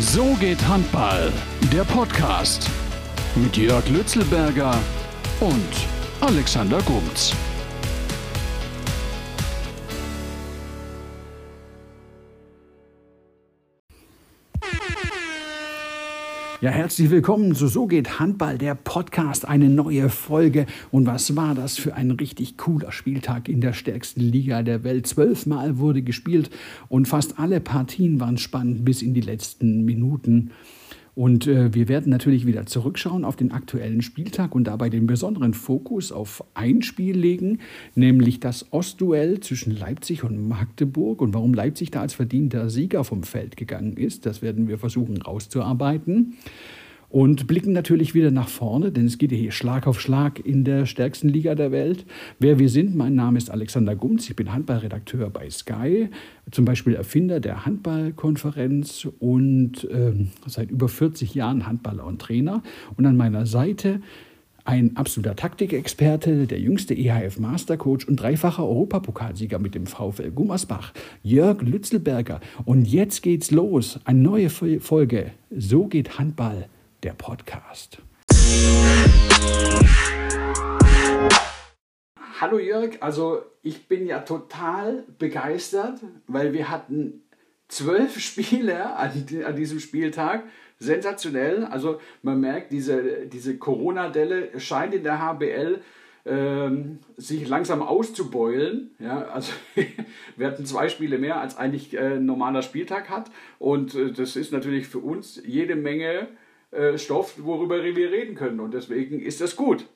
So 0.00 0.36
geht 0.38 0.64
Handball, 0.68 1.32
der 1.72 1.82
Podcast 1.82 2.70
mit 3.34 3.56
Jörg 3.56 3.88
Lützelberger 3.88 4.78
und 5.40 5.74
Alexander 6.20 6.80
Gumz. 6.82 7.34
Ja, 16.60 16.70
herzlich 16.70 17.08
willkommen 17.10 17.54
zu 17.54 17.68
So 17.68 17.86
geht 17.86 18.18
Handball, 18.18 18.58
der 18.58 18.74
Podcast, 18.74 19.46
eine 19.46 19.68
neue 19.68 20.08
Folge. 20.08 20.66
Und 20.90 21.06
was 21.06 21.36
war 21.36 21.54
das 21.54 21.78
für 21.78 21.94
ein 21.94 22.10
richtig 22.10 22.56
cooler 22.56 22.90
Spieltag 22.90 23.48
in 23.48 23.60
der 23.60 23.72
stärksten 23.72 24.22
Liga 24.22 24.64
der 24.64 24.82
Welt? 24.82 25.06
Zwölfmal 25.06 25.78
wurde 25.78 26.02
gespielt 26.02 26.50
und 26.88 27.06
fast 27.06 27.38
alle 27.38 27.60
Partien 27.60 28.18
waren 28.18 28.38
spannend 28.38 28.84
bis 28.84 29.02
in 29.02 29.14
die 29.14 29.20
letzten 29.20 29.84
Minuten. 29.84 30.50
Und 31.18 31.48
äh, 31.48 31.74
wir 31.74 31.88
werden 31.88 32.10
natürlich 32.10 32.46
wieder 32.46 32.66
zurückschauen 32.66 33.24
auf 33.24 33.34
den 33.34 33.50
aktuellen 33.50 34.02
Spieltag 34.02 34.54
und 34.54 34.68
dabei 34.68 34.88
den 34.88 35.08
besonderen 35.08 35.52
Fokus 35.52 36.12
auf 36.12 36.44
ein 36.54 36.80
Spiel 36.82 37.18
legen, 37.18 37.58
nämlich 37.96 38.38
das 38.38 38.72
Ostduell 38.72 39.40
zwischen 39.40 39.76
Leipzig 39.76 40.22
und 40.22 40.46
Magdeburg. 40.48 41.20
Und 41.20 41.34
warum 41.34 41.54
Leipzig 41.54 41.90
da 41.90 42.02
als 42.02 42.14
verdienter 42.14 42.70
Sieger 42.70 43.02
vom 43.02 43.24
Feld 43.24 43.56
gegangen 43.56 43.96
ist, 43.96 44.26
das 44.26 44.42
werden 44.42 44.68
wir 44.68 44.78
versuchen 44.78 45.20
rauszuarbeiten 45.20 46.36
und 47.10 47.46
blicken 47.46 47.72
natürlich 47.72 48.14
wieder 48.14 48.30
nach 48.30 48.48
vorne, 48.48 48.92
denn 48.92 49.06
es 49.06 49.18
geht 49.18 49.32
hier 49.32 49.50
Schlag 49.50 49.86
auf 49.86 50.00
Schlag 50.00 50.44
in 50.44 50.64
der 50.64 50.86
stärksten 50.86 51.28
Liga 51.28 51.54
der 51.54 51.72
Welt. 51.72 52.04
Wer 52.38 52.58
wir 52.58 52.68
sind, 52.68 52.94
mein 52.94 53.14
Name 53.14 53.38
ist 53.38 53.50
Alexander 53.50 53.96
Gumz, 53.96 54.28
ich 54.28 54.36
bin 54.36 54.52
Handballredakteur 54.52 55.30
bei 55.30 55.48
Sky, 55.48 56.08
zum 56.50 56.64
Beispiel 56.64 56.94
Erfinder 56.94 57.40
der 57.40 57.64
Handballkonferenz 57.64 59.08
und 59.20 59.84
äh, 59.84 60.12
seit 60.46 60.70
über 60.70 60.88
40 60.88 61.34
Jahren 61.34 61.66
Handballer 61.66 62.04
und 62.04 62.20
Trainer. 62.20 62.62
Und 62.96 63.06
an 63.06 63.16
meiner 63.16 63.46
Seite 63.46 64.00
ein 64.64 64.98
absoluter 64.98 65.34
Taktikexperte, 65.34 66.46
der 66.46 66.60
jüngste 66.60 66.92
EHF 66.92 67.38
Mastercoach 67.38 68.06
und 68.06 68.16
dreifacher 68.16 68.68
Europapokalsieger 68.68 69.58
mit 69.58 69.74
dem 69.74 69.86
VfL 69.86 70.30
Gummersbach, 70.30 70.92
Jörg 71.22 71.62
Lützelberger. 71.62 72.40
Und 72.66 72.86
jetzt 72.86 73.22
geht's 73.22 73.50
los. 73.50 73.98
Eine 74.04 74.18
neue 74.18 74.50
Folge. 74.50 75.30
So 75.50 75.86
geht 75.86 76.18
Handball 76.18 76.68
der 77.02 77.12
Podcast. 77.12 77.98
Hallo 82.40 82.58
Jörg, 82.58 82.96
also 83.00 83.42
ich 83.62 83.88
bin 83.88 84.06
ja 84.06 84.20
total 84.20 85.04
begeistert, 85.18 86.00
weil 86.26 86.52
wir 86.52 86.70
hatten 86.70 87.22
zwölf 87.68 88.18
Spiele 88.20 88.96
an, 88.96 89.10
an 89.44 89.56
diesem 89.56 89.80
Spieltag. 89.80 90.44
Sensationell. 90.80 91.64
Also 91.64 92.00
man 92.22 92.40
merkt, 92.40 92.70
diese, 92.70 93.26
diese 93.26 93.58
Corona-Delle 93.58 94.60
scheint 94.60 94.94
in 94.94 95.02
der 95.02 95.20
HBL 95.20 95.80
ähm, 96.24 97.00
sich 97.16 97.48
langsam 97.48 97.82
auszubeulen. 97.82 98.92
Ja, 99.00 99.22
also 99.28 99.52
wir 100.36 100.46
hatten 100.46 100.66
zwei 100.66 100.88
Spiele 100.88 101.18
mehr, 101.18 101.40
als 101.40 101.56
eigentlich 101.56 101.94
äh, 101.94 102.14
ein 102.14 102.26
normaler 102.26 102.62
Spieltag 102.62 103.08
hat. 103.08 103.30
Und 103.58 103.96
äh, 103.96 104.12
das 104.12 104.36
ist 104.36 104.52
natürlich 104.52 104.86
für 104.86 105.00
uns 105.00 105.42
jede 105.44 105.74
Menge 105.74 106.28
äh, 106.70 106.98
Stoff, 106.98 107.34
worüber 107.38 107.82
wir 107.82 108.10
reden 108.10 108.34
können. 108.34 108.60
Und 108.60 108.74
deswegen 108.74 109.20
ist 109.20 109.40
das 109.40 109.56
gut. 109.56 109.86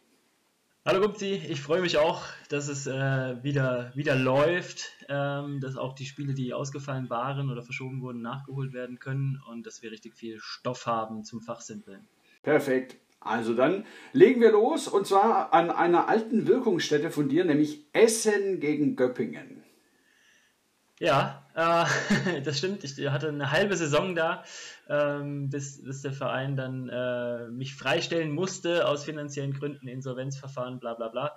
Hallo 0.84 1.01
Gupti, 1.01 1.34
ich 1.48 1.61
freue 1.61 1.81
mich 1.81 1.97
auch, 1.98 2.25
dass 2.48 2.67
es 2.67 2.89
äh, 2.89 3.37
wieder, 3.45 3.92
wieder 3.95 4.17
läuft, 4.17 4.91
ähm, 5.09 5.61
dass 5.61 5.77
auch 5.77 5.95
die 5.95 6.06
Spiele, 6.06 6.34
die 6.34 6.53
ausgefallen 6.53 7.09
waren 7.09 7.50
oder 7.50 7.62
verschoben 7.62 8.03
wurden, 8.03 8.20
nachgeholt 8.20 8.73
werden 8.73 8.98
können 8.98 9.41
und 9.48 9.65
dass 9.65 9.81
wir 9.83 9.93
richtig 9.93 10.17
viel 10.17 10.41
Stoff 10.41 10.87
haben 10.87 11.23
zum 11.23 11.41
Fachsimpeln. 11.41 12.09
Perfekt. 12.43 12.97
Also 13.20 13.55
dann 13.55 13.87
legen 14.12 14.41
wir 14.41 14.50
los 14.50 14.89
und 14.89 15.06
zwar 15.06 15.53
an 15.53 15.70
einer 15.70 16.09
alten 16.09 16.49
Wirkungsstätte 16.49 17.11
von 17.11 17.28
dir, 17.28 17.44
nämlich 17.44 17.84
Essen 17.93 18.59
gegen 18.59 18.97
Göppingen. 18.97 19.62
Ja, 21.02 21.42
äh, 21.56 22.42
das 22.42 22.58
stimmt. 22.58 22.84
Ich 22.84 22.96
hatte 23.08 23.26
eine 23.26 23.50
halbe 23.50 23.76
Saison 23.76 24.14
da, 24.14 24.44
ähm, 24.88 25.50
bis, 25.50 25.82
bis 25.82 26.02
der 26.02 26.12
Verein 26.12 26.54
dann 26.54 26.88
äh, 26.88 27.48
mich 27.48 27.74
freistellen 27.74 28.30
musste 28.30 28.86
aus 28.86 29.04
finanziellen 29.04 29.52
Gründen, 29.52 29.88
Insolvenzverfahren, 29.88 30.78
bla 30.78 30.94
bla 30.94 31.08
bla. 31.08 31.36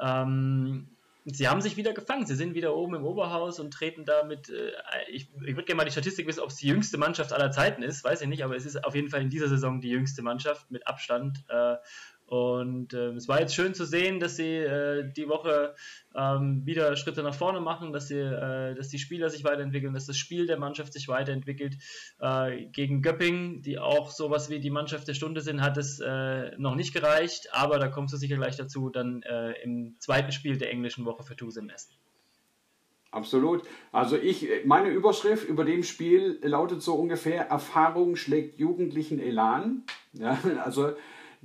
Ähm, 0.00 0.88
sie 1.26 1.46
haben 1.46 1.60
sich 1.60 1.76
wieder 1.76 1.92
gefangen. 1.92 2.26
Sie 2.26 2.34
sind 2.34 2.54
wieder 2.54 2.74
oben 2.74 2.96
im 2.96 3.04
Oberhaus 3.04 3.60
und 3.60 3.72
treten 3.72 4.04
da 4.04 4.24
mit. 4.24 4.50
Äh, 4.50 4.72
ich, 5.08 5.28
ich 5.46 5.54
würde 5.54 5.62
gerne 5.62 5.76
mal 5.76 5.84
die 5.84 5.92
Statistik 5.92 6.26
wissen, 6.26 6.40
ob 6.40 6.50
es 6.50 6.56
die 6.56 6.66
jüngste 6.66 6.98
Mannschaft 6.98 7.32
aller 7.32 7.52
Zeiten 7.52 7.84
ist, 7.84 8.02
weiß 8.02 8.20
ich 8.20 8.28
nicht, 8.28 8.42
aber 8.42 8.56
es 8.56 8.66
ist 8.66 8.84
auf 8.84 8.96
jeden 8.96 9.10
Fall 9.10 9.22
in 9.22 9.30
dieser 9.30 9.48
Saison 9.48 9.80
die 9.80 9.90
jüngste 9.90 10.22
Mannschaft 10.22 10.72
mit 10.72 10.88
Abstand. 10.88 11.44
Äh, 11.48 11.76
und 12.26 12.94
äh, 12.94 13.10
es 13.10 13.28
war 13.28 13.40
jetzt 13.40 13.54
schön 13.54 13.74
zu 13.74 13.84
sehen, 13.84 14.18
dass 14.18 14.36
sie 14.36 14.56
äh, 14.56 15.12
die 15.12 15.28
Woche 15.28 15.74
ähm, 16.14 16.62
wieder 16.64 16.96
Schritte 16.96 17.22
nach 17.22 17.34
vorne 17.34 17.60
machen, 17.60 17.92
dass, 17.92 18.08
sie, 18.08 18.18
äh, 18.18 18.74
dass 18.74 18.88
die 18.88 18.98
Spieler 18.98 19.28
sich 19.28 19.44
weiterentwickeln, 19.44 19.92
dass 19.92 20.06
das 20.06 20.16
Spiel 20.16 20.46
der 20.46 20.58
Mannschaft 20.58 20.94
sich 20.94 21.06
weiterentwickelt. 21.08 21.76
Äh, 22.20 22.66
gegen 22.66 23.02
Göpping, 23.02 23.60
die 23.60 23.78
auch 23.78 24.10
sowas 24.10 24.48
wie 24.48 24.58
die 24.58 24.70
Mannschaft 24.70 25.06
der 25.06 25.14
Stunde 25.14 25.42
sind, 25.42 25.60
hat 25.60 25.76
es 25.76 26.00
äh, 26.00 26.56
noch 26.56 26.76
nicht 26.76 26.94
gereicht, 26.94 27.48
aber 27.52 27.78
da 27.78 27.88
kommst 27.88 28.14
du 28.14 28.18
sicher 28.18 28.36
gleich 28.36 28.56
dazu, 28.56 28.88
dann 28.88 29.22
äh, 29.22 29.52
im 29.62 29.96
zweiten 29.98 30.32
Spiel 30.32 30.56
der 30.56 30.70
englischen 30.70 31.04
Woche 31.04 31.24
für 31.24 31.36
Tuse 31.36 31.60
im 31.60 31.68
Essen. 31.68 31.92
Absolut. 33.10 33.62
Also 33.92 34.16
ich, 34.16 34.48
meine 34.64 34.88
Überschrift 34.88 35.48
über 35.48 35.64
dem 35.64 35.84
Spiel 35.84 36.40
lautet 36.42 36.82
so 36.82 36.94
ungefähr: 36.94 37.46
Erfahrung 37.48 38.16
schlägt 38.16 38.58
jugendlichen 38.58 39.20
Elan. 39.20 39.84
Ja, 40.14 40.36
also 40.64 40.94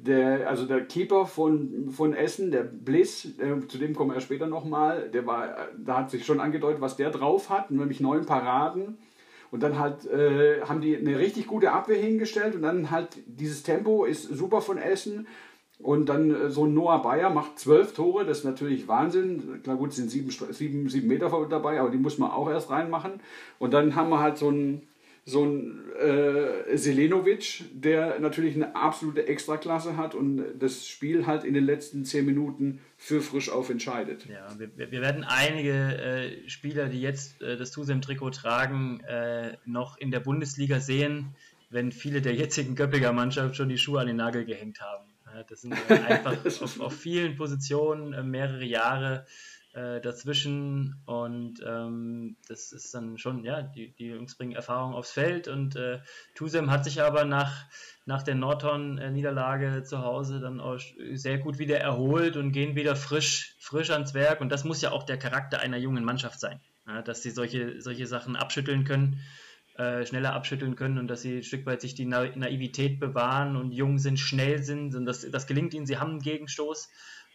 der, 0.06 0.50
also 0.50 0.66
der 0.66 0.86
Keeper 0.86 1.26
von, 1.26 1.90
von 1.92 2.14
Essen, 2.14 2.52
der 2.52 2.64
Bliss, 2.64 3.26
äh, 3.40 3.68
zu 3.68 3.78
dem 3.78 3.96
kommen 3.96 4.14
wir 4.14 4.22
später 4.22 4.48
nochmal, 4.48 5.10
der 5.10 5.26
war, 5.26 5.70
da 5.78 5.98
hat 5.98 6.12
sich 6.12 6.26
schon 6.26 6.40
angedeutet, 6.40 6.82
was 6.82 6.96
der 6.96 7.10
drauf 7.10 7.50
hat, 7.50 7.72
nämlich 7.72 8.00
neun 8.00 8.26
Paraden. 8.26 8.98
Und 9.52 9.64
dann 9.64 9.80
halt 9.80 10.06
äh, 10.06 10.62
haben 10.62 10.80
die 10.80 10.96
eine 10.96 11.18
richtig 11.18 11.48
gute 11.48 11.72
Abwehr 11.72 12.00
hingestellt 12.00 12.56
und 12.56 12.62
dann 12.62 12.92
halt 12.92 13.18
dieses 13.26 13.64
Tempo 13.64 14.06
ist 14.06 14.24
super 14.24 14.62
von 14.62 14.78
Essen. 14.78 15.28
Und 15.80 16.08
dann 16.08 16.30
äh, 16.34 16.50
so 16.50 16.66
ein 16.66 16.74
Noah 16.74 17.02
Bayer 17.02 17.30
macht 17.30 17.58
zwölf 17.58 17.94
Tore, 17.94 18.26
das 18.26 18.40
ist 18.40 18.44
natürlich 18.44 18.88
Wahnsinn. 18.88 19.62
Klar 19.64 19.78
gut, 19.78 19.94
sind 19.94 20.12
sieben, 20.12 20.30
sieben, 20.30 20.88
sieben 20.88 21.08
Meter 21.08 21.30
dabei, 21.50 21.80
aber 21.80 21.90
die 21.90 21.98
muss 21.98 22.20
man 22.20 22.32
auch 22.32 22.50
erst 22.50 22.70
reinmachen. 22.70 23.22
Und 23.58 23.74
dann 23.74 23.96
haben 23.96 24.10
wir 24.10 24.20
halt 24.20 24.38
so 24.38 24.50
ein 24.52 24.89
so 25.26 25.46
ein 25.46 25.92
äh, 26.00 26.78
Selenovic, 26.78 27.64
der 27.72 28.20
natürlich 28.20 28.56
eine 28.56 28.76
absolute 28.76 29.28
Extraklasse 29.28 29.98
hat 29.98 30.16
und 30.16 30.44
das 30.58 30.88
Spiel 30.88 31.28
halt 31.28 31.44
in 31.44 31.54
den 31.54 31.66
letzten 31.66 32.06
zehn 32.06 32.26
Minuten 32.26 32.80
für 32.98 33.22
frisch 33.22 33.50
auf 33.50 33.70
entscheidet. 33.70 34.26
Ja, 34.26 34.48
wir, 34.58 34.92
wir 34.92 35.02
werden 35.02 35.24
einige 35.24 35.72
äh, 35.72 36.50
Spieler, 36.50 36.88
die 36.88 37.02
jetzt 37.02 37.42
äh, 37.42 37.58
das 37.58 37.72
Tusem-Trikot 37.72 38.32
tragen, 38.32 39.02
äh, 39.02 39.58
noch 39.66 39.98
in 39.98 40.12
der 40.12 40.20
Bundesliga 40.20 40.80
sehen, 40.80 41.36
wenn 41.70 41.92
viele 41.92 42.22
der 42.22 42.34
jetzigen 42.34 42.76
Göppiger 42.76 43.14
Mannschaft 43.14 43.56
schon 43.56 43.70
die 43.70 43.78
Schuhe 43.78 44.02
an 44.02 44.08
den 44.08 44.16
Nagel 44.16 44.46
gehängt 44.46 44.82
haben. 44.82 45.06
das 45.48 45.62
sind 45.62 45.74
einfach 45.90 46.44
auf, 46.46 46.80
auf, 46.80 46.94
vielen 46.94 47.36
Positionen 47.36 48.14
äh, 48.14 48.24
mehrere 48.24 48.66
Jahre 48.66 49.26
äh, 49.80 50.02
dazwischen 50.02 51.02
und 51.06 51.64
ähm, 51.66 52.36
das 52.48 52.72
ist 52.74 52.94
dann 52.94 53.18
schon, 53.18 53.44
ja, 53.46 53.62
die, 53.62 53.94
die 53.96 54.08
Jungs 54.08 54.36
bringen 54.36 54.52
Erfahrung 54.52 54.94
aufs 54.94 55.12
Feld 55.12 55.48
und 55.48 55.76
äh, 55.76 56.00
Tusem 56.36 56.70
hat 56.70 56.84
sich 56.84 57.02
aber 57.02 57.24
nach, 57.24 57.66
nach 58.06 58.24
der 58.24 58.36
Nordhorn-Niederlage 58.36 59.84
zu 59.84 60.00
Hause 60.00 60.42
dann 60.42 60.60
auch 60.60 60.80
sehr 61.14 61.38
gut 61.38 61.60
wieder 61.60 61.80
erholt 61.80 62.36
und 62.36 62.52
gehen 62.52 62.76
wieder 62.76 62.96
frisch, 62.96 63.56
frisch 63.60 63.92
ans 63.92 64.14
Werk 64.14 64.42
und 64.42 64.52
das 64.52 64.66
muss 64.66 64.82
ja 64.82 64.92
auch 64.92 65.04
der 65.04 65.18
Charakter 65.18 65.60
einer 65.60 65.78
jungen 65.78 66.04
Mannschaft 66.04 66.40
sein, 66.40 66.60
ja, 66.86 67.02
dass 67.02 67.22
sie 67.22 67.32
solche, 67.32 67.82
solche 67.82 68.08
Sachen 68.08 68.36
abschütteln 68.36 68.84
können 68.84 69.22
äh, 69.78 70.06
schneller 70.06 70.34
abschütteln 70.34 70.76
können 70.76 70.98
und 70.98 71.08
dass 71.08 71.22
sie 71.22 71.38
ein 71.38 71.44
Stück 71.44 71.66
weit 71.66 71.80
sich 71.80 71.96
die 71.96 72.06
Na 72.06 72.26
Naivität 72.36 73.00
bewahren 73.00 73.56
und 73.56 73.72
jung 73.72 73.98
sind, 73.98 74.20
schnell 74.20 74.62
sind 74.62 74.94
und 74.94 75.06
das, 75.06 75.30
das 75.32 75.48
gelingt 75.48 75.74
ihnen, 75.74 75.86
sie 75.86 75.98
haben 75.98 76.12
einen 76.12 76.20
Gegenstoß. 76.20 76.90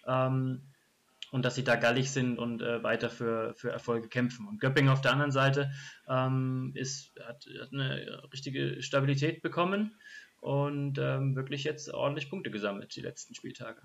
Ähm, 0.06 0.73
und 1.34 1.44
dass 1.44 1.56
sie 1.56 1.64
da 1.64 1.74
gallig 1.74 2.12
sind 2.12 2.38
und 2.38 2.62
äh, 2.62 2.84
weiter 2.84 3.10
für, 3.10 3.54
für 3.56 3.68
Erfolge 3.68 4.06
kämpfen. 4.06 4.46
Und 4.46 4.60
Göpping 4.60 4.88
auf 4.88 5.00
der 5.00 5.10
anderen 5.10 5.32
Seite 5.32 5.72
ähm, 6.08 6.70
ist, 6.76 7.10
hat, 7.26 7.44
hat, 7.60 7.72
eine 7.72 8.22
richtige 8.32 8.80
Stabilität 8.80 9.42
bekommen 9.42 9.96
und 10.40 10.96
ähm, 11.02 11.34
wirklich 11.34 11.64
jetzt 11.64 11.92
ordentlich 11.92 12.30
Punkte 12.30 12.52
gesammelt 12.52 12.94
die 12.94 13.00
letzten 13.00 13.34
Spieltage. 13.34 13.82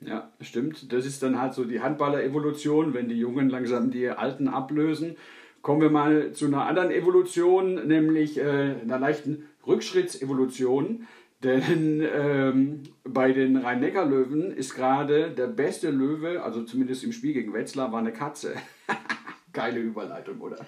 Ja, 0.00 0.32
stimmt. 0.40 0.90
Das 0.94 1.04
ist 1.04 1.22
dann 1.22 1.38
halt 1.38 1.52
so 1.52 1.66
die 1.66 1.82
Handballer-Evolution, 1.82 2.94
wenn 2.94 3.10
die 3.10 3.18
Jungen 3.18 3.50
langsam 3.50 3.90
die 3.90 4.08
Alten 4.08 4.48
ablösen. 4.48 5.18
Kommen 5.60 5.82
wir 5.82 5.90
mal 5.90 6.32
zu 6.32 6.46
einer 6.46 6.64
anderen 6.64 6.90
Evolution, 6.90 7.86
nämlich 7.86 8.38
äh, 8.38 8.76
einer 8.80 8.98
leichten 8.98 9.44
Rückschrittsevolution. 9.66 11.06
Denn 11.44 12.00
ähm, 12.00 12.82
bei 13.04 13.32
den 13.32 13.58
Rhein-Neckar-Löwen 13.58 14.50
ist 14.50 14.74
gerade 14.74 15.30
der 15.30 15.46
beste 15.46 15.90
Löwe, 15.90 16.42
also 16.42 16.64
zumindest 16.64 17.04
im 17.04 17.12
Spiel 17.12 17.34
gegen 17.34 17.52
Wetzlar, 17.52 17.92
war 17.92 17.98
eine 17.98 18.14
Katze. 18.14 18.54
Geile 19.52 19.78
Überleitung, 19.78 20.40
oder? 20.40 20.64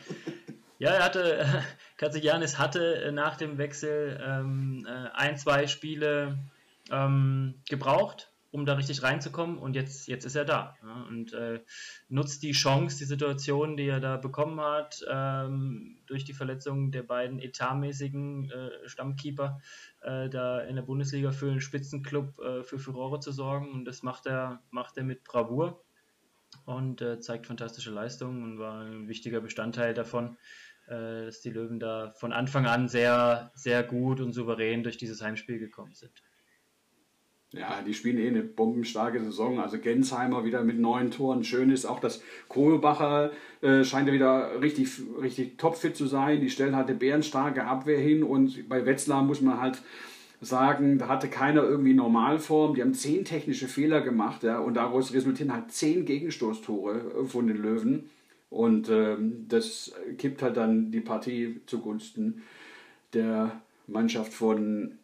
Ja, 0.78 0.90
er 0.90 1.04
hatte, 1.04 1.64
Katsigianis 1.96 2.58
hatte 2.58 3.10
nach 3.14 3.38
dem 3.38 3.56
Wechsel 3.56 4.22
ähm, 4.22 4.86
äh, 4.86 5.08
ein, 5.14 5.38
zwei 5.38 5.66
Spiele 5.66 6.38
ähm, 6.92 7.54
gebraucht, 7.70 8.30
um 8.56 8.64
da 8.64 8.72
richtig 8.72 9.02
reinzukommen 9.02 9.58
und 9.58 9.76
jetzt, 9.76 10.08
jetzt 10.08 10.24
ist 10.24 10.34
er 10.34 10.46
da 10.46 10.78
ja, 10.82 11.02
und 11.10 11.34
äh, 11.34 11.60
nutzt 12.08 12.42
die 12.42 12.52
Chance, 12.52 12.96
die 12.96 13.04
Situation, 13.04 13.76
die 13.76 13.86
er 13.86 14.00
da 14.00 14.16
bekommen 14.16 14.58
hat, 14.62 15.04
ähm, 15.10 15.98
durch 16.06 16.24
die 16.24 16.32
Verletzung 16.32 16.90
der 16.90 17.02
beiden 17.02 17.38
etatmäßigen 17.38 18.50
äh, 18.50 18.88
Stammkeeper, 18.88 19.60
äh, 20.00 20.30
da 20.30 20.60
in 20.60 20.76
der 20.76 20.82
Bundesliga 20.82 21.32
für 21.32 21.50
einen 21.50 21.60
Spitzenclub 21.60 22.38
äh, 22.38 22.62
für 22.62 22.78
Furore 22.78 23.20
zu 23.20 23.30
sorgen 23.30 23.72
und 23.72 23.84
das 23.84 24.02
macht 24.02 24.24
er, 24.24 24.62
macht 24.70 24.96
er 24.96 25.04
mit 25.04 25.22
Bravour 25.22 25.84
und 26.64 27.02
äh, 27.02 27.20
zeigt 27.20 27.46
fantastische 27.46 27.90
Leistungen 27.90 28.42
und 28.42 28.58
war 28.58 28.80
ein 28.80 29.06
wichtiger 29.06 29.42
Bestandteil 29.42 29.92
davon, 29.92 30.38
äh, 30.86 31.26
dass 31.26 31.42
die 31.42 31.50
Löwen 31.50 31.78
da 31.78 32.14
von 32.16 32.32
Anfang 32.32 32.64
an 32.64 32.88
sehr, 32.88 33.52
sehr 33.54 33.82
gut 33.82 34.18
und 34.20 34.32
souverän 34.32 34.82
durch 34.82 34.96
dieses 34.96 35.20
Heimspiel 35.20 35.58
gekommen 35.58 35.92
sind. 35.92 36.22
Ja, 37.52 37.80
die 37.86 37.94
spielen 37.94 38.18
eh 38.18 38.28
eine 38.28 38.42
bombenstarke 38.42 39.22
Saison. 39.22 39.60
Also 39.60 39.78
Gensheimer 39.78 40.44
wieder 40.44 40.62
mit 40.64 40.78
neun 40.78 41.10
Toren. 41.10 41.44
Schön 41.44 41.70
ist 41.70 41.86
auch, 41.86 42.00
dass 42.00 42.22
Kohlbacher 42.48 43.30
äh, 43.62 43.84
scheint 43.84 44.08
ja 44.08 44.14
wieder 44.14 44.60
richtig, 44.60 44.88
richtig 45.22 45.56
topfit 45.56 45.96
zu 45.96 46.06
sein. 46.06 46.40
Die 46.40 46.50
stellen 46.50 46.76
halt 46.76 46.88
eine 46.88 46.98
bärenstarke 46.98 47.64
Abwehr 47.64 47.98
hin. 47.98 48.24
Und 48.24 48.68
bei 48.68 48.84
Wetzlar 48.84 49.22
muss 49.22 49.40
man 49.40 49.60
halt 49.60 49.80
sagen, 50.40 50.98
da 50.98 51.08
hatte 51.08 51.28
keiner 51.28 51.62
irgendwie 51.62 51.94
Normalform. 51.94 52.74
Die 52.74 52.82
haben 52.82 52.94
zehn 52.94 53.24
technische 53.24 53.68
Fehler 53.68 54.00
gemacht. 54.00 54.42
Ja, 54.42 54.58
und 54.58 54.74
daraus 54.74 55.14
resultieren 55.14 55.52
halt 55.52 55.70
zehn 55.70 56.04
Gegenstoßtore 56.04 57.26
von 57.26 57.46
den 57.46 57.58
Löwen. 57.58 58.10
Und 58.50 58.88
ähm, 58.90 59.46
das 59.48 59.92
kippt 60.18 60.42
halt 60.42 60.56
dann 60.56 60.90
die 60.90 61.00
Partie 61.00 61.60
zugunsten 61.66 62.42
der 63.12 63.60
Mannschaft 63.86 64.32
von 64.32 64.98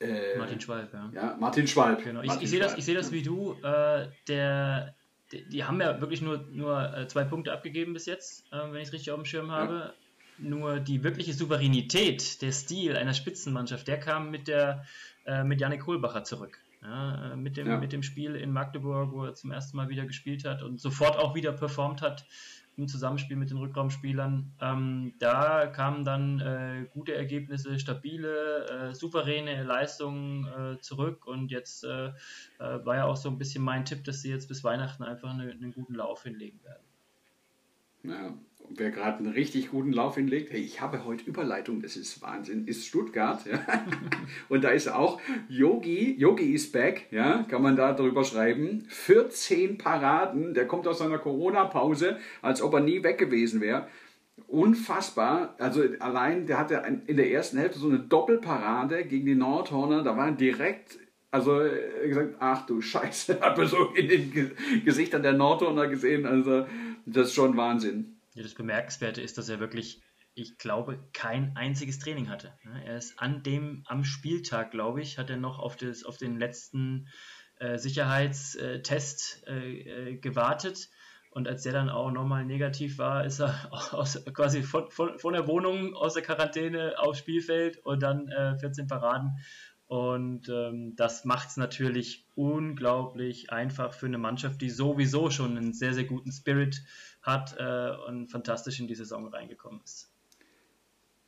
äh, 0.00 0.38
Martin 0.38 0.60
Schwalb, 0.60 0.92
ja. 0.92 1.10
Ja, 1.12 1.36
Martin 1.38 1.66
Schwalb. 1.66 2.02
Genau. 2.02 2.22
Martin 2.24 2.36
ich, 2.38 2.44
ich 2.44 2.50
sehe 2.50 2.60
das, 2.60 2.74
seh 2.74 2.94
das 2.94 3.12
wie 3.12 3.22
du. 3.22 3.54
Äh, 3.62 4.08
der, 4.28 4.94
die, 5.30 5.48
die, 5.48 5.64
haben 5.64 5.80
ja 5.80 6.00
wirklich 6.00 6.22
nur, 6.22 6.46
nur 6.50 6.96
äh, 6.96 7.06
zwei 7.06 7.24
Punkte 7.24 7.52
abgegeben 7.52 7.92
bis 7.92 8.06
jetzt, 8.06 8.44
äh, 8.52 8.58
wenn 8.70 8.80
ich 8.80 8.88
es 8.88 8.92
richtig 8.92 9.10
auf 9.10 9.18
dem 9.18 9.26
Schirm 9.26 9.50
habe. 9.50 9.74
Ja. 9.74 9.94
Nur 10.38 10.80
die 10.80 11.04
wirkliche 11.04 11.34
Souveränität, 11.34 12.40
der 12.40 12.52
Stil 12.52 12.96
einer 12.96 13.12
Spitzenmannschaft, 13.12 13.86
der 13.88 14.00
kam 14.00 14.30
mit, 14.30 14.48
der, 14.48 14.86
äh, 15.26 15.44
mit 15.44 15.60
Janik 15.60 15.82
Kohlbacher 15.82 16.24
zurück. 16.24 16.58
Ja, 16.82 17.32
äh, 17.32 17.36
mit, 17.36 17.58
dem, 17.58 17.66
ja. 17.66 17.76
mit 17.76 17.92
dem 17.92 18.02
Spiel 18.02 18.34
in 18.36 18.52
Magdeburg, 18.52 19.12
wo 19.12 19.26
er 19.26 19.34
zum 19.34 19.52
ersten 19.52 19.76
Mal 19.76 19.90
wieder 19.90 20.06
gespielt 20.06 20.46
hat 20.46 20.62
und 20.62 20.80
sofort 20.80 21.18
auch 21.18 21.34
wieder 21.34 21.52
performt 21.52 22.00
hat 22.00 22.24
im 22.76 22.88
Zusammenspiel 22.88 23.36
mit 23.36 23.50
den 23.50 23.58
Rückraumspielern. 23.58 24.52
Ähm, 24.60 25.14
da 25.18 25.66
kamen 25.66 26.04
dann 26.04 26.40
äh, 26.40 26.86
gute 26.92 27.14
Ergebnisse, 27.14 27.78
stabile, 27.78 28.66
äh, 28.90 28.94
souveräne 28.94 29.62
Leistungen 29.64 30.46
äh, 30.46 30.80
zurück 30.80 31.26
und 31.26 31.50
jetzt 31.50 31.84
äh, 31.84 32.08
äh, 32.08 32.12
war 32.58 32.96
ja 32.96 33.04
auch 33.06 33.16
so 33.16 33.28
ein 33.28 33.38
bisschen 33.38 33.62
mein 33.62 33.84
Tipp, 33.84 34.04
dass 34.04 34.22
sie 34.22 34.30
jetzt 34.30 34.48
bis 34.48 34.64
Weihnachten 34.64 35.02
einfach 35.02 35.30
eine, 35.30 35.50
einen 35.50 35.72
guten 35.72 35.94
Lauf 35.94 36.22
hinlegen 36.22 36.62
werden. 36.64 36.84
Ja, 38.02 38.34
wer 38.76 38.90
gerade 38.90 39.18
einen 39.18 39.32
richtig 39.32 39.70
guten 39.70 39.92
Lauf 39.92 40.14
hinlegt, 40.14 40.52
hey, 40.52 40.60
ich 40.60 40.80
habe 40.80 41.04
heute 41.04 41.24
Überleitung, 41.24 41.82
das 41.82 41.96
ist 41.96 42.22
Wahnsinn, 42.22 42.66
ist 42.66 42.86
Stuttgart. 42.86 43.44
Ja? 43.46 43.60
Und 44.48 44.64
da 44.64 44.70
ist 44.70 44.88
auch 44.88 45.20
Yogi, 45.48 46.14
Yogi 46.18 46.52
is 46.52 46.70
back, 46.70 47.06
ja, 47.10 47.44
kann 47.48 47.62
man 47.62 47.76
da 47.76 47.92
drüber 47.92 48.24
schreiben. 48.24 48.84
14 48.88 49.78
Paraden, 49.78 50.54
der 50.54 50.66
kommt 50.66 50.86
aus 50.86 50.98
seiner 50.98 51.18
Corona-Pause, 51.18 52.18
als 52.42 52.62
ob 52.62 52.74
er 52.74 52.80
nie 52.80 53.02
weg 53.02 53.18
gewesen 53.18 53.60
wäre. 53.60 53.88
Unfassbar. 54.46 55.54
Also 55.58 55.82
allein, 55.98 56.46
der 56.46 56.58
hatte 56.58 56.82
in 57.06 57.16
der 57.16 57.30
ersten 57.30 57.58
Hälfte 57.58 57.78
so 57.78 57.88
eine 57.88 57.98
Doppelparade 57.98 59.04
gegen 59.04 59.26
die 59.26 59.34
Nordhorner, 59.34 60.02
da 60.02 60.16
war 60.16 60.30
direkt 60.32 60.98
also 61.32 61.62
gesagt, 62.04 62.36
ach 62.40 62.66
du 62.66 62.80
Scheiße, 62.80 63.40
hat 63.40 63.56
man 63.56 63.66
so 63.66 63.90
in 63.94 64.08
den 64.08 64.52
Gesichtern 64.84 65.22
der 65.22 65.34
Nordhorner 65.34 65.86
gesehen. 65.86 66.26
Also 66.26 66.66
das 67.06 67.28
ist 67.28 67.34
schon 67.34 67.56
Wahnsinn. 67.56 68.19
Ja, 68.34 68.42
das 68.42 68.54
Bemerkenswerte 68.54 69.20
ist, 69.20 69.38
dass 69.38 69.48
er 69.48 69.60
wirklich, 69.60 70.02
ich 70.34 70.56
glaube, 70.58 71.08
kein 71.12 71.56
einziges 71.56 71.98
Training 71.98 72.28
hatte. 72.28 72.52
Er 72.84 72.96
ist 72.96 73.18
an 73.18 73.42
dem, 73.42 73.82
am 73.86 74.04
Spieltag, 74.04 74.70
glaube 74.70 75.02
ich, 75.02 75.18
hat 75.18 75.30
er 75.30 75.36
noch 75.36 75.58
auf, 75.58 75.76
das, 75.76 76.04
auf 76.04 76.16
den 76.16 76.38
letzten 76.38 77.08
äh, 77.58 77.78
Sicherheitstest 77.78 79.46
äh, 79.46 80.12
äh, 80.12 80.16
gewartet. 80.16 80.88
Und 81.32 81.46
als 81.46 81.62
der 81.62 81.72
dann 81.72 81.90
auch 81.90 82.10
nochmal 82.10 82.44
negativ 82.44 82.98
war, 82.98 83.24
ist 83.24 83.40
er 83.40 83.68
aus, 83.94 84.24
quasi 84.32 84.62
von, 84.62 84.90
von, 84.90 85.18
von, 85.18 85.32
der 85.32 85.46
Wohnung 85.46 85.94
aus 85.94 86.14
der 86.14 86.22
Quarantäne 86.22 86.98
aufs 86.98 87.20
Spielfeld 87.20 87.78
und 87.84 88.02
dann 88.02 88.28
äh, 88.28 88.58
14 88.58 88.86
Paraden. 88.86 89.38
Und 89.86 90.48
ähm, 90.48 90.94
das 90.94 91.24
macht 91.24 91.48
es 91.48 91.56
natürlich 91.56 92.24
unglaublich 92.36 93.52
einfach 93.52 93.92
für 93.92 94.06
eine 94.06 94.18
Mannschaft, 94.18 94.60
die 94.60 94.70
sowieso 94.70 95.30
schon 95.30 95.56
einen 95.56 95.72
sehr, 95.72 95.94
sehr 95.94 96.04
guten 96.04 96.30
Spirit 96.30 96.80
hat 97.22 97.56
äh, 97.58 97.90
und 98.08 98.28
fantastisch 98.28 98.80
in 98.80 98.86
die 98.86 98.94
Saison 98.94 99.26
reingekommen 99.28 99.80
ist. 99.84 100.10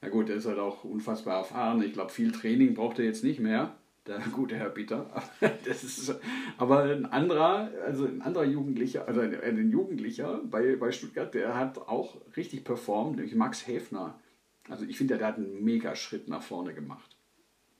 Ja 0.02 0.08
gut, 0.08 0.28
er 0.30 0.36
ist 0.36 0.46
halt 0.46 0.58
auch 0.58 0.84
unfassbar 0.84 1.38
erfahren. 1.38 1.82
Ich 1.82 1.92
glaube, 1.92 2.10
viel 2.10 2.32
Training 2.32 2.74
braucht 2.74 2.98
er 2.98 3.04
jetzt 3.04 3.22
nicht 3.22 3.38
mehr, 3.38 3.76
der 4.06 4.18
gute 4.32 4.56
Herr 4.56 4.70
Bitter. 4.70 5.06
Das 5.64 5.84
ist, 5.84 6.18
aber 6.58 6.82
ein 6.84 7.06
anderer, 7.06 7.70
also 7.84 8.06
ein 8.06 8.20
anderer 8.22 8.44
Jugendlicher, 8.44 9.06
also 9.06 9.20
ein, 9.20 9.40
ein 9.40 9.70
Jugendlicher 9.70 10.40
bei, 10.44 10.76
bei 10.76 10.90
Stuttgart, 10.90 11.32
der 11.34 11.54
hat 11.56 11.78
auch 11.78 12.20
richtig 12.36 12.64
performt, 12.64 13.16
nämlich 13.16 13.34
Max 13.34 13.66
Häfner. 13.66 14.18
Also 14.68 14.84
ich 14.84 14.96
finde, 14.96 15.18
der 15.18 15.28
hat 15.28 15.36
einen 15.36 15.62
mega 15.62 15.94
Schritt 15.94 16.28
nach 16.28 16.42
vorne 16.42 16.74
gemacht. 16.74 17.11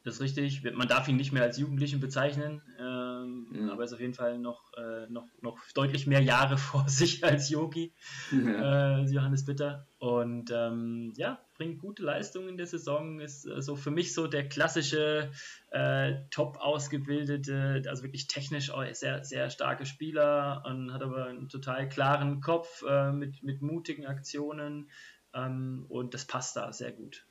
Das 0.04 0.14
ist 0.14 0.20
richtig. 0.20 0.64
Man 0.74 0.88
darf 0.88 1.06
ihn 1.06 1.16
nicht 1.16 1.32
mehr 1.32 1.44
als 1.44 1.58
Jugendlichen 1.58 2.00
bezeichnen, 2.00 2.60
ähm, 2.80 3.46
mhm. 3.50 3.70
aber 3.70 3.82
er 3.82 3.84
ist 3.84 3.92
auf 3.92 4.00
jeden 4.00 4.14
Fall 4.14 4.36
noch, 4.38 4.72
äh, 4.76 5.06
noch, 5.08 5.28
noch 5.40 5.58
deutlich 5.74 6.08
mehr 6.08 6.22
Jahre 6.22 6.58
vor 6.58 6.88
sich 6.88 7.22
als 7.22 7.50
Yogi, 7.50 7.92
ja. 8.32 9.00
äh, 9.00 9.04
Johannes 9.04 9.44
Bitter. 9.44 9.86
Und 9.98 10.50
ähm, 10.52 11.12
ja, 11.16 11.38
bringt 11.56 11.78
gute 11.78 12.02
Leistungen 12.02 12.48
in 12.48 12.56
der 12.56 12.66
Saison, 12.66 13.20
ist 13.20 13.46
äh, 13.46 13.62
so 13.62 13.76
für 13.76 13.92
mich 13.92 14.12
so 14.12 14.26
der 14.26 14.48
klassische, 14.48 15.30
äh, 15.70 16.14
top 16.30 16.58
ausgebildete, 16.58 17.84
also 17.86 18.02
wirklich 18.02 18.26
technisch 18.26 18.72
sehr, 18.92 19.22
sehr 19.22 19.50
starke 19.50 19.86
Spieler 19.86 20.64
und 20.66 20.92
hat 20.92 21.02
aber 21.02 21.26
einen 21.26 21.48
total 21.48 21.88
klaren 21.88 22.40
Kopf 22.40 22.82
äh, 22.88 23.12
mit, 23.12 23.44
mit 23.44 23.62
mutigen 23.62 24.06
Aktionen 24.06 24.90
ähm, 25.34 25.86
und 25.88 26.14
das 26.14 26.26
passt 26.26 26.56
da 26.56 26.72
sehr 26.72 26.92
gut. 26.92 27.24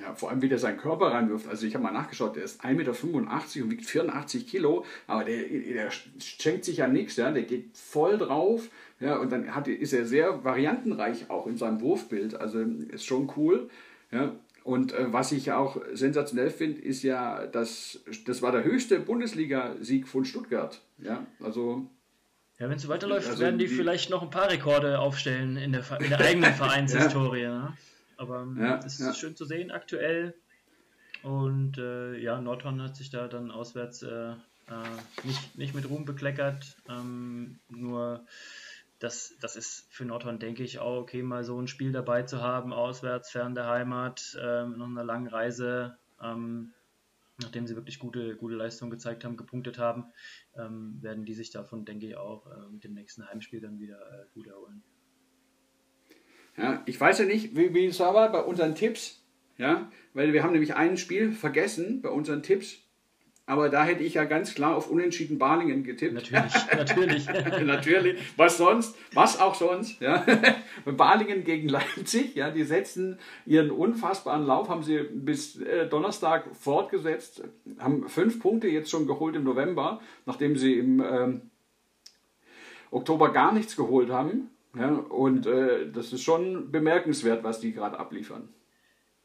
Ja, 0.00 0.14
vor 0.14 0.30
allem, 0.30 0.40
wie 0.40 0.48
der 0.48 0.58
seinen 0.58 0.78
Körper 0.78 1.08
reinwirft. 1.08 1.46
Also 1.48 1.66
ich 1.66 1.74
habe 1.74 1.84
mal 1.84 1.92
nachgeschaut, 1.92 2.36
der 2.36 2.44
ist 2.44 2.64
1,85 2.64 2.74
Meter 2.74 3.64
und 3.64 3.70
wiegt 3.70 3.84
84 3.84 4.46
Kilo, 4.48 4.86
aber 5.06 5.24
der, 5.24 5.42
der 5.42 5.90
schenkt 6.18 6.64
sich 6.64 6.78
ja 6.78 6.88
nichts, 6.88 7.16
ja? 7.16 7.30
der 7.30 7.42
geht 7.42 7.76
voll 7.76 8.16
drauf. 8.16 8.70
Ja, 9.00 9.16
und 9.16 9.30
dann 9.30 9.54
hat, 9.54 9.68
ist 9.68 9.92
er 9.92 10.06
sehr 10.06 10.44
variantenreich 10.44 11.28
auch 11.28 11.46
in 11.46 11.58
seinem 11.58 11.80
Wurfbild. 11.82 12.36
Also 12.36 12.60
ist 12.60 13.04
schon 13.04 13.30
cool. 13.36 13.68
Ja. 14.10 14.32
Und 14.64 14.92
äh, 14.92 15.12
was 15.12 15.32
ich 15.32 15.52
auch 15.52 15.76
sensationell 15.92 16.50
finde, 16.50 16.80
ist 16.80 17.02
ja, 17.02 17.46
dass 17.46 18.00
das 18.26 18.42
war 18.42 18.52
der 18.52 18.64
höchste 18.64 19.00
Bundesliga-Sieg 19.00 20.06
von 20.06 20.24
Stuttgart. 20.24 20.80
Ja, 20.98 21.26
also 21.40 21.86
ja, 22.58 22.68
wenn 22.68 22.76
es 22.76 22.82
so 22.82 22.88
weiterläuft, 22.88 23.28
also 23.28 23.42
werden 23.42 23.58
die, 23.58 23.66
die, 23.66 23.74
vielleicht 23.74 24.08
noch 24.08 24.22
ein 24.22 24.30
paar 24.30 24.48
Rekorde 24.48 25.00
aufstellen 25.00 25.56
in 25.56 25.72
der, 25.72 25.84
in 26.00 26.10
der 26.10 26.20
eigenen 26.20 26.54
Vereinshistorie. 26.54 27.42
ja. 27.42 27.76
Aber 28.22 28.42
ähm, 28.42 28.56
ja, 28.60 28.76
das 28.78 29.00
ist 29.00 29.06
ja. 29.06 29.14
schön 29.14 29.36
zu 29.36 29.44
sehen 29.44 29.70
aktuell. 29.70 30.34
Und 31.22 31.78
äh, 31.78 32.16
ja, 32.18 32.40
Nordhorn 32.40 32.80
hat 32.82 32.96
sich 32.96 33.10
da 33.10 33.28
dann 33.28 33.50
auswärts 33.50 34.02
äh, 34.02 34.32
äh, 34.32 34.36
nicht, 35.24 35.58
nicht 35.58 35.74
mit 35.74 35.88
Ruhm 35.88 36.04
bekleckert. 36.04 36.76
Ähm, 36.88 37.58
nur 37.68 38.24
das, 38.98 39.34
das 39.40 39.56
ist 39.56 39.86
für 39.90 40.04
Nordhorn, 40.04 40.38
denke 40.38 40.62
ich, 40.62 40.78
auch 40.78 41.00
okay, 41.00 41.22
mal 41.22 41.44
so 41.44 41.60
ein 41.60 41.68
Spiel 41.68 41.92
dabei 41.92 42.22
zu 42.22 42.40
haben, 42.40 42.72
auswärts, 42.72 43.30
fern 43.30 43.54
der 43.54 43.66
Heimat, 43.66 44.36
äh, 44.40 44.64
nach 44.66 44.86
einer 44.86 45.04
langen 45.04 45.26
Reise. 45.26 45.98
Ähm, 46.20 46.72
nachdem 47.40 47.66
sie 47.66 47.74
wirklich 47.74 47.98
gute, 47.98 48.36
gute 48.36 48.54
Leistung 48.54 48.90
gezeigt 48.90 49.24
haben, 49.24 49.36
gepunktet 49.36 49.78
haben, 49.78 50.12
ähm, 50.56 51.02
werden 51.02 51.24
die 51.24 51.34
sich 51.34 51.50
davon, 51.50 51.84
denke 51.84 52.06
ich, 52.06 52.16
auch 52.16 52.46
äh, 52.46 52.68
mit 52.70 52.84
dem 52.84 52.94
nächsten 52.94 53.26
Heimspiel 53.28 53.60
dann 53.60 53.80
wieder 53.80 53.98
äh, 53.98 54.26
gut 54.34 54.46
erholen. 54.46 54.82
Ja, 56.56 56.82
ich 56.86 57.00
weiß 57.00 57.18
ja 57.20 57.24
nicht, 57.24 57.56
wie, 57.56 57.74
wie 57.74 57.86
es 57.86 58.00
war 58.00 58.30
bei 58.30 58.42
unseren 58.42 58.74
Tipps, 58.74 59.22
ja, 59.56 59.90
weil 60.14 60.32
wir 60.32 60.42
haben 60.42 60.52
nämlich 60.52 60.74
ein 60.74 60.96
Spiel 60.96 61.32
vergessen 61.32 62.02
bei 62.02 62.10
unseren 62.10 62.42
Tipps. 62.42 62.78
Aber 63.44 63.68
da 63.68 63.84
hätte 63.84 64.04
ich 64.04 64.14
ja 64.14 64.24
ganz 64.24 64.54
klar 64.54 64.76
auf 64.76 64.88
Unentschieden 64.88 65.38
Balingen 65.38 65.82
getippt. 65.82 66.14
Natürlich, 66.14 66.54
natürlich. 66.76 67.26
natürlich. 67.66 68.20
Was 68.36 68.56
sonst? 68.56 68.96
Was 69.14 69.40
auch 69.40 69.56
sonst? 69.56 70.00
Ja. 70.00 70.24
Balingen 70.84 71.42
gegen 71.42 71.68
Leipzig, 71.68 72.36
ja, 72.36 72.50
die 72.50 72.62
setzen 72.62 73.18
ihren 73.44 73.72
unfassbaren 73.72 74.46
Lauf, 74.46 74.68
haben 74.68 74.84
sie 74.84 75.00
bis 75.02 75.60
äh, 75.60 75.88
Donnerstag 75.88 76.44
fortgesetzt, 76.54 77.42
haben 77.78 78.08
fünf 78.08 78.38
Punkte 78.38 78.68
jetzt 78.68 78.90
schon 78.90 79.08
geholt 79.08 79.34
im 79.34 79.42
November, 79.42 80.00
nachdem 80.24 80.56
sie 80.56 80.74
im 80.74 81.00
ähm, 81.00 81.50
Oktober 82.92 83.32
gar 83.32 83.52
nichts 83.52 83.74
geholt 83.74 84.10
haben. 84.10 84.51
Ja, 84.74 84.88
und 84.90 85.46
äh, 85.46 85.90
das 85.90 86.12
ist 86.12 86.22
schon 86.22 86.70
bemerkenswert, 86.70 87.44
was 87.44 87.60
die 87.60 87.72
gerade 87.72 87.98
abliefern. 87.98 88.48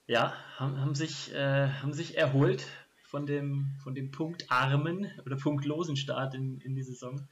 Ja, 0.06 0.34
haben, 0.56 0.80
haben, 0.80 0.96
sich, 0.96 1.34
äh, 1.34 1.70
haben 1.70 1.94
sich 1.94 2.18
erholt 2.18 2.66
von 3.04 3.26
dem, 3.26 3.76
von 3.82 3.96
dem 3.96 4.12
punktarmen 4.12 5.10
oder 5.26 5.38
punktlosen 5.38 5.96
Start 5.96 6.36
in, 6.36 6.60
in 6.60 6.76
die 6.76 6.84
Saison. 6.84 7.28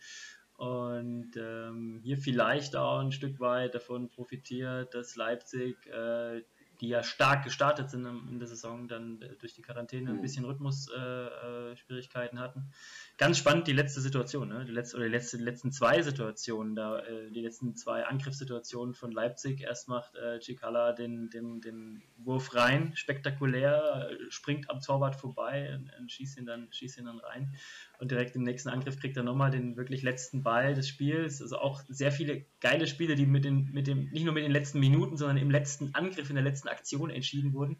Und 0.57 1.31
ähm, 1.35 1.99
hier 2.01 2.17
vielleicht 2.17 2.77
auch 2.77 2.99
ein 2.99 3.11
Stück 3.11 3.41
weit 3.41 3.75
davon 3.75 4.09
profitiert, 4.09 4.93
dass 4.93 5.17
Leipzig 5.17 5.75
äh, 5.87 6.41
die 6.81 6.89
ja 6.89 7.03
stark 7.03 7.43
gestartet 7.43 7.89
sind 7.89 8.05
in 8.05 8.39
der 8.39 8.47
Saison, 8.47 8.87
dann 8.87 9.21
äh, 9.21 9.35
durch 9.37 9.53
die 9.53 9.61
Quarantäne 9.61 10.09
ein 10.09 10.17
mhm. 10.17 10.21
bisschen 10.21 10.45
Rhythmusschwierigkeiten 10.45 12.37
äh, 12.37 12.41
äh 12.41 12.43
hatten. 12.43 12.71
Ganz 13.17 13.37
spannend 13.37 13.67
die 13.67 13.73
letzte 13.73 14.01
Situation, 14.01 14.49
ne? 14.49 14.65
die 14.65 14.71
letzte, 14.71 14.97
oder 14.97 15.05
die, 15.05 15.11
letzte, 15.11 15.37
die 15.37 15.43
letzten 15.43 15.71
zwei 15.71 16.01
Situationen, 16.01 16.75
da, 16.75 16.99
äh, 16.99 17.31
die 17.31 17.41
letzten 17.41 17.75
zwei 17.75 18.05
Angriffssituationen 18.05 18.93
von 18.93 19.11
Leipzig. 19.11 19.61
Erst 19.61 19.87
macht 19.87 20.15
äh, 20.15 20.39
Cicala 20.39 20.93
den, 20.93 21.29
den, 21.29 21.61
den 21.61 22.03
Wurf 22.17 22.55
rein, 22.55 22.95
spektakulär, 22.95 24.09
äh, 24.11 24.31
springt 24.31 24.69
am 24.69 24.81
Torwart 24.81 25.15
vorbei 25.15 25.73
und, 25.75 25.91
und 25.99 26.11
schießt, 26.11 26.37
ihn 26.37 26.45
dann, 26.45 26.71
schießt 26.71 26.97
ihn 26.97 27.05
dann 27.05 27.19
rein. 27.19 27.53
Und 27.99 28.11
direkt 28.11 28.35
im 28.35 28.43
nächsten 28.43 28.69
Angriff 28.69 28.99
kriegt 28.99 29.17
er 29.17 29.23
nochmal 29.23 29.51
den 29.51 29.77
wirklich 29.77 30.03
letzten 30.03 30.43
Ball 30.43 30.73
des 30.73 30.87
Spiels. 30.87 31.41
Also 31.41 31.57
auch 31.57 31.81
sehr 31.87 32.11
viele 32.11 32.45
geile 32.59 32.87
Spiele, 32.87 33.15
die 33.15 33.25
mit, 33.25 33.45
den, 33.45 33.71
mit 33.71 33.87
dem, 33.87 34.09
nicht 34.11 34.25
nur 34.25 34.33
mit 34.33 34.43
den 34.43 34.51
letzten 34.51 34.79
Minuten, 34.79 35.17
sondern 35.17 35.37
im 35.37 35.51
letzten 35.51 35.93
Angriff, 35.95 36.29
in 36.29 36.35
der 36.35 36.43
letzten 36.43 36.67
Aktion 36.67 37.09
entschieden 37.09 37.53
wurden. 37.53 37.77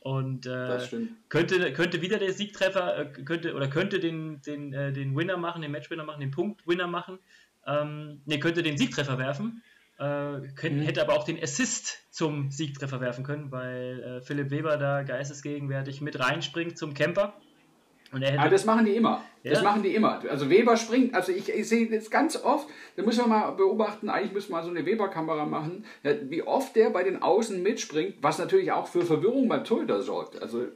Und 0.00 0.46
äh, 0.46 0.80
könnte, 1.28 1.72
könnte 1.72 2.02
wieder 2.02 2.18
der 2.18 2.32
Siegtreffer, 2.32 2.98
äh, 2.98 3.06
könnte 3.24 3.54
oder 3.54 3.68
könnte 3.68 4.00
den, 4.00 4.42
den, 4.42 4.72
äh, 4.72 4.92
den 4.92 5.16
Winner 5.16 5.36
machen, 5.36 5.62
den 5.62 5.70
Matchwinner 5.70 6.04
machen, 6.04 6.20
den 6.20 6.32
Punktwinner 6.32 6.88
machen. 6.88 7.20
Ähm, 7.64 8.20
ne, 8.26 8.40
könnte 8.40 8.64
den 8.64 8.76
Siegtreffer 8.76 9.18
werfen. 9.18 9.62
Äh, 9.98 10.48
könnte, 10.56 10.80
mhm. 10.80 10.82
Hätte 10.82 11.02
aber 11.02 11.14
auch 11.14 11.22
den 11.22 11.40
Assist 11.40 11.98
zum 12.10 12.50
Siegtreffer 12.50 13.00
werfen 13.00 13.22
können, 13.22 13.52
weil 13.52 14.02
äh, 14.02 14.20
Philipp 14.20 14.50
Weber 14.50 14.76
da 14.76 15.04
geistesgegenwärtig 15.04 16.00
mit 16.00 16.18
reinspringt 16.18 16.76
zum 16.76 16.94
Camper. 16.94 17.40
Er 18.20 18.40
Aber 18.40 18.50
das 18.50 18.64
machen 18.64 18.84
die 18.84 18.94
immer. 18.94 19.22
Ja? 19.42 19.52
Das 19.52 19.62
machen 19.62 19.82
die 19.82 19.94
immer. 19.94 20.22
Also 20.28 20.50
Weber 20.50 20.76
springt, 20.76 21.14
also 21.14 21.32
ich, 21.32 21.48
ich 21.48 21.68
sehe 21.68 21.88
das 21.90 22.10
ganz 22.10 22.36
oft, 22.36 22.68
da 22.96 23.02
müssen 23.02 23.20
wir 23.20 23.28
mal 23.28 23.50
beobachten, 23.52 24.10
eigentlich 24.10 24.32
müssen 24.32 24.50
wir 24.50 24.56
mal 24.56 24.64
so 24.64 24.70
eine 24.70 24.84
Weber-Kamera 24.84 25.46
machen, 25.46 25.84
wie 26.02 26.42
oft 26.42 26.76
der 26.76 26.90
bei 26.90 27.02
den 27.02 27.22
Außen 27.22 27.62
mitspringt, 27.62 28.16
was 28.20 28.38
natürlich 28.38 28.70
auch 28.72 28.86
für 28.86 29.02
Verwirrung 29.02 29.48
beim 29.48 29.64
Torhüter 29.64 30.02
sorgt. 30.02 30.40
Also 30.40 30.66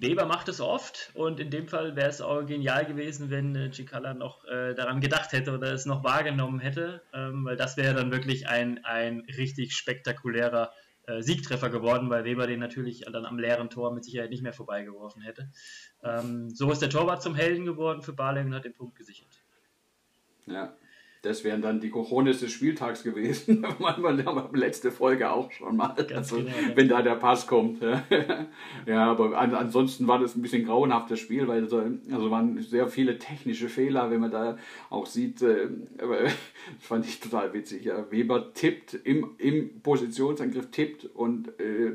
Weber 0.00 0.26
macht 0.26 0.48
es 0.48 0.60
oft 0.60 1.10
und 1.14 1.40
in 1.40 1.50
dem 1.50 1.68
Fall 1.68 1.94
wäre 1.96 2.08
es 2.08 2.20
auch 2.20 2.44
genial 2.44 2.84
gewesen, 2.84 3.30
wenn 3.30 3.54
äh, 3.54 3.70
Cicala 3.70 4.14
noch 4.14 4.44
äh, 4.44 4.74
daran 4.74 5.00
gedacht 5.00 5.32
hätte 5.32 5.52
oder 5.52 5.72
es 5.72 5.86
noch 5.86 6.02
wahrgenommen 6.04 6.58
hätte, 6.58 7.02
ähm, 7.12 7.44
weil 7.44 7.56
das 7.56 7.76
wäre 7.76 7.94
dann 7.94 8.10
wirklich 8.10 8.48
ein, 8.48 8.84
ein 8.84 9.20
richtig 9.36 9.74
spektakulärer 9.74 10.72
äh, 11.06 11.22
Siegtreffer 11.22 11.68
geworden, 11.68 12.10
weil 12.10 12.24
Weber 12.24 12.46
den 12.46 12.60
natürlich 12.60 13.04
dann 13.10 13.26
am 13.26 13.38
leeren 13.38 13.70
Tor 13.70 13.92
mit 13.92 14.04
Sicherheit 14.04 14.30
nicht 14.30 14.42
mehr 14.42 14.54
vorbeigeworfen 14.54 15.22
hätte. 15.22 15.50
Ähm, 16.04 16.50
so 16.50 16.70
ist 16.70 16.82
der 16.82 16.90
Torwart 16.90 17.22
zum 17.22 17.34
Helden 17.34 17.64
geworden 17.64 18.02
für 18.02 18.12
Barley 18.12 18.44
und 18.44 18.54
hat 18.54 18.64
den 18.64 18.74
Punkt 18.74 18.96
gesichert. 18.96 19.28
Ja, 20.46 20.74
das 21.24 21.42
wären 21.42 21.62
dann 21.62 21.80
die 21.80 21.88
Cojones 21.88 22.40
des 22.40 22.52
Spieltags 22.52 23.02
gewesen. 23.02 23.64
Manchmal 23.78 24.22
letzte 24.52 24.92
Folge 24.92 25.30
auch 25.30 25.50
schon 25.50 25.76
mal. 25.76 25.94
Also, 26.14 26.36
genau, 26.36 26.52
wenn 26.74 26.86
da 26.86 27.00
der 27.00 27.14
Pass 27.14 27.46
kommt. 27.46 27.82
ja, 28.86 29.10
aber 29.10 29.38
an, 29.38 29.54
ansonsten 29.54 30.06
war 30.06 30.18
das 30.18 30.36
ein 30.36 30.42
bisschen 30.42 30.66
grauenhaftes 30.66 31.18
Spiel, 31.18 31.48
weil 31.48 31.66
so, 31.66 31.82
also 32.12 32.30
waren 32.30 32.60
sehr 32.60 32.88
viele 32.88 33.18
technische 33.18 33.70
Fehler, 33.70 34.10
wenn 34.10 34.20
man 34.20 34.30
da 34.30 34.58
auch 34.90 35.06
sieht. 35.06 35.40
Äh, 35.40 35.68
das 35.96 36.34
fand 36.80 37.06
ich 37.06 37.20
total 37.20 37.54
witzig. 37.54 37.84
Ja. 37.84 38.10
Weber 38.10 38.52
tippt 38.52 38.92
im, 38.92 39.30
im 39.38 39.80
Positionsangriff 39.80 40.70
tippt 40.70 41.06
und 41.06 41.58
äh, 41.58 41.92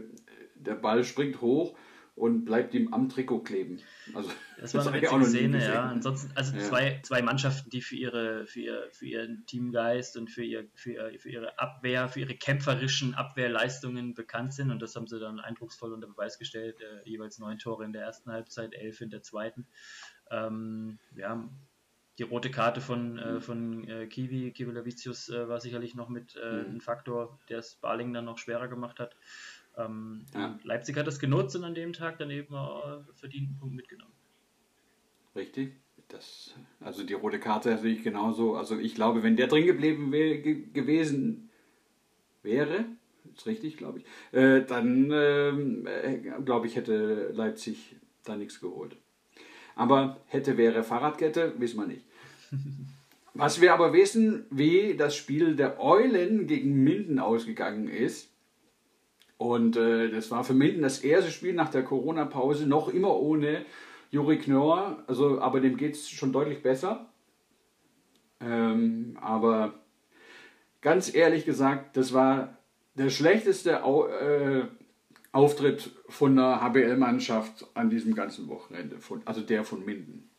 der 0.56 0.76
Ball 0.76 1.04
springt 1.04 1.40
hoch 1.42 1.76
und 2.20 2.44
bleibt 2.44 2.74
ihm 2.74 2.94
am 2.94 3.08
Trikot 3.08 3.40
kleben. 3.40 3.80
Also, 4.14 4.30
das 4.60 4.74
war 4.76 4.88
eine 4.88 5.02
witzige 5.02 5.26
Szene, 5.26 5.64
ja. 5.64 5.86
Ansonsten, 5.86 6.32
also 6.36 6.56
ja. 6.56 6.64
Zwei, 6.64 7.00
zwei 7.04 7.22
Mannschaften, 7.22 7.70
die 7.70 7.82
für, 7.82 7.96
ihre, 7.96 8.46
für, 8.46 8.60
ihr, 8.60 8.88
für 8.92 9.06
ihren 9.06 9.46
Teamgeist 9.46 10.18
und 10.18 10.30
für, 10.30 10.44
ihr, 10.44 10.68
für, 10.76 10.92
ihr, 10.92 11.20
für 11.20 11.30
ihre 11.30 11.58
Abwehr, 11.58 12.10
für 12.10 12.20
ihre 12.20 12.36
kämpferischen 12.36 13.16
Abwehrleistungen 13.16 14.14
bekannt 14.14 14.54
sind 14.54 14.70
und 14.70 14.82
das 14.82 14.96
haben 14.96 15.08
sie 15.08 15.20
dann 15.20 15.40
eindrucksvoll 15.40 15.94
unter 15.94 16.08
Beweis 16.08 16.38
gestellt. 16.38 16.82
Äh, 16.82 17.10
jeweils 17.10 17.40
neun 17.40 17.58
Tore 17.58 17.86
in 17.86 17.94
der 17.94 18.04
ersten 18.04 18.32
Halbzeit, 18.32 18.74
elf 18.74 19.00
in 19.02 19.10
der 19.10 19.24
zweiten. 19.24 19.66
Ähm, 20.30 21.00
ja, 21.16 21.50
die 22.20 22.24
rote 22.24 22.52
Karte 22.52 22.82
von, 22.82 23.18
äh, 23.18 23.32
mhm. 23.34 23.42
von 23.42 23.88
äh, 23.88 24.08
Kiwi, 24.08 24.52
Kiwi 24.52 24.72
Lavicius 24.72 25.30
äh, 25.30 25.48
war 25.48 25.62
sicherlich 25.62 25.96
noch 25.96 26.10
mit 26.10 26.36
äh, 26.36 26.64
mhm. 26.64 26.76
ein 26.76 26.82
Faktor, 26.82 27.40
der 27.48 27.60
es 27.60 27.76
Barling 27.76 28.14
dann 28.14 28.26
noch 28.26 28.38
schwerer 28.38 28.68
gemacht 28.68 29.00
hat. 29.00 29.16
Ähm, 29.80 30.26
ja. 30.34 30.60
Leipzig 30.64 30.98
hat 30.98 31.08
das 31.08 31.20
genutzt 31.20 31.56
und 31.56 31.64
an 31.64 31.74
dem 31.74 31.94
Tag 31.94 32.18
dann 32.18 32.30
eben 32.30 32.54
äh, 32.54 33.14
verdienten 33.16 33.58
Punkt 33.58 33.76
mitgenommen. 33.76 34.14
Richtig. 35.36 35.74
Das, 36.10 36.56
also 36.80 37.04
die 37.04 37.14
rote 37.14 37.40
Karte 37.40 37.78
sehe 37.78 37.94
ich 37.94 38.04
genauso. 38.04 38.56
Also 38.56 38.80
ich 38.80 38.96
glaube, 38.96 39.22
wenn 39.22 39.36
der 39.36 39.48
drin 39.48 39.66
geblieben 39.66 40.12
wär, 40.12 40.40
ge 40.40 40.66
gewesen 40.74 41.50
wäre, 42.42 42.86
ist 43.36 43.46
richtig, 43.46 43.78
glaube 43.78 44.00
ich, 44.00 44.06
äh, 44.38 44.62
dann 44.62 45.12
ähm, 45.14 45.88
äh, 45.88 46.18
glaube 46.44 46.66
ich, 46.66 46.76
hätte 46.76 47.32
Leipzig 47.34 47.96
da 48.24 48.36
nichts 48.36 48.60
geholt. 48.60 48.98
Aber 49.76 50.20
hätte, 50.26 50.58
wäre 50.58 50.84
Fahrradkette, 50.84 51.54
wissen 51.60 51.80
wir 51.80 51.88
nicht. 51.88 52.06
Was 53.36 53.62
wir 53.62 53.74
aber 53.74 53.94
wissen, 53.94 54.46
wie 54.50 54.98
das 54.98 55.16
Spiel 55.16 55.56
der 55.56 55.80
Eulen 55.80 56.48
gegen 56.48 56.84
Minden 56.84 57.20
ausgegangen 57.20 57.88
ist, 57.88 58.34
und 59.40 59.78
äh, 59.78 60.12
das 60.12 60.32
war 60.32 60.44
für 60.44 60.54
Minden 60.54 60.82
das 60.82 61.00
erste 61.00 61.32
Spiel 61.32 61.54
nach 61.54 61.70
der 61.70 61.86
Corona-Pause, 61.86 62.68
noch 62.68 62.90
immer 62.90 63.16
ohne 63.16 63.66
Juri 64.12 64.38
Knorr. 64.38 65.02
Also, 65.08 65.40
aber 65.40 65.62
dem 65.62 65.78
geht 65.78 65.94
es 65.94 66.10
schon 66.10 66.34
deutlich 66.34 66.62
besser. 66.62 67.10
Ähm, 68.42 69.18
aber 69.22 69.76
ganz 70.82 71.16
ehrlich 71.16 71.46
gesagt, 71.46 71.96
das 71.96 72.12
war 72.14 72.58
der 72.96 73.10
schlechteste 73.10 73.86
Au 73.86 74.08
äh, 74.08 74.68
Auftritt 75.32 75.90
von 76.10 76.36
der 76.36 76.60
HBL-Mannschaft 76.60 77.66
an 77.76 77.90
diesem 77.90 78.16
ganzen 78.16 78.50
Wochenende, 78.50 79.00
von, 79.00 79.26
also 79.26 79.40
der 79.40 79.64
von 79.64 79.86
Minden. 79.86 80.30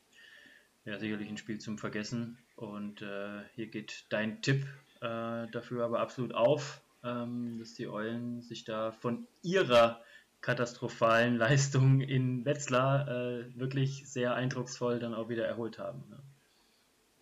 Ja, 0.85 0.99
sicherlich 0.99 1.31
ein 1.31 1.39
Spiel 1.39 1.59
zum 1.59 1.79
Vergessen. 1.79 2.37
Und 2.55 3.01
äh, 3.01 3.45
hier 3.55 3.69
geht 3.69 4.05
dein 4.11 4.43
Tipp 4.43 4.67
äh, 5.01 5.47
dafür 5.51 5.87
aber 5.87 6.01
absolut 6.01 6.35
auf 6.35 6.83
ähm, 7.05 7.59
dass 7.59 7.75
die 7.75 7.89
Eulen 7.89 8.43
sich 8.43 8.65
da 8.65 8.93
von 8.93 9.27
ihrer 9.43 10.01
katastrophalen 10.41 11.37
Leistung 11.37 12.01
in 12.01 12.45
Wetzlar 12.45 13.09
äh, 13.09 13.45
wirklich 13.59 14.09
sehr 14.09 14.35
eindrucksvoll 14.35 14.99
dann 14.99 15.15
auch 15.15 15.29
wieder 15.29 15.47
erholt 15.47 15.79
haben. 15.79 16.03
Ne? 16.09 16.19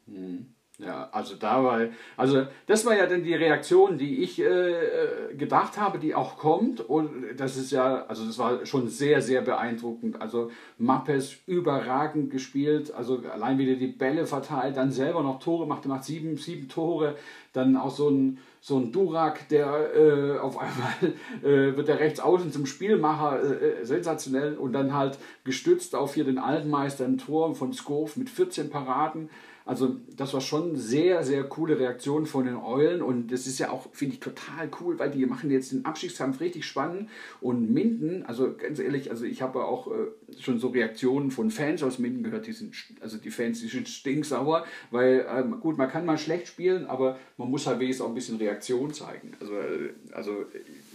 Mhm. 0.07 0.55
Ja, 0.81 1.09
also 1.11 1.35
da 1.35 1.89
also 2.17 2.47
das 2.67 2.87
war 2.87 2.97
ja 2.97 3.07
dann 3.07 3.25
die 3.25 3.35
Reaktion, 3.35 3.99
die 3.99 4.23
ich 4.23 4.39
äh, 4.41 5.35
gedacht 5.37 5.77
habe, 5.77 5.99
die 5.99 6.15
auch 6.15 6.39
kommt 6.39 6.81
und 6.81 7.37
das 7.37 7.57
ist 7.57 7.73
ja, 7.73 8.07
also 8.07 8.25
das 8.25 8.39
war 8.39 8.65
schon 8.65 8.87
sehr, 8.87 9.21
sehr 9.21 9.43
beeindruckend. 9.43 10.23
Also 10.23 10.53
Mappes 10.79 11.37
überragend 11.47 12.31
gespielt, 12.31 12.95
also 12.95 13.21
allein 13.29 13.59
wieder 13.59 13.75
die 13.75 13.89
Bälle 13.89 14.25
verteilt, 14.25 14.77
dann 14.77 14.93
selber 14.93 15.25
noch 15.25 15.41
Tore 15.41 15.67
macht, 15.67 15.85
macht 15.87 16.05
sieben, 16.05 16.37
sieben 16.37 16.69
Tore, 16.69 17.17
dann 17.53 17.77
auch 17.77 17.91
so 17.91 18.09
ein, 18.09 18.39
so 18.61 18.79
ein 18.79 18.93
Durak, 18.93 19.49
der 19.49 19.95
äh, 19.95 20.39
auf 20.39 20.59
einmal 20.59 20.93
äh, 21.43 21.77
wird 21.77 21.89
der 21.89 22.01
rechts 22.01 22.21
außen 22.21 22.53
zum 22.53 22.67
Spielmacher, 22.67 23.43
äh, 23.43 23.81
äh, 23.81 23.85
sensationell 23.85 24.57
und 24.57 24.73
dann 24.73 24.95
halt 24.95 25.19
gestützt 25.45 25.95
auf 25.95 26.15
hier 26.15 26.25
den 26.25 26.39
Altmeister 26.39 27.05
ein 27.05 27.19
Tor 27.19 27.55
von 27.55 27.73
Skov 27.73 28.17
mit 28.17 28.31
14 28.31 28.71
Paraden. 28.71 29.31
Also 29.65 29.97
das 30.17 30.33
war 30.33 30.41
schon 30.41 30.77
sehr, 30.77 31.25
sehr 31.25 31.45
coole 31.45 31.79
Reaktion 31.79 32.25
von 32.25 32.47
den 32.47 32.57
Eulen 32.57 33.03
und 33.03 33.31
das 33.31 33.47
ist 33.47 33.59
ja 33.59 33.71
auch, 33.71 33.87
finde 33.93 34.15
ich, 34.15 34.21
total 34.21 34.71
cool, 34.81 34.99
weil 34.99 35.11
die 35.11 35.27
machen 35.27 35.51
jetzt 35.51 35.73
den 35.73 35.85
Abstiegskampf 35.85 36.41
richtig 36.41 36.65
spannend 36.65 37.11
und 37.43 37.71
Minden, 37.71 38.25
also 38.25 38.55
ganz 38.57 38.79
ehrlich, 38.79 39.11
also 39.11 39.27
ich 39.27 39.43
habe 39.43 39.65
auch 39.65 39.89
äh, 39.89 40.07
schon 40.41 40.59
so 40.59 40.69
Reaktionen 40.69 41.31
von 41.31 41.51
Fans 41.51 41.83
aus 41.83 41.99
Minden 41.99 42.23
gehört, 42.23 42.47
die 42.47 42.53
sind, 42.53 42.75
also 43.01 43.19
die 43.19 43.31
Fans, 43.31 43.61
die 43.61 43.69
sind 43.69 43.89
stinksauer, 43.89 44.65
weil 44.91 45.27
ähm, 45.29 45.61
gut, 45.61 45.77
man 45.77 45.91
kann 45.91 46.07
mal 46.07 46.19
schlecht 46.19 46.49
spielen, 46.49 46.87
aber 46.87 47.19
man 47.37 47.51
muss 47.51 47.67
halt 47.67 47.81
wenigstens 47.81 48.05
auch 48.05 48.11
ein 48.11 48.15
bisschen 48.15 48.37
Reaktion 48.37 48.93
zeigen. 48.95 49.33
Also, 49.41 49.55
äh, 49.55 49.91
also 50.13 50.45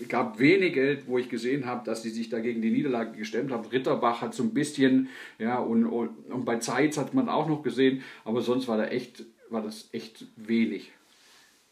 es 0.01 0.07
gab 0.07 0.39
wenige, 0.39 0.99
wo 1.07 1.17
ich 1.17 1.29
gesehen 1.29 1.65
habe, 1.65 1.85
dass 1.85 2.03
sie 2.03 2.09
sich 2.09 2.29
dagegen 2.29 2.61
die 2.61 2.71
Niederlage 2.71 3.17
gestemmt 3.17 3.51
haben. 3.51 3.67
Ritterbach 3.67 4.21
hat 4.21 4.33
so 4.33 4.43
ein 4.43 4.53
bisschen, 4.53 5.09
ja, 5.37 5.57
und, 5.57 5.85
und, 5.85 6.09
und 6.31 6.45
bei 6.45 6.57
Zeitz 6.57 6.97
hat 6.97 7.13
man 7.13 7.29
auch 7.29 7.47
noch 7.47 7.61
gesehen, 7.61 8.03
aber 8.23 8.41
sonst 8.41 8.53
sonst 8.53 8.67
war 8.67 8.77
da 8.77 8.85
echt, 8.85 9.25
war 9.49 9.61
das 9.61 9.89
echt 9.91 10.25
wenig. 10.35 10.91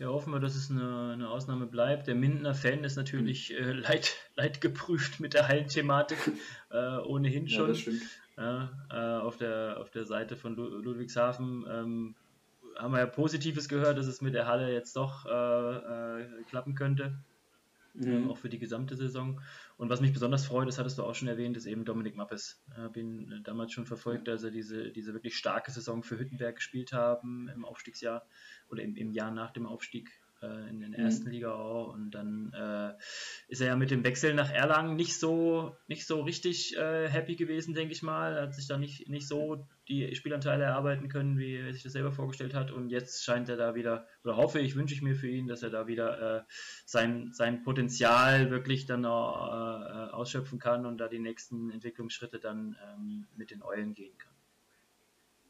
Ja, 0.02 0.08
hoffen 0.08 0.34
wir, 0.34 0.40
dass 0.40 0.56
es 0.56 0.72
eine, 0.72 1.12
eine 1.14 1.30
Ausnahme 1.30 1.68
bleibt. 1.68 2.08
Der 2.08 2.16
Mindener 2.16 2.56
Fan 2.56 2.84
ist 2.84 2.96
natürlich 2.96 3.54
äh, 3.54 3.72
leid, 3.72 4.16
leidgeprüft 4.36 5.20
mit 5.20 5.36
der 5.36 5.48
Hallenthematik, 5.48 6.18
äh, 6.72 6.98
ohnehin 6.98 7.48
schon. 7.48 7.62
Ja, 7.62 7.68
das 7.68 7.80
stimmt. 7.82 8.02
Ja, 8.36 8.72
äh, 8.90 9.22
auf, 9.22 9.38
der, 9.38 9.78
auf 9.80 9.92
der 9.92 10.06
Seite 10.06 10.36
von 10.38 10.56
Ludwigshafen 10.56 11.68
ähm, 11.70 12.16
haben 12.80 12.94
wir 12.94 13.00
ja 13.00 13.06
Positives 13.06 13.70
gehört, 13.70 14.00
dass 14.00 14.08
es 14.08 14.22
mit 14.22 14.34
der 14.34 14.48
Halle 14.48 14.74
jetzt 14.74 14.96
doch 14.96 15.28
äh, 15.28 15.30
äh, 15.30 16.44
klappen 16.50 16.74
könnte. 16.74 17.14
Mhm. 17.94 18.32
auch 18.32 18.38
für 18.38 18.50
die 18.50 18.58
gesamte 18.58 18.96
Saison. 18.96 19.40
Und 19.82 19.90
was 19.90 20.00
mich 20.00 20.14
besonders 20.14 20.46
freut, 20.46 20.68
das 20.68 20.78
hattest 20.78 21.00
du 21.00 21.04
auch 21.04 21.16
schon 21.16 21.28
erwähnt, 21.28 21.58
ist 21.58 21.66
eben 21.66 21.86
Dominik 21.86 22.16
Mappes. 22.16 22.64
Ich 22.70 22.78
habe 22.78 23.00
ihn 23.00 23.42
damals 23.44 23.74
schon 23.74 23.88
verfolgt, 23.88 24.28
dass 24.28 24.44
er 24.44 24.52
diese, 24.52 24.92
diese 24.92 25.12
wirklich 25.16 25.36
starke 25.36 25.72
Saison 25.72 26.04
für 26.04 26.20
Hüttenberg 26.20 26.58
gespielt 26.58 26.94
haben 26.94 27.50
im 27.50 27.66
Aufstiegsjahr 27.66 28.28
oder 28.70 28.84
im, 28.84 28.96
im 28.96 29.12
Jahr 29.12 29.32
nach 29.32 29.50
dem 29.50 29.66
Aufstieg 29.66 30.21
äh, 30.42 30.70
in 30.70 30.80
der 30.80 31.00
ersten 31.00 31.26
mhm. 31.26 31.32
Liga 31.32 31.54
auch. 31.54 31.94
Und 31.94 32.12
dann 32.12 32.54
äh, 32.54 32.94
ist 33.48 33.62
er 33.62 33.68
ja 33.68 33.76
mit 33.76 33.92
dem 33.92 34.04
Wechsel 34.04 34.34
nach 34.34 34.52
Erlangen 34.52 34.96
nicht 34.96 35.20
so, 35.20 35.76
nicht 35.88 36.06
so 36.06 36.22
richtig 36.22 36.78
äh, 36.78 37.08
happy 37.10 37.36
gewesen, 37.36 37.74
denke 37.74 37.94
ich 37.94 38.04
mal. 38.04 38.36
Er 38.36 38.42
hat 38.44 38.56
sich 38.56 38.68
da 38.68 38.78
nicht, 38.78 39.10
nicht 39.10 39.28
so 39.28 39.68
die 39.88 40.16
Spielanteile 40.16 40.64
erarbeiten 40.64 41.10
können, 41.10 41.38
wie 41.38 41.56
er 41.56 41.74
sich 41.74 41.84
das 41.84 41.94
selber 41.94 42.12
vorgestellt 42.12 42.54
hat. 42.54 42.72
Und 42.72 42.90
jetzt 42.90 43.24
scheint 43.24 43.50
er 43.50 43.58
da 43.58 43.76
wieder, 43.76 44.08
oder 44.24 44.38
hoffe 44.38 44.60
ich, 44.60 44.76
wünsche 44.76 44.94
ich 44.94 45.02
mir 45.02 45.16
für 45.16 45.30
ihn, 45.30 45.48
dass 45.48 45.64
er 45.64 45.70
da 45.70 45.88
wieder 45.88 46.40
äh, 46.40 46.44
sein, 46.86 47.32
sein 47.34 47.64
Potenzial 47.64 48.52
wirklich 48.52 48.86
dann 48.86 49.06
auch, 49.06 49.48
äh, 49.48 50.12
ausschöpfen 50.12 50.60
kann 50.60 50.86
und 50.86 50.98
da 50.98 51.08
die 51.08 51.20
nächsten 51.20 51.72
Entwicklungsschritte 51.72 52.40
dann 52.40 52.78
ähm, 52.84 53.28
mit 53.36 53.52
den 53.52 53.64
Eulen 53.64 53.94
gehen 53.94 54.18
kann. 54.18 54.31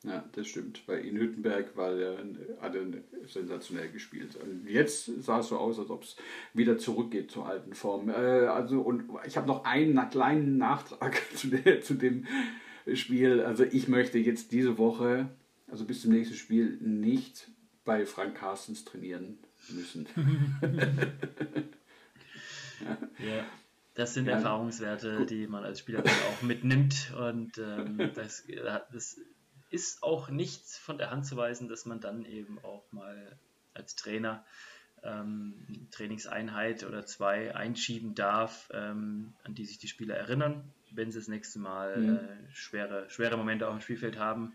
Ja, 0.04 0.24
das 0.32 0.48
stimmt. 0.48 0.86
Bei 0.88 1.00
in 1.00 1.18
Hüttenberg 1.18 1.78
war 1.78 1.94
er, 1.94 2.18
hat 2.60 2.74
er 2.74 2.82
sensationell 3.28 3.90
gespielt. 3.92 4.36
Und 4.36 4.68
jetzt 4.68 5.06
sah 5.24 5.40
es 5.40 5.50
so 5.50 5.58
aus, 5.58 5.78
als 5.78 5.92
ob 5.92 6.04
es 6.04 6.16
wieder 6.54 6.80
zurückgeht 6.80 7.30
zur 7.30 7.46
alten 7.46 7.76
Form. 7.76 8.10
Äh, 8.10 8.14
also, 8.14 8.82
und 8.82 9.04
ich 9.28 9.38
habe 9.38 9.48
noch 9.48 9.64
einen 9.64 10.10
kleinen 10.10 10.58
Nachtrag 10.58 11.22
zu, 11.36 11.50
der, 11.50 11.82
zu 11.82 11.94
dem 11.94 12.26
Spiel. 12.94 13.42
Also, 13.42 13.64
ich 13.64 13.88
möchte 13.88 14.18
jetzt 14.18 14.52
diese 14.52 14.80
Woche, 14.80 15.30
also 15.68 15.86
bis 15.86 16.02
zum 16.02 16.14
nächsten 16.14 16.36
Spiel, 16.36 16.78
nicht 16.82 17.52
bei 17.86 18.06
Frank 18.08 18.36
Carstens 18.36 18.86
trainieren 18.86 19.38
müssen. 19.70 20.08
ja. 22.82 22.98
ja. 23.20 23.46
Das 23.94 24.14
sind 24.14 24.26
ja. 24.26 24.34
Erfahrungswerte, 24.34 25.26
die 25.26 25.48
man 25.48 25.64
als 25.64 25.80
Spieler 25.80 26.04
auch 26.04 26.42
mitnimmt 26.42 27.14
und 27.20 27.58
ähm, 27.58 27.98
das, 28.16 28.46
das 28.92 29.20
ist 29.72 30.04
auch 30.04 30.30
nichts 30.30 30.78
von 30.78 30.98
der 30.98 31.10
Hand 31.10 31.26
zu 31.26 31.38
weisen, 31.38 31.68
dass 31.68 31.86
man 31.86 32.00
dann 32.00 32.26
eben 32.26 32.60
auch 32.64 32.84
mal 32.92 33.38
als 33.74 33.96
Trainer 33.96 34.46
ähm, 35.04 35.88
Trainingseinheit 35.92 36.84
oder 36.84 37.06
zwei 37.06 37.56
einschieben 37.56 38.14
darf, 38.14 38.70
ähm, 38.74 39.34
an 39.44 39.56
die 39.56 39.66
sich 39.66 39.80
die 39.80 39.88
Spieler 39.88 40.16
erinnern. 40.16 40.64
Wenn 40.92 41.12
sie 41.12 41.20
das 41.20 41.28
nächste 41.28 41.60
Mal 41.60 41.98
mhm. 41.98 42.16
äh, 42.18 42.52
schwere, 42.52 43.10
schwere 43.10 43.38
Momente 43.38 43.68
auf 43.68 43.74
dem 43.74 43.82
Spielfeld 43.82 44.20
haben, 44.20 44.54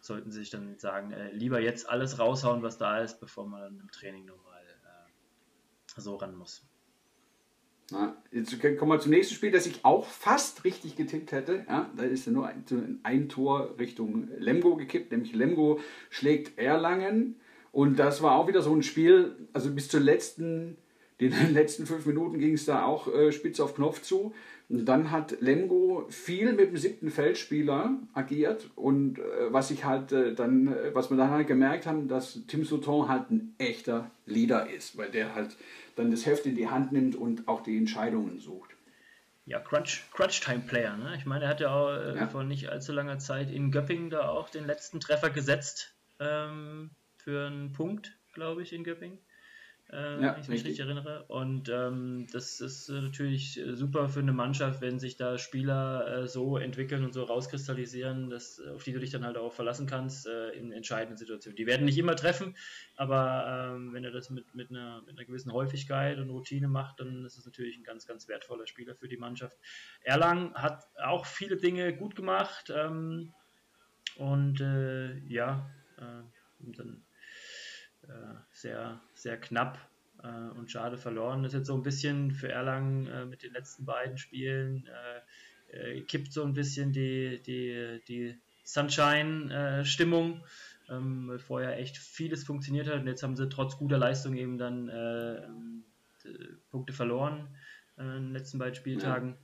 sollten 0.00 0.30
sie 0.30 0.40
sich 0.40 0.50
dann 0.50 0.78
sagen, 0.78 1.12
äh, 1.12 1.30
lieber 1.32 1.60
jetzt 1.60 1.88
alles 1.88 2.18
raushauen, 2.18 2.62
was 2.62 2.78
da 2.78 2.98
ist, 3.00 3.20
bevor 3.20 3.46
man 3.46 3.60
dann 3.62 3.80
im 3.80 3.90
Training 3.90 4.26
nochmal 4.26 4.62
äh, 4.62 6.00
so 6.00 6.16
ran 6.16 6.34
muss. 6.34 6.62
Na, 7.92 8.16
jetzt 8.32 8.58
kommen 8.78 8.90
wir 8.90 9.00
zum 9.00 9.10
nächsten 9.10 9.34
Spiel, 9.34 9.50
das 9.50 9.66
ich 9.66 9.84
auch 9.84 10.06
fast 10.06 10.64
richtig 10.64 10.96
getippt 10.96 11.30
hätte. 11.30 11.64
Ja, 11.68 11.90
da 11.94 12.04
ist 12.04 12.26
ja 12.26 12.32
nur 12.32 12.46
ein, 12.46 12.64
ein 13.02 13.28
Tor 13.28 13.74
Richtung 13.78 14.28
Lemgo 14.38 14.76
gekippt, 14.76 15.12
nämlich 15.12 15.34
Lemgo 15.34 15.78
schlägt 16.08 16.58
Erlangen. 16.58 17.36
Und 17.70 17.98
das 17.98 18.22
war 18.22 18.36
auch 18.36 18.48
wieder 18.48 18.62
so 18.62 18.74
ein 18.74 18.82
Spiel, 18.82 19.36
also 19.52 19.70
bis 19.70 19.88
zur 19.88 20.00
letzten, 20.00 20.76
den 21.30 21.52
letzten 21.54 21.86
fünf 21.86 22.06
Minuten 22.06 22.38
ging 22.38 22.54
es 22.54 22.64
da 22.64 22.84
auch 22.84 23.12
äh, 23.12 23.32
spitz 23.32 23.60
auf 23.60 23.74
Knopf 23.74 24.02
zu. 24.02 24.34
Und 24.68 24.86
dann 24.86 25.10
hat 25.10 25.40
Lemgo 25.40 26.06
viel 26.08 26.52
mit 26.52 26.70
dem 26.70 26.76
siebten 26.76 27.10
Feldspieler 27.10 27.98
agiert 28.14 28.70
und 28.74 29.18
äh, 29.18 29.22
was 29.52 29.70
ich 29.70 29.84
halt 29.84 30.12
äh, 30.12 30.34
dann, 30.34 30.68
äh, 30.68 30.94
was 30.94 31.10
wir 31.10 31.16
dann 31.18 31.30
halt 31.30 31.46
gemerkt 31.46 31.86
haben, 31.86 32.08
dass 32.08 32.46
Tim 32.46 32.64
Souton 32.64 33.08
halt 33.08 33.30
ein 33.30 33.54
echter 33.58 34.10
Leader 34.24 34.70
ist, 34.70 34.96
weil 34.96 35.10
der 35.10 35.34
halt 35.34 35.56
dann 35.96 36.10
das 36.10 36.24
Heft 36.24 36.46
in 36.46 36.56
die 36.56 36.68
Hand 36.68 36.90
nimmt 36.92 37.16
und 37.16 37.48
auch 37.48 37.62
die 37.62 37.76
Entscheidungen 37.76 38.38
sucht. 38.38 38.70
Ja, 39.44 39.58
Crunch, 39.58 40.04
Crunch 40.12 40.40
Time 40.40 40.62
Player. 40.66 40.96
Ne? 40.96 41.16
Ich 41.18 41.26
meine, 41.26 41.44
er 41.44 41.50
hat 41.50 41.60
ja 41.60 41.74
auch 41.74 41.90
äh, 41.90 42.16
ja. 42.16 42.28
vor 42.28 42.44
nicht 42.44 42.70
allzu 42.70 42.92
langer 42.92 43.18
Zeit 43.18 43.50
in 43.50 43.72
Göppingen 43.72 44.08
da 44.08 44.28
auch 44.28 44.48
den 44.48 44.66
letzten 44.66 45.00
Treffer 45.00 45.28
gesetzt 45.28 45.94
ähm, 46.18 46.92
für 47.16 47.46
einen 47.46 47.72
Punkt, 47.72 48.16
glaube 48.32 48.62
ich, 48.62 48.72
in 48.72 48.84
Göppingen 48.84 49.18
äh, 49.92 50.22
ja, 50.22 50.34
wenn 50.34 50.40
ich 50.40 50.48
mich 50.48 50.64
richtig 50.64 50.80
erinnere. 50.80 51.24
Und 51.28 51.68
ähm, 51.68 52.26
das 52.32 52.60
ist 52.60 52.88
äh, 52.88 53.00
natürlich 53.00 53.60
äh, 53.60 53.76
super 53.76 54.08
für 54.08 54.20
eine 54.20 54.32
Mannschaft, 54.32 54.80
wenn 54.80 54.98
sich 54.98 55.16
da 55.16 55.36
Spieler 55.38 56.22
äh, 56.22 56.28
so 56.28 56.56
entwickeln 56.56 57.04
und 57.04 57.12
so 57.12 57.24
rauskristallisieren, 57.24 58.30
dass, 58.30 58.58
auf 58.60 58.84
die 58.84 58.92
du 58.92 59.00
dich 59.00 59.10
dann 59.10 59.24
halt 59.24 59.36
auch 59.36 59.52
verlassen 59.52 59.86
kannst 59.86 60.26
äh, 60.26 60.50
in 60.50 60.72
entscheidenden 60.72 61.18
Situationen. 61.18 61.56
Die 61.56 61.66
werden 61.66 61.84
nicht 61.84 61.98
immer 61.98 62.16
treffen, 62.16 62.56
aber 62.96 63.74
ähm, 63.74 63.92
wenn 63.92 64.04
er 64.04 64.12
das 64.12 64.30
mit, 64.30 64.54
mit, 64.54 64.70
einer, 64.70 65.02
mit 65.02 65.18
einer 65.18 65.26
gewissen 65.26 65.52
Häufigkeit 65.52 66.18
und 66.18 66.30
Routine 66.30 66.68
macht, 66.68 67.00
dann 67.00 67.24
ist 67.26 67.36
es 67.36 67.44
natürlich 67.44 67.76
ein 67.76 67.84
ganz, 67.84 68.06
ganz 68.06 68.28
wertvoller 68.28 68.66
Spieler 68.66 68.94
für 68.94 69.08
die 69.08 69.18
Mannschaft. 69.18 69.58
Erlang 70.02 70.54
hat 70.54 70.84
auch 71.04 71.26
viele 71.26 71.56
Dinge 71.56 71.94
gut 71.94 72.16
gemacht 72.16 72.72
ähm, 72.74 73.34
und 74.16 74.60
äh, 74.60 75.18
ja, 75.26 75.70
dann 76.58 77.04
äh, 78.02 78.34
sehr, 78.62 79.00
sehr 79.14 79.36
knapp 79.38 79.78
äh, 80.22 80.28
und 80.58 80.70
schade 80.70 80.96
verloren. 80.96 81.42
Das 81.42 81.52
ist 81.52 81.58
jetzt 81.58 81.66
so 81.66 81.74
ein 81.74 81.82
bisschen 81.82 82.30
für 82.30 82.50
Erlangen 82.50 83.06
äh, 83.08 83.26
mit 83.26 83.42
den 83.42 83.52
letzten 83.52 83.84
beiden 83.84 84.18
Spielen 84.18 84.88
kippt 86.06 86.34
so 86.34 86.44
ein 86.44 86.52
bisschen 86.52 86.92
die, 86.92 87.40
die, 87.46 88.02
die 88.06 88.38
Sunshine-Stimmung, 88.62 90.44
ähm, 90.90 91.28
weil 91.28 91.38
vorher 91.38 91.78
echt 91.78 91.96
vieles 91.96 92.44
funktioniert 92.44 92.88
hat 92.88 93.00
und 93.00 93.06
jetzt 93.06 93.22
haben 93.22 93.36
sie 93.36 93.48
trotz 93.48 93.78
guter 93.78 93.96
Leistung 93.96 94.36
eben 94.36 94.58
dann 94.58 95.82
Punkte 96.70 96.92
verloren 96.92 97.48
in 97.96 98.04
den 98.04 98.32
letzten 98.34 98.58
beiden 98.58 98.74
Spieltagen. 98.74 99.30
Ja. 99.30 99.36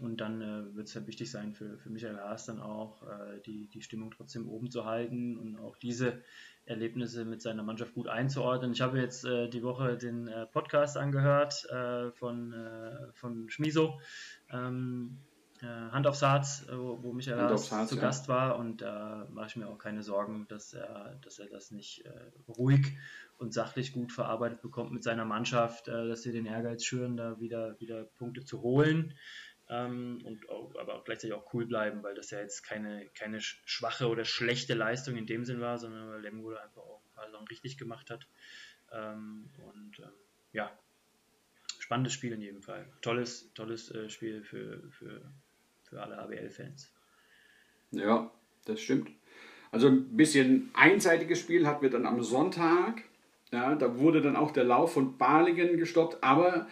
Und 0.00 0.22
dann 0.22 0.40
äh, 0.40 0.74
wird 0.74 0.88
es 0.88 0.94
halt 0.94 1.06
wichtig 1.06 1.30
sein 1.30 1.52
für, 1.52 1.76
für 1.78 1.90
Michael 1.90 2.18
Haas 2.18 2.46
dann 2.46 2.58
auch, 2.58 3.02
äh, 3.02 3.40
die, 3.44 3.68
die 3.68 3.82
Stimmung 3.82 4.10
trotzdem 4.10 4.48
oben 4.48 4.70
zu 4.70 4.86
halten 4.86 5.36
und 5.36 5.56
auch 5.56 5.76
diese 5.76 6.22
Erlebnisse 6.64 7.26
mit 7.26 7.42
seiner 7.42 7.62
Mannschaft 7.62 7.92
gut 7.92 8.08
einzuordnen. 8.08 8.72
Ich 8.72 8.80
habe 8.80 8.98
jetzt 8.98 9.26
äh, 9.26 9.48
die 9.48 9.62
Woche 9.62 9.98
den 9.98 10.26
äh, 10.28 10.46
Podcast 10.46 10.96
angehört 10.96 11.66
äh, 11.70 12.10
von, 12.12 12.54
äh, 12.54 13.12
von 13.12 13.50
Schmiso, 13.50 14.00
ähm, 14.50 15.18
Hand 15.62 16.06
aufs 16.06 16.22
Herz, 16.22 16.64
wo, 16.72 17.02
wo 17.02 17.12
Michael 17.12 17.38
Haas 17.38 17.70
Herz, 17.70 17.90
zu 17.90 17.96
ja. 17.96 18.00
Gast 18.00 18.28
war 18.28 18.58
und 18.58 18.80
da 18.80 19.28
mache 19.30 19.48
ich 19.48 19.56
mir 19.56 19.68
auch 19.68 19.76
keine 19.76 20.02
Sorgen, 20.02 20.46
dass 20.48 20.72
er, 20.72 21.18
dass 21.20 21.38
er 21.38 21.48
das 21.50 21.70
nicht 21.70 22.02
ruhig 22.48 22.96
und 23.36 23.52
sachlich 23.52 23.92
gut 23.92 24.10
verarbeitet 24.10 24.62
bekommt 24.62 24.90
mit 24.90 25.02
seiner 25.02 25.26
Mannschaft, 25.26 25.88
dass 25.88 26.22
sie 26.22 26.32
den 26.32 26.46
Ehrgeiz 26.46 26.82
schüren, 26.82 27.18
da 27.18 27.40
wieder, 27.40 27.78
wieder 27.78 28.04
Punkte 28.04 28.42
zu 28.42 28.62
holen 28.62 29.12
ähm, 29.70 30.20
und 30.24 30.48
auch, 30.48 30.74
aber 30.78 30.96
auch 30.96 31.04
gleichzeitig 31.04 31.34
auch 31.34 31.54
cool 31.54 31.64
bleiben, 31.64 32.02
weil 32.02 32.14
das 32.14 32.30
ja 32.30 32.40
jetzt 32.40 32.62
keine, 32.62 33.06
keine 33.14 33.40
schwache 33.40 34.08
oder 34.08 34.24
schlechte 34.24 34.74
Leistung 34.74 35.16
in 35.16 35.26
dem 35.26 35.44
Sinn 35.44 35.60
war, 35.60 35.78
sondern 35.78 36.10
weil 36.10 36.20
Lemgo 36.20 36.50
einfach 36.50 36.82
auch 36.82 37.00
ein 37.04 37.14
paar 37.14 37.30
Sachen 37.30 37.46
richtig 37.46 37.78
gemacht 37.78 38.10
hat. 38.10 38.26
Ähm, 38.92 39.48
und 39.64 40.00
ähm, 40.00 40.10
ja, 40.52 40.76
spannendes 41.78 42.12
Spiel 42.12 42.32
in 42.32 42.40
jedem 42.40 42.62
Fall. 42.62 42.84
Tolles, 43.00 43.52
tolles 43.54 43.92
äh, 43.92 44.10
Spiel 44.10 44.42
für, 44.42 44.82
für, 44.90 45.22
für 45.84 46.02
alle 46.02 46.18
ABL-Fans. 46.18 46.92
Ja, 47.92 48.28
das 48.64 48.80
stimmt. 48.80 49.08
Also 49.70 49.86
ein 49.86 50.16
bisschen 50.16 50.70
einseitiges 50.74 51.38
Spiel 51.38 51.68
hatten 51.68 51.82
wir 51.82 51.90
dann 51.90 52.06
am 52.06 52.24
Sonntag. 52.24 53.04
Ja, 53.52 53.76
da 53.76 53.98
wurde 53.98 54.20
dann 54.20 54.34
auch 54.34 54.50
der 54.50 54.64
Lauf 54.64 54.94
von 54.94 55.16
Balingen 55.16 55.76
gestoppt, 55.76 56.24
aber 56.24 56.66